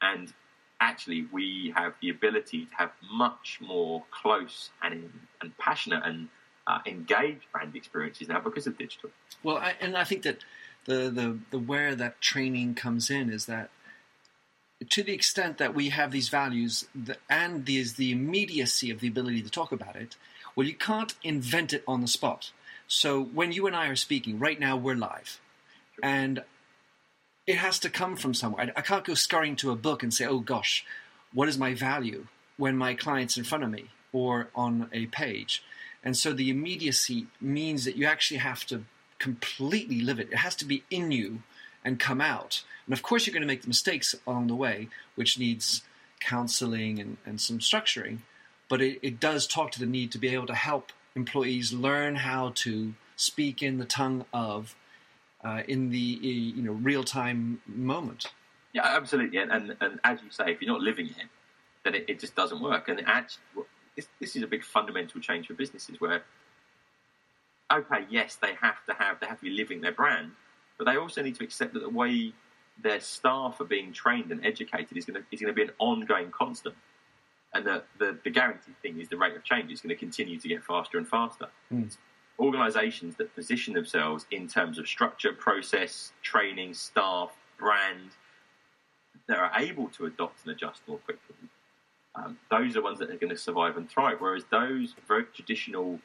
And 0.00 0.32
actually, 0.80 1.26
we 1.32 1.72
have 1.76 1.94
the 2.00 2.10
ability 2.10 2.66
to 2.66 2.74
have 2.76 2.92
much 3.10 3.58
more 3.60 4.04
close 4.10 4.70
and, 4.82 5.10
and 5.42 5.56
passionate 5.58 6.02
and 6.04 6.28
uh, 6.66 6.78
engaged 6.86 7.44
brand 7.52 7.74
experiences 7.76 8.28
now 8.28 8.40
because 8.40 8.66
of 8.66 8.76
digital. 8.76 9.10
Well, 9.42 9.56
I, 9.56 9.74
and 9.80 9.96
I 9.96 10.04
think 10.04 10.22
that 10.22 10.38
the, 10.84 11.10
the 11.10 11.38
the 11.50 11.58
where 11.58 11.94
that 11.94 12.20
training 12.20 12.74
comes 12.74 13.10
in 13.10 13.30
is 13.30 13.46
that 13.46 13.70
to 14.90 15.02
the 15.02 15.12
extent 15.12 15.58
that 15.58 15.74
we 15.74 15.88
have 15.88 16.12
these 16.12 16.28
values 16.28 16.86
and 17.30 17.66
there's 17.66 17.94
the 17.94 18.12
immediacy 18.12 18.90
of 18.90 19.00
the 19.00 19.08
ability 19.08 19.42
to 19.42 19.50
talk 19.50 19.72
about 19.72 19.96
it, 19.96 20.16
well, 20.54 20.66
you 20.66 20.74
can't 20.74 21.14
invent 21.24 21.72
it 21.72 21.82
on 21.88 22.02
the 22.02 22.08
spot. 22.08 22.52
So 22.86 23.22
when 23.22 23.52
you 23.52 23.66
and 23.66 23.74
I 23.74 23.88
are 23.88 23.96
speaking 23.96 24.38
right 24.38 24.60
now, 24.60 24.76
we're 24.76 24.94
live, 24.94 25.40
and 26.02 26.44
it 27.46 27.56
has 27.56 27.78
to 27.80 27.90
come 27.90 28.16
from 28.16 28.34
somewhere. 28.34 28.72
I, 28.76 28.80
I 28.80 28.82
can't 28.82 29.04
go 29.04 29.14
scurrying 29.14 29.56
to 29.56 29.70
a 29.70 29.76
book 29.76 30.02
and 30.02 30.12
say, 30.12 30.26
"Oh 30.26 30.40
gosh, 30.40 30.84
what 31.32 31.48
is 31.48 31.58
my 31.58 31.74
value?" 31.74 32.26
when 32.56 32.76
my 32.76 32.94
client's 32.94 33.36
in 33.36 33.44
front 33.44 33.64
of 33.64 33.70
me 33.70 33.86
or 34.12 34.48
on 34.54 34.88
a 34.92 35.06
page. 35.06 35.62
And 36.06 36.16
so 36.16 36.32
the 36.32 36.50
immediacy 36.50 37.26
means 37.40 37.84
that 37.84 37.96
you 37.96 38.06
actually 38.06 38.38
have 38.38 38.64
to 38.66 38.84
completely 39.18 40.00
live 40.00 40.20
it. 40.20 40.28
It 40.30 40.36
has 40.36 40.54
to 40.56 40.64
be 40.64 40.84
in 40.88 41.10
you 41.10 41.42
and 41.84 41.98
come 41.98 42.20
out. 42.20 42.62
And 42.86 42.92
of 42.92 43.02
course, 43.02 43.26
you're 43.26 43.34
going 43.34 43.42
to 43.42 43.48
make 43.48 43.62
the 43.62 43.68
mistakes 43.68 44.14
along 44.24 44.46
the 44.46 44.54
way, 44.54 44.88
which 45.16 45.36
needs 45.36 45.82
counseling 46.20 47.00
and, 47.00 47.16
and 47.26 47.40
some 47.40 47.58
structuring. 47.58 48.18
But 48.68 48.80
it, 48.80 49.00
it 49.02 49.18
does 49.18 49.48
talk 49.48 49.72
to 49.72 49.80
the 49.80 49.86
need 49.86 50.12
to 50.12 50.18
be 50.18 50.28
able 50.28 50.46
to 50.46 50.54
help 50.54 50.92
employees 51.16 51.72
learn 51.72 52.14
how 52.14 52.52
to 52.66 52.94
speak 53.16 53.60
in 53.60 53.78
the 53.78 53.84
tongue 53.84 54.26
of, 54.32 54.76
uh, 55.42 55.62
in 55.66 55.90
the 55.90 55.98
you 55.98 56.62
know 56.62 56.72
real 56.72 57.02
time 57.02 57.60
moment. 57.66 58.26
Yeah, 58.72 58.84
absolutely. 58.84 59.38
And, 59.38 59.50
and, 59.50 59.76
and 59.80 60.00
as 60.04 60.20
you 60.22 60.30
say, 60.30 60.52
if 60.52 60.62
you're 60.62 60.72
not 60.72 60.82
living 60.82 61.06
it, 61.06 61.26
then 61.82 61.96
it, 61.96 62.04
it 62.06 62.20
just 62.20 62.36
doesn't 62.36 62.62
work. 62.62 62.88
And 62.88 63.02
actually, 63.06 63.64
this, 63.96 64.08
this 64.20 64.36
is 64.36 64.42
a 64.42 64.46
big 64.46 64.62
fundamental 64.62 65.20
change 65.20 65.46
for 65.46 65.54
businesses 65.54 66.00
where, 66.00 66.22
okay, 67.72 68.04
yes, 68.10 68.36
they 68.36 68.54
have 68.60 68.84
to 68.88 68.94
have 68.94 69.18
they 69.20 69.26
have 69.26 69.38
to 69.38 69.44
be 69.44 69.50
living 69.50 69.80
their 69.80 69.92
brand, 69.92 70.32
but 70.78 70.84
they 70.84 70.96
also 70.96 71.22
need 71.22 71.34
to 71.36 71.44
accept 71.44 71.72
that 71.74 71.80
the 71.80 71.88
way 71.88 72.32
their 72.82 73.00
staff 73.00 73.60
are 73.60 73.64
being 73.64 73.92
trained 73.92 74.30
and 74.30 74.44
educated 74.44 74.96
is 74.96 75.04
going 75.06 75.20
to 75.20 75.26
is 75.32 75.40
going 75.40 75.52
to 75.52 75.56
be 75.56 75.62
an 75.62 75.70
ongoing 75.78 76.30
constant, 76.30 76.74
and 77.54 77.66
that 77.66 77.86
the 77.98 78.18
the 78.22 78.30
guaranteed 78.30 78.76
thing 78.82 79.00
is 79.00 79.08
the 79.08 79.16
rate 79.16 79.34
of 79.34 79.42
change 79.44 79.72
is 79.72 79.80
going 79.80 79.94
to 79.94 79.98
continue 79.98 80.38
to 80.38 80.48
get 80.48 80.62
faster 80.62 80.98
and 80.98 81.08
faster. 81.08 81.48
Mm. 81.72 81.96
Organisations 82.38 83.16
that 83.16 83.34
position 83.34 83.72
themselves 83.72 84.26
in 84.30 84.46
terms 84.46 84.78
of 84.78 84.86
structure, 84.86 85.32
process, 85.32 86.12
training, 86.22 86.74
staff, 86.74 87.30
brand, 87.58 88.10
that 89.26 89.38
are 89.38 89.50
able 89.56 89.88
to 89.88 90.04
adopt 90.04 90.44
and 90.44 90.54
adjust 90.54 90.82
more 90.86 90.98
quickly, 90.98 91.34
um, 92.16 92.38
those 92.50 92.70
are 92.70 92.74
the 92.74 92.82
ones 92.82 92.98
that 92.98 93.10
are 93.10 93.16
going 93.16 93.30
to 93.30 93.36
survive 93.36 93.76
and 93.76 93.88
thrive. 93.88 94.16
Whereas 94.20 94.44
those 94.50 94.94
very 95.06 95.24
traditional, 95.24 96.00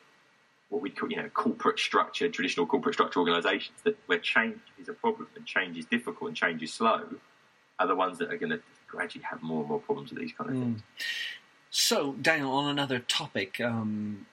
what 0.70 0.82
we 0.82 0.90
call 0.90 1.10
you 1.10 1.18
know 1.18 1.30
corporate 1.30 1.80
structure, 1.80 2.28
traditional 2.30 2.66
corporate 2.66 2.96
structure 2.96 3.20
organisations 3.20 3.78
that 3.84 3.98
where 4.08 4.20
change 4.20 4.60
is 4.80 4.90
a 4.90 4.94
problem 4.94 5.28
and 5.36 5.46
change 5.46 5.78
is 5.78 5.86
difficult 5.86 6.28
and 6.30 6.36
change 6.38 6.62
is 6.62 6.74
slow, 6.74 7.04
are 7.80 7.88
the 7.88 7.96
ones 7.96 8.18
that 8.20 8.32
are 8.32 8.38
going 8.38 8.52
to 8.52 8.60
gradually 8.88 9.24
have 9.24 9.42
more 9.42 9.62
and 9.62 9.70
more 9.70 9.80
problems 9.80 10.10
with 10.12 10.20
these 10.20 10.34
kind 10.34 10.50
of 10.50 10.56
Mm. 10.56 10.60
things. 10.62 10.82
So, 11.70 12.14
Daniel, 12.22 12.52
on 12.52 12.68
another 12.70 13.00
topic, 13.00 13.62
um, 13.62 14.26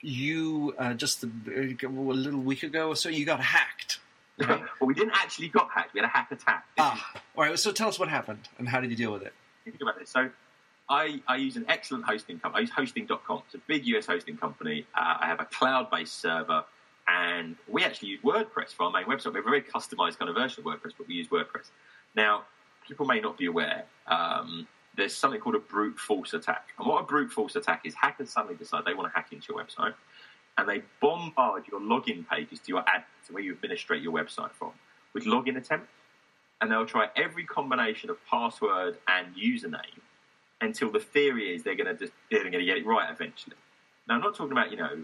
you 0.00 0.74
uh, 0.78 0.94
just 0.94 1.22
a, 1.24 1.30
a 1.54 1.74
little 1.88 2.40
week 2.40 2.62
ago 2.62 2.88
or 2.88 2.96
so, 2.96 3.08
you 3.10 3.26
got 3.26 3.40
hacked. 3.40 4.00
Right? 4.38 4.60
well, 4.80 4.86
we 4.86 4.94
didn't 4.94 5.12
actually 5.14 5.48
got 5.48 5.68
hacked. 5.74 5.92
We 5.92 6.00
had 6.00 6.06
a 6.08 6.12
hack 6.12 6.30
attack. 6.30 6.64
Ah, 6.78 7.12
all 7.36 7.44
right. 7.44 7.58
So, 7.58 7.72
tell 7.72 7.88
us 7.88 7.98
what 7.98 8.08
happened 8.08 8.48
and 8.56 8.68
how 8.68 8.80
did 8.80 8.88
you 8.90 8.96
deal 8.96 9.12
with 9.12 9.22
it? 9.22 9.34
think 9.64 9.82
about 9.82 9.98
this. 9.98 10.08
So 10.10 10.30
I, 10.90 11.20
I 11.26 11.36
use 11.36 11.56
an 11.56 11.66
excellent 11.68 12.04
hosting 12.04 12.38
company. 12.38 12.58
I 12.58 12.62
use 12.62 12.70
hosting.com. 12.70 13.42
It's 13.46 13.54
a 13.54 13.60
big 13.66 13.86
US 13.86 14.06
hosting 14.06 14.36
company. 14.36 14.86
Uh, 14.94 15.18
I 15.20 15.26
have 15.26 15.40
a 15.40 15.44
cloud 15.44 15.90
based 15.90 16.20
server, 16.20 16.64
and 17.06 17.56
we 17.68 17.84
actually 17.84 18.08
use 18.08 18.20
WordPress 18.22 18.70
for 18.74 18.84
our 18.84 18.90
main 18.90 19.04
website. 19.04 19.32
We 19.32 19.38
have 19.38 19.46
a 19.46 19.50
very 19.50 19.62
customized 19.62 20.18
kind 20.18 20.28
of 20.30 20.36
version 20.36 20.64
of 20.64 20.66
WordPress, 20.66 20.92
but 20.96 21.06
we 21.06 21.14
use 21.14 21.28
WordPress. 21.28 21.70
Now, 22.14 22.44
people 22.86 23.06
may 23.06 23.20
not 23.20 23.36
be 23.36 23.46
aware. 23.46 23.84
Um, 24.06 24.66
there's 24.96 25.14
something 25.14 25.40
called 25.40 25.54
a 25.54 25.60
brute 25.60 25.98
force 25.98 26.32
attack. 26.32 26.68
And 26.78 26.88
what 26.88 27.02
a 27.02 27.06
brute 27.06 27.30
force 27.30 27.54
attack 27.54 27.82
is, 27.84 27.94
hackers 27.94 28.30
suddenly 28.30 28.56
decide 28.56 28.84
they 28.84 28.94
want 28.94 29.12
to 29.12 29.16
hack 29.16 29.28
into 29.32 29.52
your 29.52 29.62
website 29.62 29.94
and 30.56 30.68
they 30.68 30.82
bombard 31.00 31.64
your 31.70 31.80
login 31.80 32.28
pages 32.28 32.58
to 32.58 32.68
your 32.68 32.80
admin, 32.82 33.04
to 33.26 33.32
where 33.32 33.42
you 33.42 33.52
administrate 33.52 34.02
your 34.02 34.12
website 34.12 34.50
from, 34.50 34.72
with 35.14 35.24
login 35.24 35.56
attempts. 35.56 35.92
and 36.60 36.72
they'll 36.72 36.84
try 36.84 37.08
every 37.14 37.44
combination 37.44 38.10
of 38.10 38.16
password 38.26 38.98
and 39.06 39.28
username 39.36 40.00
until 40.60 40.90
the 40.90 41.00
theory 41.00 41.54
is 41.54 41.62
they're 41.62 41.76
going 41.76 41.96
to 41.96 42.10
they're 42.30 42.40
going 42.40 42.52
to 42.52 42.64
get 42.64 42.78
it 42.78 42.86
right 42.86 43.10
eventually. 43.10 43.56
Now, 44.08 44.16
I'm 44.16 44.20
not 44.20 44.34
talking 44.34 44.52
about 44.52 44.70
you 44.70 44.76
know 44.76 45.02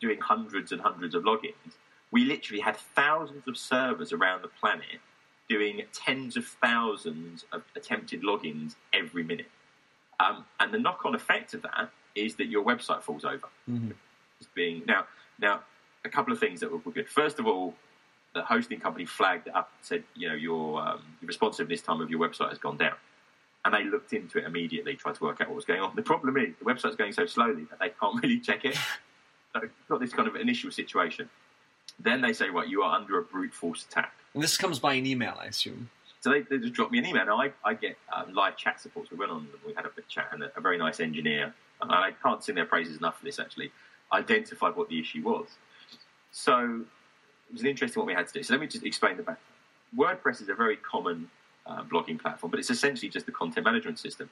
doing 0.00 0.20
hundreds 0.20 0.72
and 0.72 0.80
hundreds 0.80 1.14
of 1.14 1.24
logins. 1.24 1.76
We 2.10 2.24
literally 2.24 2.60
had 2.60 2.76
thousands 2.76 3.46
of 3.46 3.56
servers 3.56 4.12
around 4.12 4.42
the 4.42 4.48
planet 4.48 5.00
doing 5.48 5.82
tens 5.92 6.36
of 6.36 6.46
thousands 6.46 7.44
of 7.52 7.62
attempted 7.76 8.22
logins 8.22 8.76
every 8.92 9.22
minute. 9.22 9.50
Um, 10.20 10.44
and 10.58 10.72
the 10.72 10.78
knock-on 10.78 11.14
effect 11.14 11.54
of 11.54 11.62
that 11.62 11.90
is 12.14 12.36
that 12.36 12.46
your 12.46 12.64
website 12.64 13.02
falls 13.02 13.24
over. 13.24 13.48
Mhm. 13.68 13.94
Being 14.54 14.84
now, 14.86 15.06
now 15.38 15.64
a 16.04 16.08
couple 16.08 16.32
of 16.32 16.38
things 16.38 16.60
that 16.60 16.70
were 16.70 16.78
good. 16.78 17.08
First 17.08 17.38
of 17.38 17.46
all, 17.46 17.74
the 18.32 18.42
hosting 18.42 18.80
company 18.80 19.04
flagged 19.04 19.48
it 19.48 19.54
up 19.54 19.72
and 19.76 19.84
said, 19.84 20.04
you 20.14 20.28
know, 20.28 20.34
your, 20.34 20.80
um, 20.80 21.02
your 21.20 21.26
responsiveness 21.26 21.82
time 21.82 22.00
of 22.00 22.10
your 22.10 22.20
website 22.20 22.50
has 22.50 22.58
gone 22.58 22.76
down. 22.76 22.94
And 23.64 23.74
they 23.74 23.84
looked 23.84 24.12
into 24.12 24.38
it 24.38 24.44
immediately, 24.44 24.94
tried 24.94 25.16
to 25.16 25.24
work 25.24 25.40
out 25.40 25.48
what 25.48 25.56
was 25.56 25.64
going 25.66 25.80
on. 25.80 25.94
The 25.94 26.02
problem 26.02 26.36
is 26.38 26.54
the 26.58 26.64
website's 26.64 26.96
going 26.96 27.12
so 27.12 27.26
slowly 27.26 27.64
that 27.64 27.78
they 27.78 27.90
can't 28.00 28.20
really 28.22 28.40
check 28.40 28.64
it. 28.64 28.76
So 29.52 29.62
got 29.88 29.98
this 29.98 30.12
kind 30.12 30.28
of 30.28 30.36
initial 30.36 30.70
situation. 30.70 31.28
Then 31.98 32.20
they 32.20 32.32
say, 32.32 32.50
right, 32.50 32.68
you 32.68 32.82
are 32.82 32.94
under 32.94 33.18
a 33.18 33.22
brute 33.22 33.52
force 33.52 33.84
attack. 33.84 34.12
And 34.32 34.40
this 34.40 34.56
comes 34.56 34.78
by 34.78 34.94
an 34.94 35.06
email, 35.06 35.34
I 35.40 35.46
assume. 35.46 35.90
So 36.20 36.30
they, 36.30 36.42
they 36.42 36.58
just 36.58 36.72
dropped 36.72 36.92
me 36.92 36.98
an 36.98 37.06
email. 37.06 37.26
Now 37.26 37.40
I, 37.40 37.52
I 37.64 37.74
get 37.74 37.96
um, 38.14 38.32
live 38.32 38.56
chat 38.56 38.80
support. 38.80 39.08
So 39.08 39.16
we 39.16 39.18
went 39.18 39.32
on 39.32 39.38
and 39.38 39.48
we 39.66 39.74
had 39.74 39.86
a 39.86 39.88
bit 39.88 40.06
chat, 40.06 40.28
and 40.32 40.42
a, 40.42 40.52
a 40.56 40.60
very 40.60 40.78
nice 40.78 41.00
engineer, 41.00 41.52
and 41.80 41.90
I 41.90 42.12
can't 42.22 42.44
sing 42.44 42.54
their 42.54 42.66
praises 42.66 42.98
enough 42.98 43.18
for 43.18 43.24
this 43.24 43.38
actually, 43.38 43.72
identified 44.12 44.76
what 44.76 44.88
the 44.88 45.00
issue 45.00 45.22
was. 45.22 45.48
So 46.32 46.84
it 47.48 47.52
was 47.52 47.62
an 47.62 47.68
interesting 47.68 48.00
what 48.00 48.06
we 48.06 48.14
had 48.14 48.26
to 48.26 48.32
do. 48.32 48.42
So 48.42 48.54
let 48.54 48.60
me 48.60 48.66
just 48.66 48.84
explain 48.84 49.16
the 49.16 49.22
back. 49.22 49.40
WordPress 49.96 50.40
is 50.40 50.48
a 50.48 50.54
very 50.54 50.76
common 50.76 51.30
uh, 51.66 51.82
blogging 51.84 52.20
platform, 52.20 52.50
but 52.50 52.58
it's 52.60 52.70
essentially 52.70 53.08
just 53.08 53.28
a 53.28 53.32
content 53.32 53.64
management 53.64 53.98
system, 53.98 54.28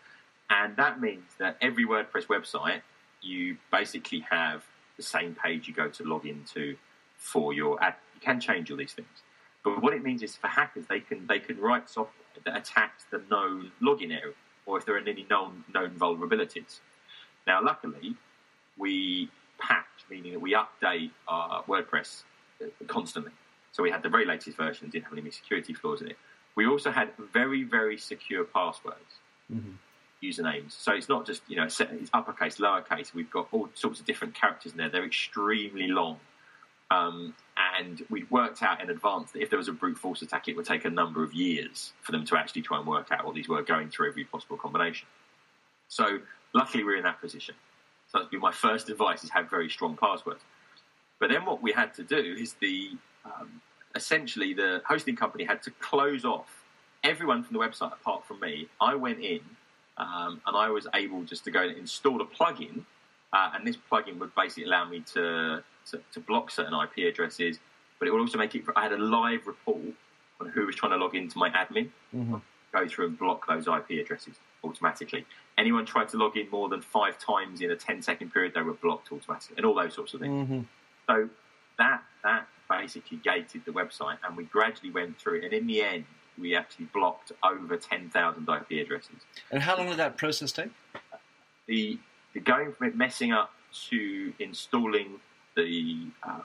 and 0.51 0.77
that 0.77 1.01
means 1.01 1.25
that 1.39 1.57
every 1.61 1.87
WordPress 1.87 2.27
website 2.27 2.81
you 3.21 3.57
basically 3.73 4.21
have 4.31 4.65
the 4.97 5.03
same 5.03 5.35
page 5.35 5.67
you 5.69 5.75
go 5.75 5.89
to 5.89 6.05
log 6.05 6.27
into 6.27 6.77
for 7.17 7.53
your 7.53 7.83
ad. 7.83 7.95
You 8.15 8.21
can 8.21 8.41
change 8.41 8.71
all 8.71 8.77
these 8.77 8.93
things. 8.93 9.23
But 9.65 9.83
what 9.83 9.93
it 9.93 10.03
means 10.03 10.23
is 10.23 10.37
for 10.37 10.49
hackers, 10.49 10.87
they 10.89 11.01
can 11.01 11.27
they 11.27 11.39
can 11.39 11.59
write 11.61 11.91
software 11.91 12.15
that 12.45 12.57
attacks 12.57 13.05
the 13.11 13.23
known 13.31 13.73
login 13.83 14.13
area, 14.13 14.35
or 14.67 14.79
if 14.79 14.87
there 14.87 14.95
are 14.95 14.99
any 14.99 15.27
known 15.29 15.65
known 15.73 15.91
vulnerabilities. 15.91 16.81
Now, 17.47 17.63
luckily, 17.63 18.15
we 18.77 19.31
patch, 19.59 19.87
meaning 20.11 20.33
that 20.33 20.41
we 20.41 20.55
update 20.55 21.11
our 21.27 21.65
WordPress 21.65 22.23
uh, 22.63 22.67
constantly. 22.87 23.33
So 23.73 23.83
we 23.83 23.91
had 23.91 24.03
the 24.03 24.09
very 24.09 24.25
latest 24.25 24.57
version, 24.57 24.89
didn't 24.89 25.07
have 25.07 25.19
any 25.19 25.31
security 25.31 25.75
flaws 25.75 26.01
in 26.01 26.09
it. 26.09 26.19
We 26.59 26.67
also 26.67 26.91
had 26.91 27.09
very 27.33 27.63
very 27.63 27.97
secure 27.99 28.43
passwords, 28.43 29.13
Mhm. 29.49 29.75
usernames. 30.21 30.73
So 30.73 30.91
it's 30.93 31.09
not 31.09 31.25
just 31.25 31.41
you 31.49 31.55
know 31.55 31.67
it's 31.67 32.11
uppercase, 32.13 32.57
lowercase. 32.59 33.15
We've 33.15 33.31
got 33.31 33.47
all 33.53 33.71
sorts 33.75 34.01
of 34.01 34.07
different 34.07 34.35
characters 34.35 34.73
in 34.73 34.79
there. 34.79 34.89
They're 34.89 35.05
extremely 35.05 35.87
long. 35.87 36.19
Um, 36.91 37.37
and 37.77 38.05
we'd 38.11 38.29
worked 38.29 38.61
out 38.65 38.81
in 38.83 38.91
advance 38.91 39.31
that 39.33 39.41
if 39.43 39.51
there 39.51 39.59
was 39.65 39.69
a 39.69 39.73
brute 39.73 39.99
force 39.99 40.21
attack, 40.23 40.49
it 40.49 40.57
would 40.57 40.67
take 40.67 40.85
a 40.85 40.91
number 40.91 41.23
of 41.23 41.33
years 41.33 41.93
for 42.01 42.11
them 42.11 42.25
to 42.25 42.37
actually 42.37 42.63
try 42.63 42.79
and 42.79 42.87
work 42.89 43.13
out 43.13 43.25
what 43.25 43.37
these 43.37 43.49
were, 43.49 43.63
going 43.63 43.89
through 43.91 44.09
every 44.09 44.25
possible 44.25 44.57
combination. 44.57 45.07
So 45.87 46.23
luckily, 46.55 46.83
we're 46.83 46.97
in 46.97 47.05
that 47.05 47.21
position. 47.21 47.55
So 48.09 48.19
that'd 48.19 48.31
be 48.33 48.39
my 48.39 48.51
first 48.51 48.89
advice: 48.89 49.23
is 49.23 49.31
have 49.31 49.49
very 49.49 49.69
strong 49.71 49.97
passwords. 49.97 50.43
But 51.21 51.31
then 51.31 51.45
what 51.45 51.63
we 51.63 51.71
had 51.71 51.95
to 51.95 52.03
do 52.03 52.17
is 52.45 52.55
the 52.55 52.99
um, 53.25 53.63
essentially 53.95 54.55
the 54.55 54.83
hosting 54.87 55.17
company 55.17 55.45
had 55.45 55.63
to 55.63 55.71
close 55.73 56.25
off 56.25 56.65
everyone 57.05 57.43
from 57.43 57.55
the 57.57 57.63
website 57.63 57.93
apart 57.93 58.25
from 58.27 58.41
me. 58.41 58.69
I 58.81 58.95
went 58.95 59.21
in 59.21 59.41
um, 59.97 60.41
and 60.47 60.57
I 60.57 60.69
was 60.71 60.87
able 60.95 61.23
just 61.25 61.45
to 61.45 61.51
go 61.51 61.63
and 61.63 61.77
install 61.77 62.21
a 62.21 62.25
plugin, 62.27 62.83
uh, 63.33 63.51
and 63.55 63.67
this 63.67 63.77
plugin 63.91 64.19
would 64.19 64.35
basically 64.35 64.65
allow 64.65 64.85
me 64.89 65.01
to, 65.15 65.63
to 65.91 66.01
to 66.13 66.21
block 66.21 66.51
certain 66.51 66.75
IP 66.75 67.13
addresses, 67.13 67.59
but 67.99 68.07
it 68.09 68.13
would 68.13 68.21
also 68.21 68.39
make 68.39 68.55
it. 68.55 68.63
I 68.77 68.83
had 68.83 68.93
a 68.93 68.99
live 68.99 69.47
report 69.47 69.81
on 70.41 70.49
who 70.51 70.67
was 70.67 70.77
trying 70.77 70.93
to 70.93 70.99
log 70.99 71.15
into 71.17 71.37
my 71.39 71.51
admin, 71.51 71.91
Mhm. 72.15 72.41
go 72.73 72.87
through 72.87 73.07
and 73.07 73.19
block 73.19 73.47
those 73.49 73.67
IP 73.67 73.99
addresses 73.99 74.37
automatically. 74.63 75.27
Anyone 75.57 75.85
tried 75.85 76.09
to 76.11 76.17
log 76.17 76.37
in 76.37 76.49
more 76.51 76.69
than 76.69 76.81
five 76.81 77.19
times 77.19 77.61
in 77.61 77.71
a 77.73 77.77
10 77.77 78.01
second 78.03 78.33
period, 78.33 78.55
they 78.55 78.63
were 78.63 78.75
blocked 78.75 79.11
automatically, 79.11 79.57
and 79.57 79.67
all 79.67 79.75
those 79.75 79.95
sorts 79.95 80.15
of 80.15 80.21
things. 80.21 80.49
Mhm. 80.49 80.65
So 81.09 81.29
that 81.79 82.05
that 82.23 82.47
basically 82.69 83.19
gated 83.19 83.65
the 83.65 83.73
website, 83.73 84.19
and 84.27 84.37
we 84.37 84.45
gradually 84.45 84.91
went 84.91 85.19
through 85.19 85.39
it. 85.39 85.45
And 85.45 85.53
in 85.53 85.67
the 85.67 85.83
end, 85.83 86.05
we 86.39 86.55
actually 86.55 86.87
blocked 86.87 87.33
over 87.43 87.77
10,000 87.77 88.49
IP 88.49 88.85
addresses. 88.85 89.17
And 89.51 89.63
how 89.63 89.77
long 89.77 89.89
did 89.89 89.99
that 89.99 90.17
process 90.17 90.53
take? 90.53 90.71
The, 91.67 91.99
the 92.33 92.41
going 92.41 92.73
from 92.73 92.89
it 92.89 92.97
messing 92.97 93.33
up 93.33 93.51
to 93.91 94.33
installing 94.39 95.21
the 95.57 96.07
um, 96.23 96.45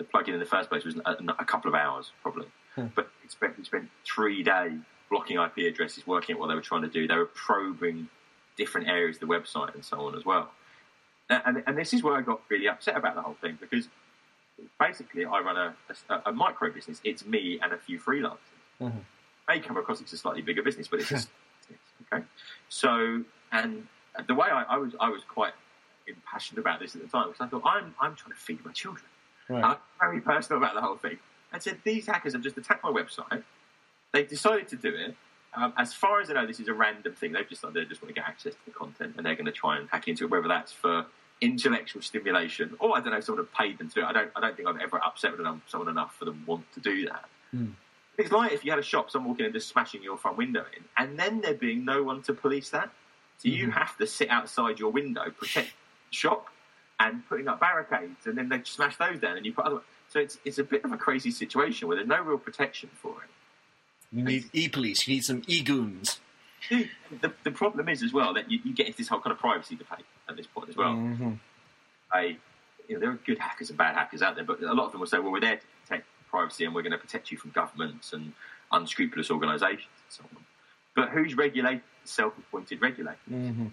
the 0.00 0.04
plugin 0.04 0.34
in 0.34 0.40
the 0.40 0.46
first 0.46 0.70
place 0.70 0.84
was 0.84 0.96
a, 1.04 1.16
a 1.38 1.44
couple 1.44 1.68
of 1.68 1.74
hours 1.74 2.12
probably. 2.22 2.46
Hmm. 2.74 2.86
But 2.94 3.10
we 3.22 3.28
spent, 3.28 3.58
we 3.58 3.64
spent 3.64 3.90
three 4.04 4.42
days 4.42 4.80
blocking 5.10 5.38
IP 5.38 5.58
addresses, 5.58 6.06
working 6.06 6.34
at 6.34 6.40
what 6.40 6.46
they 6.46 6.54
were 6.54 6.60
trying 6.60 6.82
to 6.82 6.88
do. 6.88 7.06
They 7.06 7.16
were 7.16 7.26
probing 7.26 8.08
different 8.56 8.88
areas 8.88 9.16
of 9.16 9.28
the 9.28 9.34
website 9.34 9.74
and 9.74 9.84
so 9.84 10.00
on 10.00 10.14
as 10.16 10.24
well. 10.24 10.50
And, 11.28 11.42
and, 11.44 11.62
and 11.66 11.78
this 11.78 11.92
is 11.92 12.02
where 12.02 12.14
I 12.14 12.22
got 12.22 12.40
really 12.48 12.68
upset 12.68 12.96
about 12.96 13.14
the 13.14 13.22
whole 13.22 13.36
thing 13.40 13.58
because 13.60 13.88
basically 14.78 15.24
I 15.24 15.40
run 15.40 15.56
a, 15.56 15.74
a, 16.08 16.22
a 16.26 16.32
micro 16.32 16.70
business. 16.72 17.00
It's 17.04 17.24
me 17.24 17.58
and 17.62 17.72
a 17.72 17.76
few 17.78 17.98
freelancers. 17.98 18.38
Mhm. 18.80 18.92
May 19.48 19.60
come 19.60 19.76
across 19.76 20.00
it's 20.00 20.12
a 20.12 20.16
slightly 20.16 20.42
bigger 20.42 20.62
business, 20.62 20.88
but 20.88 21.00
it's 21.00 21.10
a 21.10 21.14
business. 21.14 21.30
Okay, 22.12 22.24
so 22.68 23.22
and 23.52 23.86
the 24.26 24.34
way 24.34 24.48
I, 24.48 24.62
I 24.64 24.76
was, 24.78 24.92
I 25.00 25.08
was 25.08 25.22
quite 25.24 25.52
impassioned 26.06 26.58
about 26.58 26.80
this 26.80 26.94
at 26.96 27.02
the 27.02 27.08
time 27.08 27.28
because 27.28 27.40
I 27.40 27.48
thought 27.48 27.62
I'm, 27.64 27.94
I'm 28.00 28.16
trying 28.16 28.32
to 28.32 28.38
feed 28.40 28.64
my 28.64 28.72
children. 28.72 29.06
Right. 29.48 29.64
I'm 29.64 29.76
very 30.00 30.20
personal 30.20 30.60
about 30.62 30.74
the 30.74 30.80
whole 30.80 30.96
thing. 30.96 31.18
I 31.52 31.58
said 31.58 31.78
these 31.84 32.06
hackers 32.06 32.32
have 32.32 32.42
just 32.42 32.56
attacked 32.58 32.82
my 32.84 32.90
website. 32.90 33.42
They've 34.12 34.28
decided 34.28 34.68
to 34.68 34.76
do 34.76 34.88
it. 34.94 35.14
Um, 35.54 35.72
as 35.76 35.92
far 35.92 36.20
as 36.20 36.30
I 36.30 36.34
know, 36.34 36.46
this 36.46 36.60
is 36.60 36.68
a 36.68 36.72
random 36.74 37.12
thing. 37.14 37.32
They've 37.32 37.48
decided 37.48 37.74
they 37.74 37.84
just 37.88 38.02
want 38.02 38.14
to 38.14 38.20
get 38.20 38.28
access 38.28 38.54
to 38.54 38.60
the 38.66 38.70
content, 38.70 39.14
and 39.16 39.26
they're 39.26 39.34
going 39.34 39.46
to 39.46 39.52
try 39.52 39.78
and 39.78 39.88
hack 39.90 40.06
into 40.06 40.24
it. 40.24 40.30
Whether 40.30 40.46
that's 40.48 40.70
for 40.72 41.06
intellectual 41.40 42.02
stimulation, 42.02 42.76
or 42.78 42.96
I 42.96 43.00
don't 43.00 43.12
know, 43.12 43.20
someone 43.20 43.44
have 43.44 43.52
paid 43.54 43.78
them 43.78 43.88
to 43.88 43.94
do 43.94 44.00
it. 44.02 44.04
I 44.04 44.12
don't. 44.12 44.30
I 44.36 44.40
don't 44.40 44.56
think 44.56 44.68
I've 44.68 44.80
ever 44.80 45.02
upset 45.04 45.36
with 45.36 45.46
someone 45.68 45.88
enough 45.88 46.14
for 46.16 46.24
them 46.24 46.42
want 46.46 46.70
to 46.74 46.80
do 46.80 47.06
that. 47.06 47.24
Hmm. 47.50 47.68
It's 48.18 48.30
like 48.32 48.52
if 48.52 48.64
you 48.64 48.70
had 48.70 48.78
a 48.78 48.82
shop, 48.82 49.10
someone 49.10 49.30
walking 49.30 49.46
in 49.46 49.52
just 49.52 49.68
smashing 49.68 50.02
your 50.02 50.18
front 50.18 50.36
window 50.36 50.64
in, 50.76 50.84
and 50.98 51.18
then 51.18 51.40
there 51.40 51.54
being 51.54 51.84
no 51.84 52.02
one 52.02 52.22
to 52.22 52.34
police 52.34 52.70
that. 52.70 52.90
So 53.38 53.48
you 53.48 53.68
Mhm. 53.68 53.72
have 53.72 53.96
to 53.96 54.06
sit 54.06 54.28
outside 54.28 54.78
your 54.78 54.92
window, 54.92 55.30
protect 55.30 55.70
the 56.10 56.16
shop, 56.16 56.48
and 56.98 57.26
putting 57.26 57.48
up 57.48 57.60
barricades, 57.60 58.26
and 58.26 58.36
then 58.36 58.50
they 58.50 58.62
smash 58.64 58.96
those 58.98 59.18
down, 59.20 59.38
and 59.38 59.46
you 59.46 59.54
put 59.54 59.64
other. 59.64 59.80
So 60.08 60.20
it's 60.20 60.38
it's 60.44 60.58
a 60.58 60.64
bit 60.64 60.84
of 60.84 60.92
a 60.92 60.98
crazy 60.98 61.30
situation 61.30 61.88
where 61.88 61.96
there's 61.96 62.08
no 62.08 62.20
real 62.20 62.36
protection 62.36 62.90
for 63.00 63.22
it. 63.22 63.30
You 64.12 64.24
need 64.24 64.50
e-police. 64.52 65.06
You 65.06 65.14
need 65.14 65.24
some 65.24 65.42
e-goons. 65.46 66.20
The, 66.68 67.32
the 67.42 67.50
problem 67.52 67.88
is 67.88 68.02
as 68.02 68.12
well 68.12 68.34
that 68.34 68.50
you, 68.50 68.58
you 68.64 68.74
get 68.74 68.86
into 68.86 68.98
this 68.98 69.08
whole 69.08 69.20
kind 69.20 69.32
of 69.32 69.38
privacy 69.38 69.76
debate 69.76 70.04
at 70.30 70.36
this 70.36 70.46
point 70.46 70.68
as 70.68 70.76
well. 70.76 70.94
Mhm. 70.94 71.38
I, 72.12 72.36
you 72.88 72.94
know, 72.94 73.00
there 73.00 73.10
are 73.10 73.18
good 73.26 73.38
hackers 73.38 73.68
and 73.68 73.76
bad 73.78 73.94
hackers 73.94 74.22
out 74.22 74.34
there, 74.36 74.44
but 74.44 74.62
a 74.62 74.72
lot 74.72 74.86
of 74.86 74.92
them 74.92 75.00
will 75.00 75.06
say, 75.08 75.18
well, 75.18 75.32
we're 75.32 75.40
there 75.40 75.56
to 75.56 75.66
protect 75.82 76.06
privacy 76.28 76.64
and 76.64 76.74
we're 76.74 76.82
going 76.82 76.92
to 76.92 76.98
protect 76.98 77.30
you 77.30 77.36
from 77.36 77.50
governments 77.50 78.12
and 78.12 78.32
unscrupulous 78.72 79.30
organisations 79.30 79.88
and 80.04 80.08
so 80.08 80.24
on. 80.36 80.44
But 80.94 81.10
who's 81.10 81.34
regulating 81.36 81.82
self-appointed 82.04 82.80
regulators? 82.80 83.18
Mhm. 83.30 83.72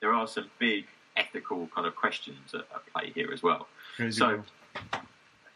There 0.00 0.12
are 0.12 0.26
some 0.26 0.50
big 0.58 0.86
ethical 1.16 1.68
kind 1.68 1.86
of 1.86 1.94
questions 1.96 2.54
at, 2.54 2.60
at 2.74 2.86
play 2.92 3.10
here 3.14 3.32
as 3.32 3.42
well. 3.42 3.68
Crazy 3.96 4.18
So 4.18 4.26
world. 4.28 4.50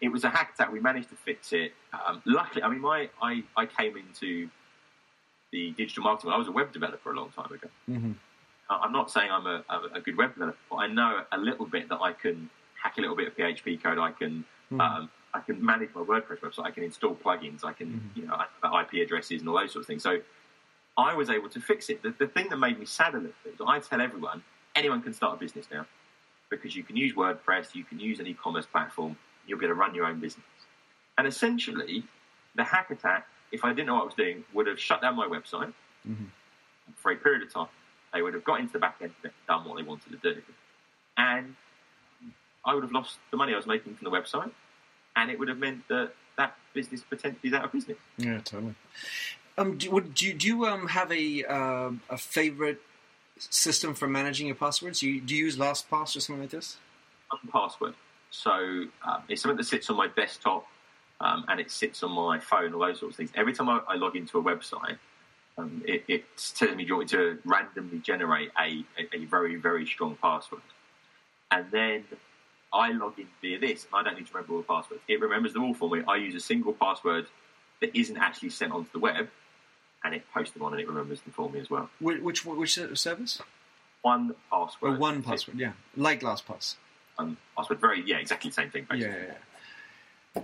it 0.00 0.08
was 0.08 0.24
a 0.24 0.30
hack 0.30 0.52
attack. 0.54 0.72
We 0.72 0.80
managed 0.80 1.10
to 1.10 1.16
fix 1.16 1.52
it. 1.52 1.74
Um, 1.92 2.22
luckily, 2.24 2.62
I 2.62 2.68
mean, 2.68 2.80
my 2.80 3.10
I, 3.20 3.42
I 3.56 3.66
came 3.66 3.96
into 3.96 4.48
the 5.50 5.72
digital 5.72 6.04
marketing. 6.04 6.30
I 6.30 6.36
was 6.38 6.48
a 6.48 6.52
web 6.52 6.72
developer 6.72 7.12
a 7.12 7.16
long 7.16 7.30
time 7.30 7.52
ago. 7.52 7.68
Mhm. 7.90 8.14
I'm 8.70 8.92
not 8.92 9.10
saying 9.10 9.30
I'm 9.30 9.46
a, 9.46 9.64
a, 9.94 10.00
good 10.00 10.16
web 10.16 10.34
developer, 10.34 10.58
but 10.70 10.76
I 10.76 10.86
know 10.88 11.24
a 11.32 11.38
little 11.38 11.64
bit 11.66 11.88
that 11.88 12.00
I 12.00 12.12
can 12.12 12.50
hack 12.82 12.98
a 12.98 13.00
little 13.00 13.16
bit 13.16 13.28
of 13.28 13.36
PHP 13.36 13.82
code. 13.82 13.98
I 13.98 14.12
can 14.12 14.44
Mhm. 14.70 14.80
um, 14.80 15.10
I 15.34 15.40
can 15.40 15.64
manage 15.64 15.90
my 15.94 16.02
WordPress 16.02 16.40
website. 16.40 16.64
I 16.64 16.70
can 16.70 16.82
install 16.84 17.14
plugins. 17.14 17.64
I 17.64 17.72
can 17.72 18.10
you 18.14 18.26
know 18.26 18.34
IP 18.80 19.00
addresses 19.02 19.40
and 19.40 19.48
all 19.48 19.58
those 19.58 19.72
sorts 19.72 19.84
of 19.84 19.86
things. 19.86 20.02
So 20.02 20.20
I 20.98 21.14
was 21.14 21.30
able 21.30 21.48
to 21.50 21.60
fix 21.60 21.88
it. 21.88 22.02
The, 22.02 22.10
the 22.18 22.26
thing 22.26 22.48
that 22.50 22.56
made 22.58 22.78
me 22.78 22.84
sad 22.86 23.14
a 23.14 23.18
little 23.18 23.32
bit 23.44 23.54
is 23.54 23.60
I 23.66 23.78
tell 23.78 24.00
everyone 24.00 24.42
anyone 24.76 25.00
can 25.02 25.12
start 25.14 25.36
a 25.36 25.38
business 25.38 25.66
now 25.72 25.86
because 26.50 26.76
you 26.76 26.82
can 26.82 26.96
use 26.96 27.14
WordPress, 27.14 27.74
you 27.74 27.84
can 27.84 27.98
use 28.00 28.20
an 28.20 28.26
e-commerce 28.26 28.66
platform, 28.66 29.16
you'll 29.46 29.58
be 29.58 29.66
able 29.66 29.74
to 29.74 29.80
run 29.80 29.94
your 29.94 30.06
own 30.06 30.18
business. 30.20 30.46
And 31.16 31.26
essentially, 31.26 32.04
the 32.54 32.64
hack 32.64 32.90
attack, 32.90 33.26
if 33.52 33.64
I 33.64 33.70
didn't 33.70 33.86
know 33.86 33.94
what 33.94 34.02
I 34.02 34.06
was 34.06 34.14
doing, 34.14 34.44
would 34.54 34.66
have 34.66 34.80
shut 34.80 35.00
down 35.02 35.14
my 35.16 35.26
website 35.26 35.72
Mhm. 36.08 36.26
for 36.96 37.12
a 37.12 37.16
period 37.16 37.42
of 37.42 37.52
time. 37.52 37.68
They 38.12 38.22
would 38.22 38.34
have 38.34 38.44
got 38.44 38.60
into 38.60 38.72
the 38.74 38.78
back 38.78 38.96
end 39.02 39.12
and 39.22 39.32
done 39.46 39.64
what 39.68 39.76
they 39.76 39.82
wanted 39.82 40.10
to 40.10 40.34
do. 40.34 40.40
And 41.16 41.54
I 42.64 42.74
would 42.74 42.82
have 42.82 42.92
lost 42.92 43.18
the 43.30 43.36
money 43.36 43.52
I 43.52 43.56
was 43.56 43.66
making 43.66 43.94
from 43.96 44.10
the 44.10 44.16
website. 44.16 44.50
And 45.16 45.30
it 45.30 45.38
would 45.38 45.48
have 45.48 45.58
meant 45.58 45.86
that 45.88 46.12
that 46.36 46.56
business 46.74 47.02
potentially 47.02 47.48
is 47.48 47.54
out 47.54 47.64
of 47.64 47.72
business. 47.72 47.98
Yeah, 48.16 48.38
totally. 48.38 48.74
Um, 49.56 49.76
do, 49.76 49.90
would, 49.90 50.14
do, 50.14 50.26
you- 50.28 50.34
do 50.34 50.46
you 50.46 50.66
um, 50.66 50.88
have 50.88 51.10
a 51.10 51.44
um 51.44 52.00
a 52.08 52.16
favorite 52.16 52.80
system 53.38 53.94
for 53.94 54.06
managing 54.08 54.46
your 54.46 54.56
passwords? 54.56 55.00
Do 55.00 55.08
you, 55.08 55.20
do 55.20 55.34
you 55.34 55.44
use 55.46 55.56
LastPass 55.56 56.16
or 56.16 56.20
something 56.20 56.42
like 56.42 56.50
this? 56.50 56.76
One 57.30 57.40
password. 57.52 57.94
So 58.30 58.50
um, 58.52 59.22
it's 59.28 59.42
something 59.42 59.56
that 59.56 59.64
sits 59.64 59.88
on 59.90 59.96
my 59.96 60.08
desktop 60.08 60.66
um, 61.20 61.44
and 61.48 61.60
it 61.60 61.70
sits 61.70 62.02
on 62.02 62.12
my 62.12 62.38
phone, 62.38 62.72
all 62.74 62.80
those 62.80 63.00
sorts 63.00 63.14
of 63.14 63.16
things. 63.16 63.30
Every 63.34 63.52
time 63.52 63.68
I, 63.68 63.80
I 63.88 63.94
log 63.96 64.16
into 64.16 64.38
a 64.38 64.42
website, 64.42 64.98
um, 65.58 65.82
it, 65.86 66.04
it's 66.08 66.52
telling 66.52 66.76
me, 66.76 66.84
do 66.84 66.88
you 66.88 66.96
want 66.96 67.12
me 67.12 67.18
to 67.18 67.38
randomly 67.44 67.98
generate 67.98 68.50
a, 68.58 68.84
a, 68.98 69.16
a 69.16 69.24
very, 69.26 69.56
very 69.56 69.86
strong 69.86 70.16
password? 70.22 70.62
And 71.50 71.66
then 71.70 72.04
I 72.72 72.92
log 72.92 73.18
in 73.18 73.26
via 73.40 73.58
this, 73.58 73.86
and 73.92 73.94
I 73.94 74.02
don't 74.08 74.18
need 74.18 74.26
to 74.28 74.32
remember 74.34 74.54
all 74.54 74.58
the 74.60 74.66
passwords. 74.66 75.02
It 75.08 75.20
remembers 75.20 75.52
them 75.52 75.64
all 75.64 75.74
for 75.74 75.90
me. 75.90 76.02
I 76.06 76.16
use 76.16 76.34
a 76.34 76.40
single 76.40 76.72
password 76.74 77.26
that 77.80 77.94
isn't 77.96 78.16
actually 78.16 78.50
sent 78.50 78.72
onto 78.72 78.90
the 78.92 78.98
web, 78.98 79.28
and 80.04 80.14
it 80.14 80.22
posts 80.32 80.52
them 80.54 80.62
on 80.62 80.72
and 80.72 80.80
it 80.80 80.88
remembers 80.88 81.20
them 81.22 81.32
for 81.32 81.50
me 81.50 81.58
as 81.60 81.68
well. 81.70 81.90
Which 82.00 82.20
which, 82.22 82.44
which 82.44 82.78
service? 82.94 83.40
One 84.02 84.34
password. 84.50 84.94
Or 84.94 84.96
1Password? 84.98 85.58
Yeah, 85.58 85.72
like 85.96 86.20
LastPass. 86.20 86.76
One 87.16 87.36
password. 87.56 87.80
Very, 87.80 88.02
yeah, 88.06 88.18
exactly 88.18 88.50
the 88.50 88.54
same 88.54 88.70
thing, 88.70 88.86
Yeah, 88.90 88.96
basically. 88.96 89.16
yeah, 89.26 89.32
yeah. 90.36 90.42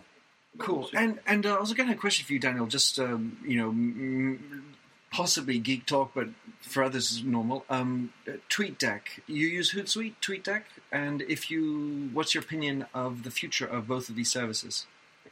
Cool. 0.59 0.89
And 0.95 1.19
and 1.27 1.47
uh, 1.47 1.55
I 1.57 1.61
was 1.61 1.73
going 1.73 1.87
to 1.87 1.93
have 1.93 1.99
a 1.99 2.01
question 2.01 2.27
for 2.27 2.33
you, 2.33 2.39
Daniel. 2.39 2.67
Just 2.67 2.99
um, 2.99 3.37
you 3.45 3.57
know, 3.59 3.69
m- 3.71 4.75
possibly 5.15 5.61
geek 5.61 5.87
talk, 5.87 6.11
but 6.13 6.29
for 6.61 6.83
others 6.83 7.13
is 7.13 7.23
normal. 7.23 7.65
Um, 7.71 8.13
uh, 8.27 8.33
TweetDeck. 8.51 9.03
You 9.29 9.47
use 9.47 9.73
Hootsuite, 9.73 10.15
TweetDeck, 10.21 10.63
and 10.91 11.23
if 11.23 11.53
you, 11.53 12.11
what's 12.13 12.35
your 12.35 12.43
opinion 12.43 12.87
of 12.93 13.23
the 13.23 13.31
future 13.31 13.65
of 13.65 13.87
both 13.87 14.09
of 14.09 14.17
these 14.17 14.29
services? 14.29 14.87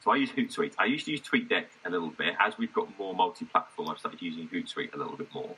So 0.05 0.12
I 0.12 0.16
use 0.16 0.31
Hootsuite. 0.31 0.75
I 0.79 0.85
used 0.85 1.07
to 1.07 1.11
use 1.11 1.21
TweetDeck 1.21 1.64
a 1.85 1.90
little 1.90 2.11
bit. 2.11 2.35
As 2.38 2.57
we've 2.59 2.73
got 2.73 2.97
more 2.97 3.12
multi-platform, 3.12 3.88
I've 3.88 3.99
started 3.99 4.23
using 4.23 4.49
Hootsuite 4.49 4.95
a 4.95 4.99
little 4.99 5.16
bit 5.16 5.35
more. 5.35 5.57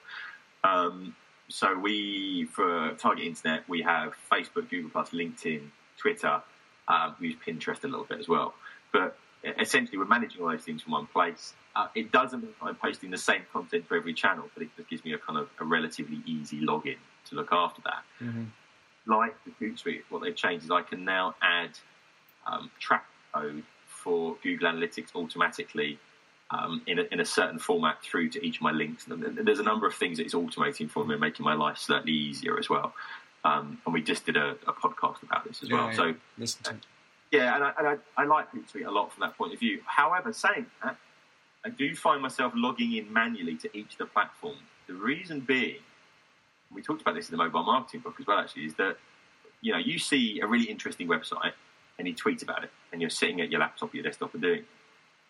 Um, 0.65 1.15
so 1.49 1.79
we, 1.79 2.45
for 2.47 2.95
Target 2.95 3.27
Internet, 3.27 3.69
we 3.69 3.83
have 3.83 4.15
Facebook, 4.33 4.71
Google+, 4.71 4.91
LinkedIn, 4.91 5.69
Twitter. 5.99 6.43
Um, 6.89 7.15
we 7.21 7.29
use 7.29 7.37
Pinterest 7.47 7.85
a 7.85 7.89
little 7.89 8.07
bit 8.07 8.21
as 8.21 8.29
well. 8.29 8.55
But 8.91 9.19
essentially, 9.61 9.99
we're 9.99 10.05
managing 10.07 10.43
all 10.43 10.49
those 10.51 10.63
things 10.63 10.83
from 10.83 10.93
one 10.93 11.07
place. 11.07 11.55
Uh, 11.77 11.89
it 11.95 12.13
doesn't 12.13 12.41
mean 12.43 12.55
I'm 12.63 12.77
posting 12.77 13.11
the 13.11 13.19
same 13.19 13.43
content 13.53 13.87
for 13.87 13.97
every 13.97 14.15
channel, 14.15 14.49
but 14.55 14.63
it 14.63 14.71
just 14.77 14.89
gives 14.89 15.05
me 15.05 15.13
a 15.13 15.19
kind 15.19 15.39
of 15.39 15.49
a 15.61 15.65
relatively 15.65 16.21
easy 16.27 16.61
login 16.61 16.97
to 17.29 17.35
look 17.35 17.49
after 17.53 17.83
that. 17.83 18.05
Like 19.07 19.35
the 19.45 19.51
Hootsuite, 19.61 20.03
what 20.09 20.23
they've 20.23 20.35
changed 20.35 20.65
is 20.65 20.71
I 20.71 20.83
can 20.83 21.05
now 21.05 21.35
add 21.43 21.71
um, 22.47 22.71
track 22.79 23.05
code 23.35 23.65
for 23.87 24.37
Google 24.43 24.71
Analytics 24.71 25.15
automatically 25.15 25.99
um, 26.51 26.83
in, 26.87 26.99
a, 26.99 27.03
in 27.11 27.21
a 27.21 27.25
certain 27.25 27.59
format 27.59 28.03
through 28.03 28.31
to 28.31 28.47
each 28.47 28.57
of 28.57 28.63
my 28.63 28.71
links. 28.71 29.07
And 29.07 29.23
there's 29.47 29.59
a 29.59 29.65
number 29.65 29.87
of 29.87 29.95
things 29.95 30.19
that 30.19 30.25
it's 30.25 30.35
automating 30.35 30.89
for 30.89 31.05
me 31.05 31.15
and 31.15 31.21
making 31.21 31.45
my 31.45 31.55
life 31.55 31.79
slightly 31.79 32.13
easier 32.13 32.59
as 32.59 32.71
well. 32.71 32.95
Um, 33.45 33.79
and 33.85 33.93
we 33.93 34.03
just 34.03 34.25
did 34.25 34.37
a, 34.37 34.57
a 34.67 34.73
podcast 34.73 35.23
about 35.23 35.45
this 35.45 35.63
as 35.63 35.71
well. 35.71 35.89
Yeah, 35.89 35.97
So 35.97 36.15
yeah. 37.35 37.59
listen 37.59 37.61
to 37.61 37.67
it. 37.69 37.75
yeah, 37.75 37.79
and 37.79 37.89
I, 37.89 37.91
and 37.93 38.01
I, 38.17 38.23
I 38.23 38.25
like 38.27 38.51
Hootsuite 38.53 38.87
a 38.87 38.91
lot 38.91 39.13
from 39.13 39.21
that 39.23 39.37
point 39.37 39.53
of 39.53 39.59
view. 39.61 39.81
However, 39.87 40.33
saying 40.33 40.67
that, 40.83 40.97
I 41.65 41.71
do 41.71 41.95
find 41.95 42.21
myself 42.23 42.53
logging 42.55 42.95
in 42.97 43.13
manually 43.13 43.57
to 43.57 43.77
each 43.77 43.93
of 43.93 43.99
the 43.99 44.07
platforms. 44.07 44.59
The 44.87 44.95
reason 44.95 45.41
being, 45.41 45.77
we 46.73 46.83
talked 46.83 47.01
about 47.03 47.15
this 47.15 47.29
in 47.31 47.37
the 47.37 47.43
mobile 47.43 47.63
marketing 47.65 48.01
book 48.01 48.17
as 48.21 48.27
well, 48.27 48.39
actually, 48.39 48.65
is 48.67 48.75
that 48.75 48.97
you 49.63 49.73
know 49.73 49.79
you 49.79 49.99
see 49.99 50.41
a 50.41 50.47
really 50.47 50.67
interesting 50.67 51.09
website 51.09 51.53
and 51.99 52.07
you 52.09 52.15
tweet 52.15 52.43
about 52.43 52.65
it, 52.65 52.71
and 52.93 53.01
you're 53.01 53.11
sitting 53.11 53.41
at 53.41 53.51
your 53.51 53.61
laptop 53.61 53.93
or 53.95 53.97
your 53.97 54.05
desktop 54.05 54.35
and 54.35 54.43
doing. 54.43 54.59
it. 54.61 54.65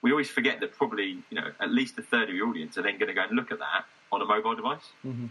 We 0.02 0.10
always 0.10 0.28
forget 0.28 0.60
that 0.60 0.72
probably 0.72 1.18
you 1.30 1.40
know 1.40 1.50
at 1.60 1.70
least 1.70 1.98
a 1.98 2.02
third 2.02 2.28
of 2.30 2.34
your 2.34 2.48
audience 2.48 2.76
are 2.78 2.82
then 2.82 2.98
going 2.98 3.08
to 3.08 3.14
go 3.14 3.22
and 3.22 3.32
look 3.36 3.52
at 3.52 3.58
that 3.60 3.84
on 4.12 4.20
a 4.20 4.24
mobile 4.24 4.54
device, 4.54 4.92
Mhm. 5.04 5.28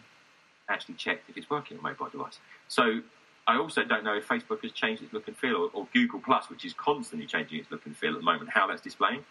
actually 0.69 0.95
check 0.95 1.21
if 1.29 1.37
it's 1.37 1.49
working 1.49 1.77
on 1.77 1.85
a 1.85 1.87
mobile 1.89 2.09
device. 2.09 2.39
So 2.67 3.01
I 3.47 3.57
also 3.57 3.83
don't 3.83 4.03
know 4.03 4.15
if 4.15 4.27
Facebook 4.27 4.61
has 4.63 4.71
changed 4.71 5.03
its 5.03 5.13
look 5.13 5.27
and 5.27 5.35
feel, 5.35 5.55
or, 5.55 5.69
or 5.73 5.87
Google 5.93 6.19
Plus, 6.19 6.49
which 6.49 6.63
is 6.63 6.73
constantly 6.73 7.27
changing 7.27 7.59
its 7.59 7.69
look 7.71 7.85
and 7.85 7.95
feel 7.95 8.13
at 8.13 8.19
the 8.19 8.23
moment, 8.23 8.49
how 8.49 8.67
that's 8.67 8.81
displaying. 8.81 9.25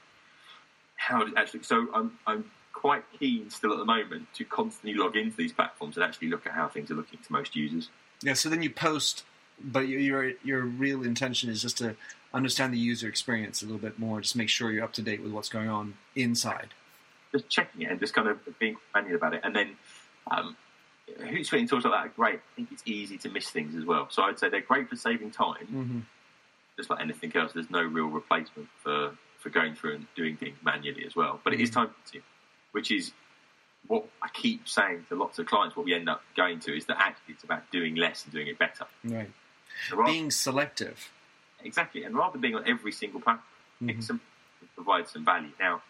How 0.97 1.23
it 1.23 1.33
actually, 1.37 1.63
so 1.63 1.89
I'm 1.95 2.19
I'm 2.27 2.45
quite 2.73 3.05
keen 3.19 3.51
still 3.51 3.73
at 3.73 3.79
the 3.79 3.85
moment 3.85 4.27
to 4.35 4.45
constantly 4.45 4.95
log 4.99 5.17
into 5.17 5.37
these 5.37 5.53
platforms 5.53 5.97
and 5.97 6.05
actually 6.05 6.29
look 6.29 6.47
at 6.47 6.53
how 6.53 6.69
things 6.69 6.91
are 6.91 6.95
looking 6.95 7.19
to 7.21 7.33
most 7.33 7.57
users. 7.57 7.89
Yeah, 8.23 8.35
so 8.35 8.49
then 8.49 8.63
you 8.63 8.71
post, 8.71 9.25
but 9.63 9.89
your 9.89 10.01
your 10.01 10.33
your 10.45 10.63
real 10.63 11.03
intention 11.03 11.51
is 11.51 11.63
just 11.63 11.79
to 11.79 11.97
understand 12.35 12.73
the 12.73 12.79
user 12.79 13.09
experience 13.09 13.63
a 13.63 13.65
little 13.65 13.81
bit 13.81 13.99
more, 13.99 14.21
just 14.21 14.37
make 14.37 14.49
sure 14.49 14.71
you're 14.71 14.85
up 14.85 14.93
to 14.95 15.03
date 15.03 15.23
with 15.23 15.33
what's 15.33 15.49
going 15.49 15.69
on 15.69 15.95
inside. 16.15 16.69
Just 17.33 17.49
checking 17.49 17.83
it 17.83 17.91
and 17.91 17.99
just 17.99 18.15
kind 18.15 18.29
of 18.29 18.39
being 18.59 18.77
manual 18.95 19.17
about 19.17 19.35
it, 19.35 19.41
and 19.43 19.57
then. 19.57 19.77
Um, 20.31 20.57
Hootsuite 21.21 21.59
and 21.61 21.69
tools 21.69 21.85
like 21.85 21.93
that 21.93 22.07
are 22.07 22.13
great. 22.15 22.37
I 22.37 22.57
think 22.57 22.69
it's 22.73 22.83
easy 22.87 23.19
to 23.19 23.29
miss 23.29 23.51
things 23.51 23.75
as 23.75 23.85
well. 23.85 24.07
So 24.11 24.23
I'd 24.23 24.39
say 24.39 24.49
they're 24.49 24.61
great 24.61 24.89
for 24.89 24.97
saving 24.97 25.31
time, 25.31 25.67
Mm-hmm. 25.67 25.99
just 26.77 26.91
like 26.91 27.01
anything 27.01 27.35
else, 27.37 27.53
there's 27.53 27.71
no 27.71 27.83
real 27.83 28.07
replacement 28.07 28.69
for, 28.83 29.13
for 29.39 29.51
going 29.51 29.75
through 29.75 29.95
and 29.97 30.07
doing 30.17 30.37
things 30.37 30.57
manually 30.65 31.05
as 31.05 31.15
well. 31.17 31.41
But 31.45 31.53
it 31.55 31.61
is 31.61 31.71
time 31.71 31.91
consuming, 32.03 32.25
which 32.73 32.91
is 32.91 33.13
what 33.89 34.05
I 34.23 34.29
keep 34.33 34.69
saying 34.69 35.07
to 35.09 35.17
lots 35.17 35.39
of 35.39 35.47
clients. 35.47 35.77
What 35.77 35.85
we 35.87 35.95
end 35.95 36.09
up 36.09 36.23
going 36.37 36.61
to 36.61 36.77
is 36.77 36.87
that 36.87 36.97
actually 36.99 37.35
it's 37.35 37.45
about 37.45 37.71
doing 37.73 37.97
less 37.97 38.25
and 38.25 38.33
doing 38.33 38.47
it 38.47 38.59
better. 38.59 38.87
Right. 39.05 39.31
So 39.91 39.97
rather- 39.97 40.13
Being 40.13 40.31
selective. 40.31 41.11
exactly, 41.65 42.05
and 42.05 42.15
rather 42.17 42.33
than 42.33 42.41
being 42.41 42.55
on 42.55 42.67
every 42.69 42.93
single 42.93 43.21
platform, 43.21 43.45
pick 43.87 44.03
some 44.03 44.21
provide 44.77 45.09
some 45.09 45.25
value. 45.25 45.51
Now 45.59 45.83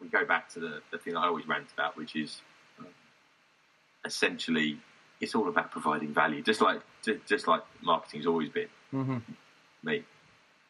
we 0.00 0.08
go 0.08 0.24
back 0.26 0.50
to 0.50 0.60
the, 0.60 0.80
the 0.92 0.98
thing 0.98 1.16
I 1.16 1.26
always 1.26 1.48
rant 1.48 1.66
about, 1.72 1.96
which 1.96 2.14
is 2.14 2.42
essentially 4.06 4.78
it's 5.20 5.34
all 5.34 5.48
about 5.48 5.70
providing 5.70 6.12
value, 6.12 6.42
just 6.42 6.60
like 6.60 6.80
just 7.26 7.48
like 7.48 7.62
marketing's 7.82 8.26
always 8.26 8.48
been. 8.48 8.68
Mm-hmm. 8.94 9.18
me. 9.82 10.04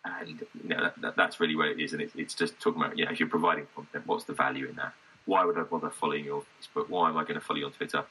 And 0.05 0.41
you 0.63 0.69
know, 0.69 0.83
that, 0.85 1.01
that, 1.01 1.17
that's 1.17 1.41
really 1.41 1.57
where 1.57 1.71
it 1.71 1.81
is, 1.81 1.93
and 1.93 2.01
it's, 2.01 2.15
it's 2.15 2.35
just 2.35 2.59
talking 2.61 2.81
about 2.81 2.97
you 2.97 3.05
know 3.05 3.11
if 3.11 3.19
you're 3.19 3.29
providing 3.29 3.67
content, 3.75 4.07
what's 4.07 4.25
the 4.25 4.35
value 4.35 4.69
in 4.69 4.77
that? 4.77 4.93
Why 5.25 5.45
would 5.45 5.59
I 5.59 5.63
bother 5.63 5.91
following 5.91 6.25
you 6.25 6.37
on 6.37 6.43
Facebook? 6.63 6.89
Why 6.89 7.09
am 7.09 7.17
I 7.17 7.23
going 7.23 7.35
to 7.35 7.41
follow 7.41 7.59
you 7.59 7.67
on 7.67 7.73
Twitter? 7.73 8.05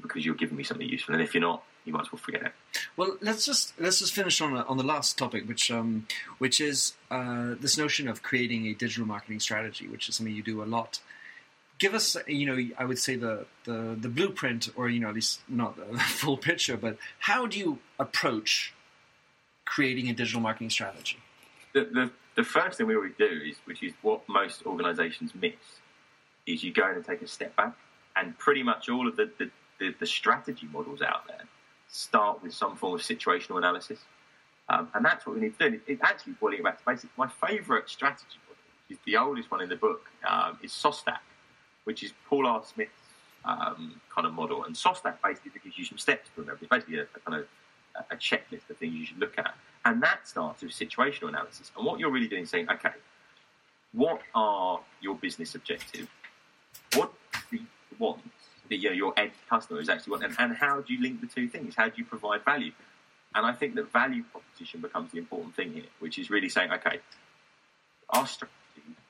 Because 0.00 0.24
you're 0.24 0.36
giving 0.36 0.56
me 0.56 0.62
something 0.62 0.88
useful, 0.88 1.14
and 1.14 1.22
if 1.22 1.34
you're 1.34 1.42
not, 1.42 1.64
you 1.84 1.92
might 1.92 2.02
as 2.02 2.12
well 2.12 2.20
forget 2.20 2.42
it. 2.42 2.52
Well, 2.96 3.16
let's 3.20 3.44
just 3.44 3.78
let's 3.80 3.98
just 3.98 4.14
finish 4.14 4.40
on 4.40 4.56
on 4.56 4.76
the 4.76 4.84
last 4.84 5.18
topic, 5.18 5.48
which 5.48 5.70
um, 5.70 6.06
which 6.38 6.60
is 6.60 6.94
uh, 7.10 7.54
this 7.60 7.76
notion 7.76 8.06
of 8.06 8.22
creating 8.22 8.66
a 8.66 8.74
digital 8.74 9.06
marketing 9.06 9.40
strategy, 9.40 9.88
which 9.88 10.08
is 10.08 10.14
something 10.14 10.34
you 10.34 10.44
do 10.44 10.62
a 10.62 10.64
lot. 10.64 11.00
Give 11.82 11.94
us, 11.94 12.16
you 12.28 12.46
know, 12.46 12.56
I 12.78 12.84
would 12.84 13.00
say 13.00 13.16
the 13.16 13.44
the, 13.64 13.96
the 14.00 14.08
blueprint, 14.08 14.68
or 14.76 14.88
you 14.88 15.00
know, 15.00 15.08
at 15.08 15.16
least 15.16 15.40
not 15.48 15.76
the 15.76 15.98
full 16.20 16.36
picture, 16.36 16.76
but 16.76 16.96
how 17.18 17.46
do 17.46 17.58
you 17.58 17.80
approach 17.98 18.72
creating 19.64 20.08
a 20.08 20.12
digital 20.12 20.40
marketing 20.40 20.70
strategy? 20.70 21.18
The, 21.72 21.80
the, 21.92 22.10
the 22.36 22.44
first 22.44 22.78
thing 22.78 22.86
we 22.86 22.94
always 22.94 23.14
do 23.18 23.24
is, 23.24 23.56
which 23.64 23.82
is 23.82 23.94
what 24.00 24.20
most 24.28 24.64
organisations 24.64 25.32
miss, 25.34 25.54
is 26.46 26.62
you 26.62 26.72
go 26.72 26.88
and 26.88 27.04
take 27.04 27.20
a 27.20 27.26
step 27.26 27.56
back, 27.56 27.74
and 28.14 28.38
pretty 28.38 28.62
much 28.62 28.88
all 28.88 29.08
of 29.08 29.16
the, 29.16 29.28
the, 29.40 29.50
the, 29.80 29.92
the 29.98 30.06
strategy 30.06 30.68
models 30.72 31.02
out 31.02 31.26
there 31.26 31.46
start 31.88 32.44
with 32.44 32.54
some 32.54 32.76
form 32.76 32.94
of 32.94 33.00
situational 33.00 33.58
analysis. 33.58 33.98
Um, 34.68 34.88
and 34.94 35.04
that's 35.04 35.26
what 35.26 35.34
we 35.34 35.40
need 35.40 35.58
to 35.58 35.70
do. 35.70 35.80
It's 35.88 36.02
actually 36.04 36.34
boiling 36.34 36.58
it 36.60 36.64
back 36.64 36.78
to 36.78 36.84
basics. 36.86 37.12
My 37.18 37.26
favourite 37.26 37.88
strategy 37.88 38.38
model, 38.46 38.62
which 38.86 38.98
is 38.98 39.04
the 39.04 39.16
oldest 39.16 39.50
one 39.50 39.62
in 39.62 39.68
the 39.68 39.74
book, 39.74 40.08
um, 40.30 40.60
is 40.62 40.70
SOSTAC, 40.70 41.18
which 41.84 42.02
is 42.02 42.12
Paul 42.28 42.46
R. 42.46 42.62
Smith's 42.64 42.90
um, 43.44 44.00
kind 44.14 44.26
of 44.26 44.32
model. 44.32 44.64
And 44.64 44.74
SOSTAC 44.74 45.16
basically 45.22 45.60
gives 45.62 45.78
you 45.78 45.84
some 45.84 45.98
steps 45.98 46.28
to 46.34 46.40
remember. 46.40 46.60
It's 46.62 46.70
basically 46.70 46.98
a, 46.98 47.02
a 47.02 47.20
kind 47.24 47.40
of 47.40 47.46
a 48.10 48.16
checklist 48.16 48.70
of 48.70 48.76
things 48.78 48.94
you 48.94 49.06
should 49.06 49.18
look 49.18 49.38
at. 49.38 49.54
And 49.84 50.02
that 50.02 50.28
starts 50.28 50.62
with 50.62 50.72
situational 50.72 51.28
analysis. 51.28 51.72
And 51.76 51.84
what 51.84 51.98
you're 51.98 52.10
really 52.10 52.28
doing 52.28 52.44
is 52.44 52.50
saying, 52.50 52.68
okay, 52.70 52.90
what 53.92 54.20
are 54.34 54.80
your 55.00 55.16
business 55.16 55.54
objectives? 55.54 56.08
What 56.94 57.12
do 57.50 57.56
you 57.56 57.66
want? 57.98 58.20
The, 58.68 58.76
you 58.76 58.90
know, 58.90 58.94
your 58.94 59.18
end 59.18 59.32
customer 59.50 59.80
is 59.80 59.88
actually 59.88 60.12
want, 60.12 60.24
and, 60.24 60.34
and 60.38 60.56
how 60.56 60.80
do 60.80 60.94
you 60.94 61.02
link 61.02 61.20
the 61.20 61.26
two 61.26 61.48
things? 61.48 61.74
How 61.76 61.88
do 61.88 61.94
you 61.96 62.04
provide 62.04 62.44
value? 62.44 62.72
And 63.34 63.44
I 63.44 63.52
think 63.52 63.74
that 63.74 63.92
value 63.92 64.22
proposition 64.30 64.80
becomes 64.80 65.12
the 65.12 65.18
important 65.18 65.56
thing 65.56 65.72
here, 65.72 65.84
which 65.98 66.18
is 66.18 66.30
really 66.30 66.48
saying, 66.48 66.70
okay, 66.70 67.00
our 68.10 68.26
strategy 68.26 68.52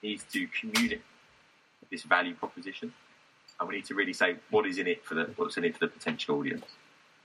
needs 0.03 0.25
to 0.33 0.47
communicate 0.59 1.03
this 1.93 2.03
value 2.03 2.35
proposition, 2.35 2.93
and 3.61 3.69
we 3.69 3.77
need 3.77 3.85
to 3.85 3.95
really 3.95 4.13
say 4.13 4.37
what 4.51 4.67
is 4.67 4.79
in 4.79 4.89
it 4.89 5.05
for 5.05 5.15
the 5.15 5.31
what's 5.37 5.57
in 5.57 5.65
it 5.65 5.75
for 5.75 5.87
the 5.87 5.89
potential 5.89 6.39
audience. 6.39 6.65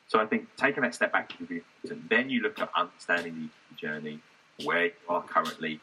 So 0.07 0.19
I 0.19 0.25
think 0.25 0.47
taking 0.55 0.83
that 0.83 0.93
step 0.93 1.11
back. 1.11 1.33
Then 1.83 2.29
you 2.29 2.41
look 2.41 2.59
at 2.59 2.69
understanding 2.75 3.49
the 3.69 3.75
journey, 3.75 4.19
where 4.63 4.85
you 4.85 4.91
are 5.09 5.23
currently, 5.23 5.79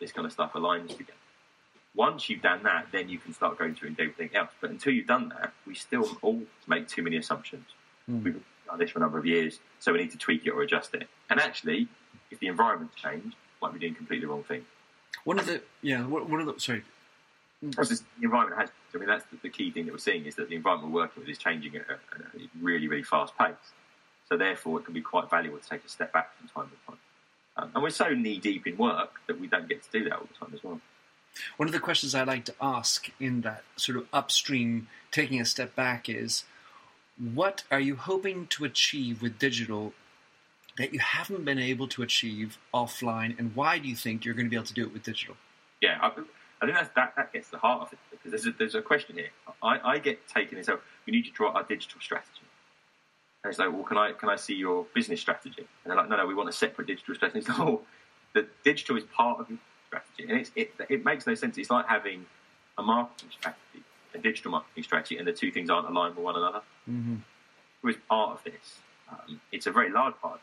this 0.00 0.12
kind 0.12 0.26
of 0.26 0.32
stuff 0.32 0.52
aligns 0.54 0.88
together. 0.88 1.12
Once 1.94 2.28
you've 2.28 2.42
done 2.42 2.62
that, 2.64 2.86
then 2.90 3.08
you 3.08 3.18
can 3.18 3.32
start 3.32 3.56
going 3.56 3.74
through 3.74 3.88
and 3.88 3.96
do 3.96 4.04
everything 4.04 4.30
else. 4.34 4.50
But 4.60 4.70
until 4.70 4.92
you've 4.92 5.06
done 5.06 5.28
that, 5.28 5.52
we 5.66 5.74
still 5.74 6.18
all 6.22 6.42
make 6.66 6.88
too 6.88 7.02
many 7.02 7.16
assumptions. 7.16 7.66
Hmm. 8.06 8.24
We've 8.24 8.44
done 8.66 8.78
this 8.78 8.90
for 8.90 8.98
a 8.98 9.02
number 9.02 9.18
of 9.18 9.26
years, 9.26 9.60
so 9.78 9.92
we 9.92 9.98
need 9.98 10.10
to 10.10 10.18
tweak 10.18 10.46
it 10.46 10.50
or 10.50 10.62
adjust 10.62 10.94
it. 10.94 11.08
And 11.30 11.38
actually, 11.38 11.86
if 12.32 12.40
the 12.40 12.48
environment's 12.48 12.96
changed, 12.96 13.36
might 13.62 13.72
be 13.72 13.78
doing 13.78 13.94
completely 13.94 14.26
the 14.26 14.32
wrong 14.32 14.42
thing. 14.42 14.64
One 15.22 15.38
of 15.38 15.46
the 15.46 15.62
yeah, 15.80 16.04
one 16.04 16.40
of 16.40 16.46
the 16.46 16.58
sorry. 16.58 16.82
Just, 17.70 18.04
the 18.18 18.24
environment 18.24 18.60
has. 18.60 18.70
I 18.94 18.98
mean, 18.98 19.08
that's 19.08 19.24
the, 19.26 19.38
the, 19.42 19.48
key 19.48 19.70
thing 19.70 19.86
that 19.86 19.92
we're 19.92 19.98
seeing 19.98 20.24
is 20.26 20.34
that 20.36 20.48
the 20.48 20.56
environment 20.56 20.92
we're 20.92 21.02
working 21.02 21.22
with 21.22 21.30
is 21.30 21.38
changing 21.38 21.76
at 21.76 21.82
a, 21.88 21.94
a 21.94 22.48
really, 22.60 22.88
really 22.88 23.02
fast 23.02 23.36
pace. 23.38 23.54
So 24.28 24.36
therefore, 24.36 24.80
it 24.80 24.84
can 24.84 24.94
be 24.94 25.00
quite 25.00 25.30
valuable 25.30 25.58
to 25.58 25.68
take 25.68 25.84
a 25.84 25.88
step 25.88 26.12
back 26.12 26.36
from 26.36 26.48
time 26.48 26.70
to 26.70 26.86
time. 26.86 26.98
Um, 27.56 27.70
and 27.74 27.82
we're 27.82 27.90
so 27.90 28.08
knee 28.08 28.38
deep 28.38 28.66
in 28.66 28.76
work 28.76 29.20
that 29.28 29.40
we 29.40 29.46
don't 29.46 29.68
get 29.68 29.82
to 29.84 29.90
do 29.90 30.04
that 30.04 30.14
all 30.14 30.26
the 30.26 30.46
time 30.46 30.54
as 30.54 30.64
well. 30.64 30.80
One 31.56 31.68
of 31.68 31.72
the 31.72 31.80
questions 31.80 32.14
I 32.14 32.22
like 32.24 32.44
to 32.46 32.54
ask 32.60 33.10
in 33.20 33.42
that 33.42 33.64
sort 33.76 33.98
of 33.98 34.06
upstream, 34.12 34.88
taking 35.10 35.40
a 35.40 35.44
step 35.44 35.74
back, 35.74 36.08
is 36.08 36.44
what 37.18 37.64
are 37.70 37.80
you 37.80 37.96
hoping 37.96 38.46
to 38.48 38.64
achieve 38.64 39.22
with 39.22 39.38
digital 39.38 39.92
that 40.78 40.92
you 40.92 40.98
haven't 40.98 41.44
been 41.44 41.58
able 41.58 41.86
to 41.88 42.02
achieve 42.02 42.58
offline, 42.72 43.38
and 43.38 43.54
why 43.54 43.78
do 43.78 43.88
you 43.88 43.94
think 43.94 44.24
you're 44.24 44.34
going 44.34 44.46
to 44.46 44.50
be 44.50 44.56
able 44.56 44.66
to 44.66 44.74
do 44.74 44.82
it 44.82 44.92
with 44.92 45.04
digital? 45.04 45.36
Yeah, 45.80 45.98
I, 46.00 46.10
I 46.64 46.72
think 46.74 46.94
that, 46.94 47.12
that 47.16 47.32
gets 47.32 47.48
the 47.48 47.58
heart 47.58 47.82
of 47.82 47.92
it 47.92 47.98
because 48.10 48.30
there's 48.30 48.46
a, 48.46 48.58
there's 48.58 48.74
a 48.74 48.82
question 48.82 49.16
here. 49.16 49.30
I, 49.62 49.78
I 49.92 49.98
get 49.98 50.26
taken 50.28 50.58
as, 50.58 50.68
oh, 50.68 50.80
we 51.06 51.12
need 51.12 51.24
to 51.24 51.30
draw 51.30 51.52
our 51.52 51.62
digital 51.62 52.00
strategy. 52.00 52.42
And 53.42 53.50
it's 53.50 53.58
like, 53.58 53.72
well, 53.72 53.82
can 53.82 53.98
I 53.98 54.12
can 54.12 54.28
I 54.30 54.36
see 54.36 54.54
your 54.54 54.86
business 54.94 55.20
strategy? 55.20 55.66
And 55.84 55.90
they're 55.90 55.96
like, 55.96 56.08
no, 56.08 56.16
no, 56.16 56.26
we 56.26 56.34
want 56.34 56.48
a 56.48 56.52
separate 56.52 56.86
digital 56.86 57.14
strategy. 57.14 57.40
It's 57.40 57.48
like, 57.48 57.60
oh, 57.60 57.82
the 58.32 58.46
digital 58.64 58.96
is 58.96 59.04
part 59.04 59.40
of 59.40 59.50
your 59.50 59.58
strategy, 59.88 60.26
and 60.28 60.50
it, 60.56 60.74
it 60.88 61.04
makes 61.04 61.26
no 61.26 61.34
sense. 61.34 61.58
It's 61.58 61.70
like 61.70 61.86
having 61.86 62.24
a 62.78 62.82
marketing 62.82 63.30
strategy, 63.30 63.84
a 64.14 64.18
digital 64.18 64.50
marketing 64.50 64.82
strategy, 64.82 65.18
and 65.18 65.26
the 65.26 65.32
two 65.32 65.50
things 65.50 65.70
aren't 65.70 65.88
aligned 65.88 66.16
with 66.16 66.24
one 66.24 66.36
another. 66.36 66.62
Mm-hmm. 66.90 67.16
Who 67.82 67.88
is 67.88 67.96
part 68.08 68.38
of 68.38 68.44
this? 68.44 68.78
Um, 69.10 69.40
it's 69.52 69.66
a 69.66 69.70
very 69.70 69.90
large 69.90 70.14
part. 70.22 70.40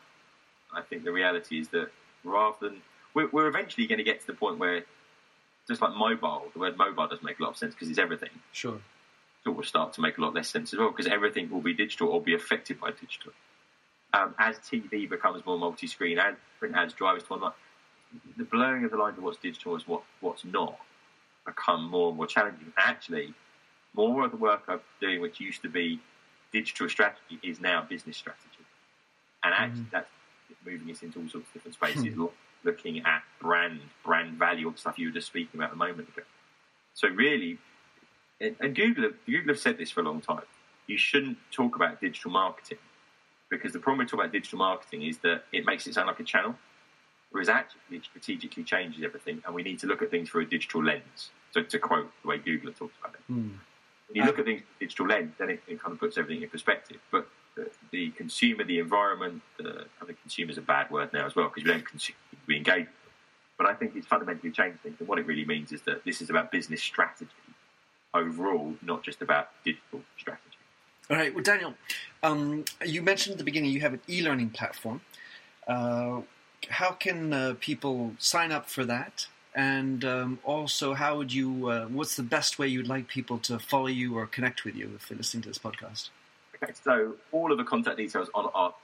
I 0.72 0.80
think 0.80 1.04
the 1.04 1.12
reality 1.12 1.58
is 1.58 1.68
that 1.68 1.90
rather 2.24 2.56
than 2.60 2.82
we're, 3.14 3.28
we're 3.30 3.48
eventually 3.48 3.86
going 3.86 3.98
to 3.98 4.04
get 4.04 4.20
to 4.20 4.26
the 4.28 4.32
point 4.34 4.58
where 4.58 4.84
just 5.68 5.80
like 5.80 5.94
mobile, 5.94 6.44
the 6.52 6.58
word 6.58 6.76
mobile 6.76 7.06
doesn't 7.06 7.24
make 7.24 7.38
a 7.38 7.42
lot 7.42 7.50
of 7.50 7.56
sense 7.56 7.74
because 7.74 7.88
it's 7.88 7.98
everything. 7.98 8.30
Sure. 8.52 8.78
It 9.46 9.50
will 9.50 9.62
start 9.64 9.92
to 9.94 10.00
make 10.00 10.18
a 10.18 10.20
lot 10.20 10.34
less 10.34 10.48
sense 10.48 10.72
as 10.72 10.78
well 10.78 10.90
because 10.90 11.06
everything 11.06 11.50
will 11.50 11.60
be 11.60 11.74
digital 11.74 12.08
or 12.08 12.20
be 12.20 12.34
affected 12.34 12.80
by 12.80 12.90
digital. 12.90 13.32
Um, 14.14 14.34
as 14.38 14.56
TV 14.58 15.08
becomes 15.08 15.44
more 15.46 15.58
multi-screen, 15.58 16.18
as 16.18 16.34
print 16.58 16.76
ads 16.76 16.92
drives 16.92 17.24
to 17.24 17.34
online, 17.34 17.52
the 18.36 18.44
blurring 18.44 18.84
of 18.84 18.90
the 18.90 18.96
lines 18.96 19.16
of 19.16 19.24
what's 19.24 19.38
digital 19.38 19.74
and 19.74 19.82
what, 19.84 20.02
what's 20.20 20.44
not 20.44 20.78
become 21.46 21.88
more 21.90 22.08
and 22.08 22.16
more 22.16 22.26
challenging. 22.26 22.72
Actually, 22.76 23.34
more 23.94 24.24
of 24.24 24.30
the 24.30 24.36
work 24.36 24.62
I'm 24.68 24.80
doing, 25.00 25.20
which 25.20 25.40
used 25.40 25.62
to 25.62 25.68
be 25.68 26.00
digital 26.52 26.88
strategy, 26.88 27.40
is 27.42 27.60
now 27.60 27.82
business 27.88 28.16
strategy. 28.16 28.48
And 29.42 29.54
actually, 29.54 29.84
mm. 29.84 29.90
that's 29.90 30.08
moving 30.64 30.90
us 30.90 31.02
into 31.02 31.20
all 31.20 31.28
sorts 31.28 31.48
of 31.48 31.52
different 31.54 31.74
spaces, 31.74 32.14
hmm. 32.14 32.26
Looking 32.64 32.98
at 32.98 33.22
brand, 33.40 33.80
brand 34.04 34.38
value, 34.38 34.68
and 34.68 34.78
stuff 34.78 34.98
you 34.98 35.08
were 35.08 35.12
just 35.12 35.26
speaking 35.26 35.60
about 35.60 35.72
a 35.72 35.76
moment 35.76 36.08
ago. 36.08 36.22
So 36.94 37.08
really, 37.08 37.58
and 38.40 38.74
Google 38.74 39.04
have, 39.04 39.14
Google 39.26 39.54
have 39.54 39.58
said 39.58 39.78
this 39.78 39.90
for 39.90 40.00
a 40.00 40.04
long 40.04 40.20
time. 40.20 40.42
You 40.86 40.98
shouldn't 40.98 41.38
talk 41.52 41.76
about 41.76 42.00
digital 42.00 42.30
marketing 42.30 42.78
because 43.50 43.72
the 43.72 43.78
problem 43.78 43.98
with 43.98 44.08
talking 44.08 44.24
about 44.24 44.32
digital 44.32 44.58
marketing 44.58 45.02
is 45.02 45.18
that 45.18 45.44
it 45.52 45.64
makes 45.64 45.86
it 45.86 45.94
sound 45.94 46.08
like 46.08 46.20
a 46.20 46.24
channel, 46.24 46.54
whereas 47.30 47.48
actually 47.48 47.80
it 47.90 48.04
strategically 48.04 48.64
changes 48.64 49.04
everything, 49.04 49.42
and 49.46 49.54
we 49.54 49.62
need 49.62 49.78
to 49.80 49.86
look 49.86 50.02
at 50.02 50.10
things 50.10 50.30
through 50.30 50.42
a 50.42 50.46
digital 50.46 50.82
lens. 50.82 51.30
So 51.52 51.62
to 51.62 51.78
quote 51.78 52.10
the 52.22 52.28
way 52.28 52.38
Google 52.38 52.72
talked 52.72 52.94
about 53.00 53.14
it, 53.14 53.32
mm. 53.32 53.52
when 54.08 54.14
you 54.14 54.24
look 54.24 54.38
at 54.38 54.46
things 54.46 54.62
through 54.62 54.76
a 54.76 54.84
digital 54.84 55.06
lens, 55.06 55.34
then 55.38 55.50
it, 55.50 55.62
it 55.68 55.80
kind 55.80 55.92
of 55.92 56.00
puts 56.00 56.18
everything 56.18 56.42
in 56.42 56.48
perspective. 56.48 56.98
But 57.10 57.28
the, 57.90 58.10
consumer, 58.10 58.64
the 58.64 58.78
environment, 58.78 59.42
the, 59.58 59.86
I 60.00 60.04
think 60.04 60.20
consumer 60.20 60.50
is 60.50 60.58
a 60.58 60.62
bad 60.62 60.90
word 60.90 61.12
now 61.12 61.26
as 61.26 61.34
well 61.34 61.48
because 61.48 61.64
we 61.64 61.70
don't 61.70 61.86
consume, 61.86 62.16
we 62.46 62.56
engage. 62.56 62.86
But 63.58 63.66
I 63.66 63.74
think 63.74 63.94
it's 63.94 64.06
fundamentally 64.06 64.50
changed 64.50 64.80
things. 64.80 64.96
And 64.98 65.08
what 65.08 65.18
it 65.18 65.26
really 65.26 65.44
means 65.44 65.72
is 65.72 65.82
that 65.82 66.04
this 66.04 66.22
is 66.22 66.30
about 66.30 66.50
business 66.50 66.82
strategy 66.82 67.30
overall, 68.14 68.74
not 68.82 69.02
just 69.02 69.22
about 69.22 69.50
digital 69.64 70.00
strategy. 70.18 70.56
All 71.10 71.16
right. 71.16 71.34
Well, 71.34 71.44
Daniel, 71.44 71.74
um, 72.22 72.64
you 72.84 73.02
mentioned 73.02 73.32
at 73.32 73.38
the 73.38 73.44
beginning 73.44 73.70
you 73.70 73.80
have 73.80 73.92
an 73.92 74.00
e-learning 74.08 74.50
platform. 74.50 75.00
Uh, 75.66 76.22
how 76.70 76.92
can 76.92 77.32
uh, 77.32 77.54
people 77.60 78.14
sign 78.18 78.52
up 78.52 78.68
for 78.68 78.84
that? 78.84 79.26
And 79.54 80.04
um, 80.04 80.38
also, 80.44 80.94
how 80.94 81.18
would 81.18 81.32
you? 81.32 81.68
Uh, 81.68 81.86
what's 81.86 82.16
the 82.16 82.22
best 82.22 82.58
way 82.58 82.68
you'd 82.68 82.88
like 82.88 83.06
people 83.08 83.38
to 83.40 83.58
follow 83.58 83.88
you 83.88 84.16
or 84.16 84.26
connect 84.26 84.64
with 84.64 84.74
you 84.74 84.92
if 84.96 85.08
they're 85.08 85.18
listening 85.18 85.42
to 85.42 85.50
this 85.50 85.58
podcast? 85.58 86.08
So 86.82 87.14
all 87.32 87.52
of 87.52 87.58
the 87.58 87.64
contact 87.64 87.96
details 87.96 88.28
on 88.34 88.50
our 88.54 88.74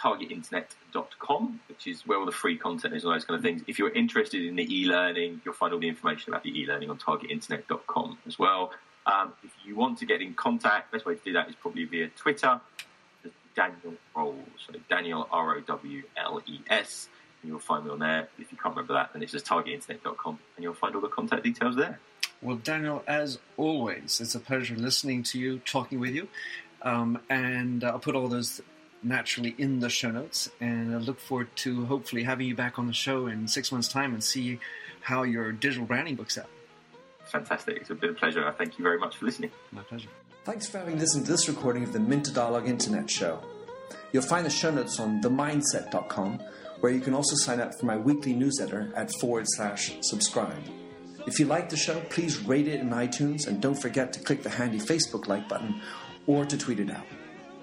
targetinternet.com, 0.00 1.60
which 1.68 1.86
is 1.86 2.06
where 2.06 2.18
all 2.18 2.26
the 2.26 2.32
free 2.32 2.56
content 2.56 2.94
is, 2.94 3.04
all 3.04 3.12
those 3.12 3.24
kind 3.24 3.36
of 3.36 3.42
things. 3.42 3.62
If 3.66 3.78
you're 3.78 3.92
interested 3.92 4.44
in 4.44 4.56
the 4.56 4.74
e-learning, 4.74 5.40
you'll 5.44 5.54
find 5.54 5.72
all 5.72 5.80
the 5.80 5.88
information 5.88 6.32
about 6.32 6.42
the 6.42 6.58
e-learning 6.58 6.90
on 6.90 6.98
targetinternet.com 6.98 8.18
as 8.26 8.38
well. 8.38 8.72
Um, 9.06 9.32
if 9.42 9.50
you 9.64 9.76
want 9.76 9.98
to 9.98 10.06
get 10.06 10.22
in 10.22 10.34
contact, 10.34 10.90
the 10.90 10.98
best 10.98 11.06
way 11.06 11.14
to 11.14 11.20
do 11.24 11.32
that 11.34 11.48
is 11.48 11.54
probably 11.54 11.84
via 11.84 12.08
Twitter. 12.08 12.60
Daniel 13.54 13.94
Rowles, 14.16 14.36
so 14.66 14.74
Daniel 14.90 15.28
R 15.30 15.56
O 15.56 15.60
W 15.60 16.02
L 16.16 16.42
E 16.46 16.58
S, 16.68 17.08
and 17.42 17.50
you'll 17.50 17.60
find 17.60 17.84
me 17.84 17.90
on 17.90 18.00
there. 18.00 18.28
If 18.38 18.50
you 18.50 18.58
can't 18.58 18.74
remember 18.74 18.94
that, 18.94 19.12
then 19.12 19.22
it's 19.22 19.32
just 19.32 19.46
targetinternet.com, 19.46 20.38
and 20.56 20.62
you'll 20.62 20.74
find 20.74 20.94
all 20.94 21.00
the 21.00 21.08
contact 21.08 21.44
details 21.44 21.76
there. 21.76 21.98
Well, 22.42 22.56
Daniel, 22.56 23.02
as 23.06 23.38
always, 23.56 24.20
it's 24.20 24.34
a 24.34 24.40
pleasure 24.40 24.74
listening 24.76 25.22
to 25.24 25.38
you, 25.38 25.60
talking 25.60 25.98
with 25.98 26.14
you. 26.14 26.28
Um, 26.84 27.18
and 27.28 27.82
I'll 27.82 27.98
put 27.98 28.14
all 28.14 28.28
those 28.28 28.60
naturally 29.02 29.54
in 29.58 29.80
the 29.80 29.88
show 29.88 30.10
notes. 30.10 30.50
And 30.60 30.94
I 30.94 30.98
look 30.98 31.18
forward 31.18 31.48
to 31.56 31.84
hopefully 31.86 32.22
having 32.22 32.46
you 32.46 32.54
back 32.54 32.78
on 32.78 32.86
the 32.86 32.92
show 32.92 33.26
in 33.26 33.48
six 33.48 33.72
months' 33.72 33.88
time 33.88 34.12
and 34.14 34.22
see 34.22 34.58
how 35.00 35.22
your 35.22 35.52
digital 35.52 35.86
branding 35.86 36.14
book's 36.14 36.38
out. 36.38 36.48
Fantastic. 37.26 37.78
It's 37.78 37.88
been 37.88 38.10
a 38.10 38.14
pleasure. 38.14 38.54
Thank 38.56 38.78
you 38.78 38.82
very 38.82 38.98
much 38.98 39.16
for 39.16 39.24
listening. 39.26 39.50
My 39.72 39.82
pleasure. 39.82 40.08
Thanks 40.44 40.68
for 40.68 40.78
having 40.78 40.98
listened 40.98 41.24
to 41.26 41.32
this 41.32 41.48
recording 41.48 41.82
of 41.82 41.92
the 41.92 42.00
Minter 42.00 42.32
Dialogue 42.32 42.68
Internet 42.68 43.10
Show. 43.10 43.40
You'll 44.12 44.22
find 44.22 44.44
the 44.44 44.50
show 44.50 44.70
notes 44.70 45.00
on 45.00 45.22
themyndset.com, 45.22 46.38
where 46.80 46.92
you 46.92 47.00
can 47.00 47.14
also 47.14 47.34
sign 47.34 47.60
up 47.60 47.72
for 47.78 47.86
my 47.86 47.96
weekly 47.96 48.34
newsletter 48.34 48.92
at 48.94 49.10
forward 49.20 49.46
slash 49.48 49.96
subscribe. 50.02 50.62
If 51.26 51.40
you 51.40 51.46
like 51.46 51.70
the 51.70 51.76
show, 51.76 52.00
please 52.10 52.38
rate 52.40 52.68
it 52.68 52.80
in 52.80 52.90
iTunes 52.90 53.46
and 53.46 53.60
don't 53.60 53.80
forget 53.80 54.12
to 54.12 54.20
click 54.20 54.42
the 54.42 54.50
handy 54.50 54.78
Facebook 54.78 55.26
like 55.26 55.48
button 55.48 55.80
or 56.26 56.44
to 56.44 56.56
tweet 56.56 56.80
it 56.80 56.90
out. 56.90 57.06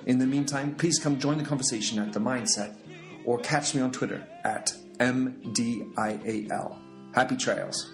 In 0.06 0.17
the 0.19 0.26
meantime, 0.26 0.76
please 0.76 1.00
come 1.00 1.19
join 1.19 1.38
the 1.38 1.43
conversation 1.43 2.00
at 2.00 2.13
The 2.13 2.19
Myndset 2.19 2.76
or 3.26 3.38
catch 3.39 3.76
me 3.76 3.82
on 3.82 3.91
Twitter 3.91 4.28
at 4.43 4.74
MDIAL. 5.00 6.78
Happy 7.13 7.36
trails. 7.38 7.93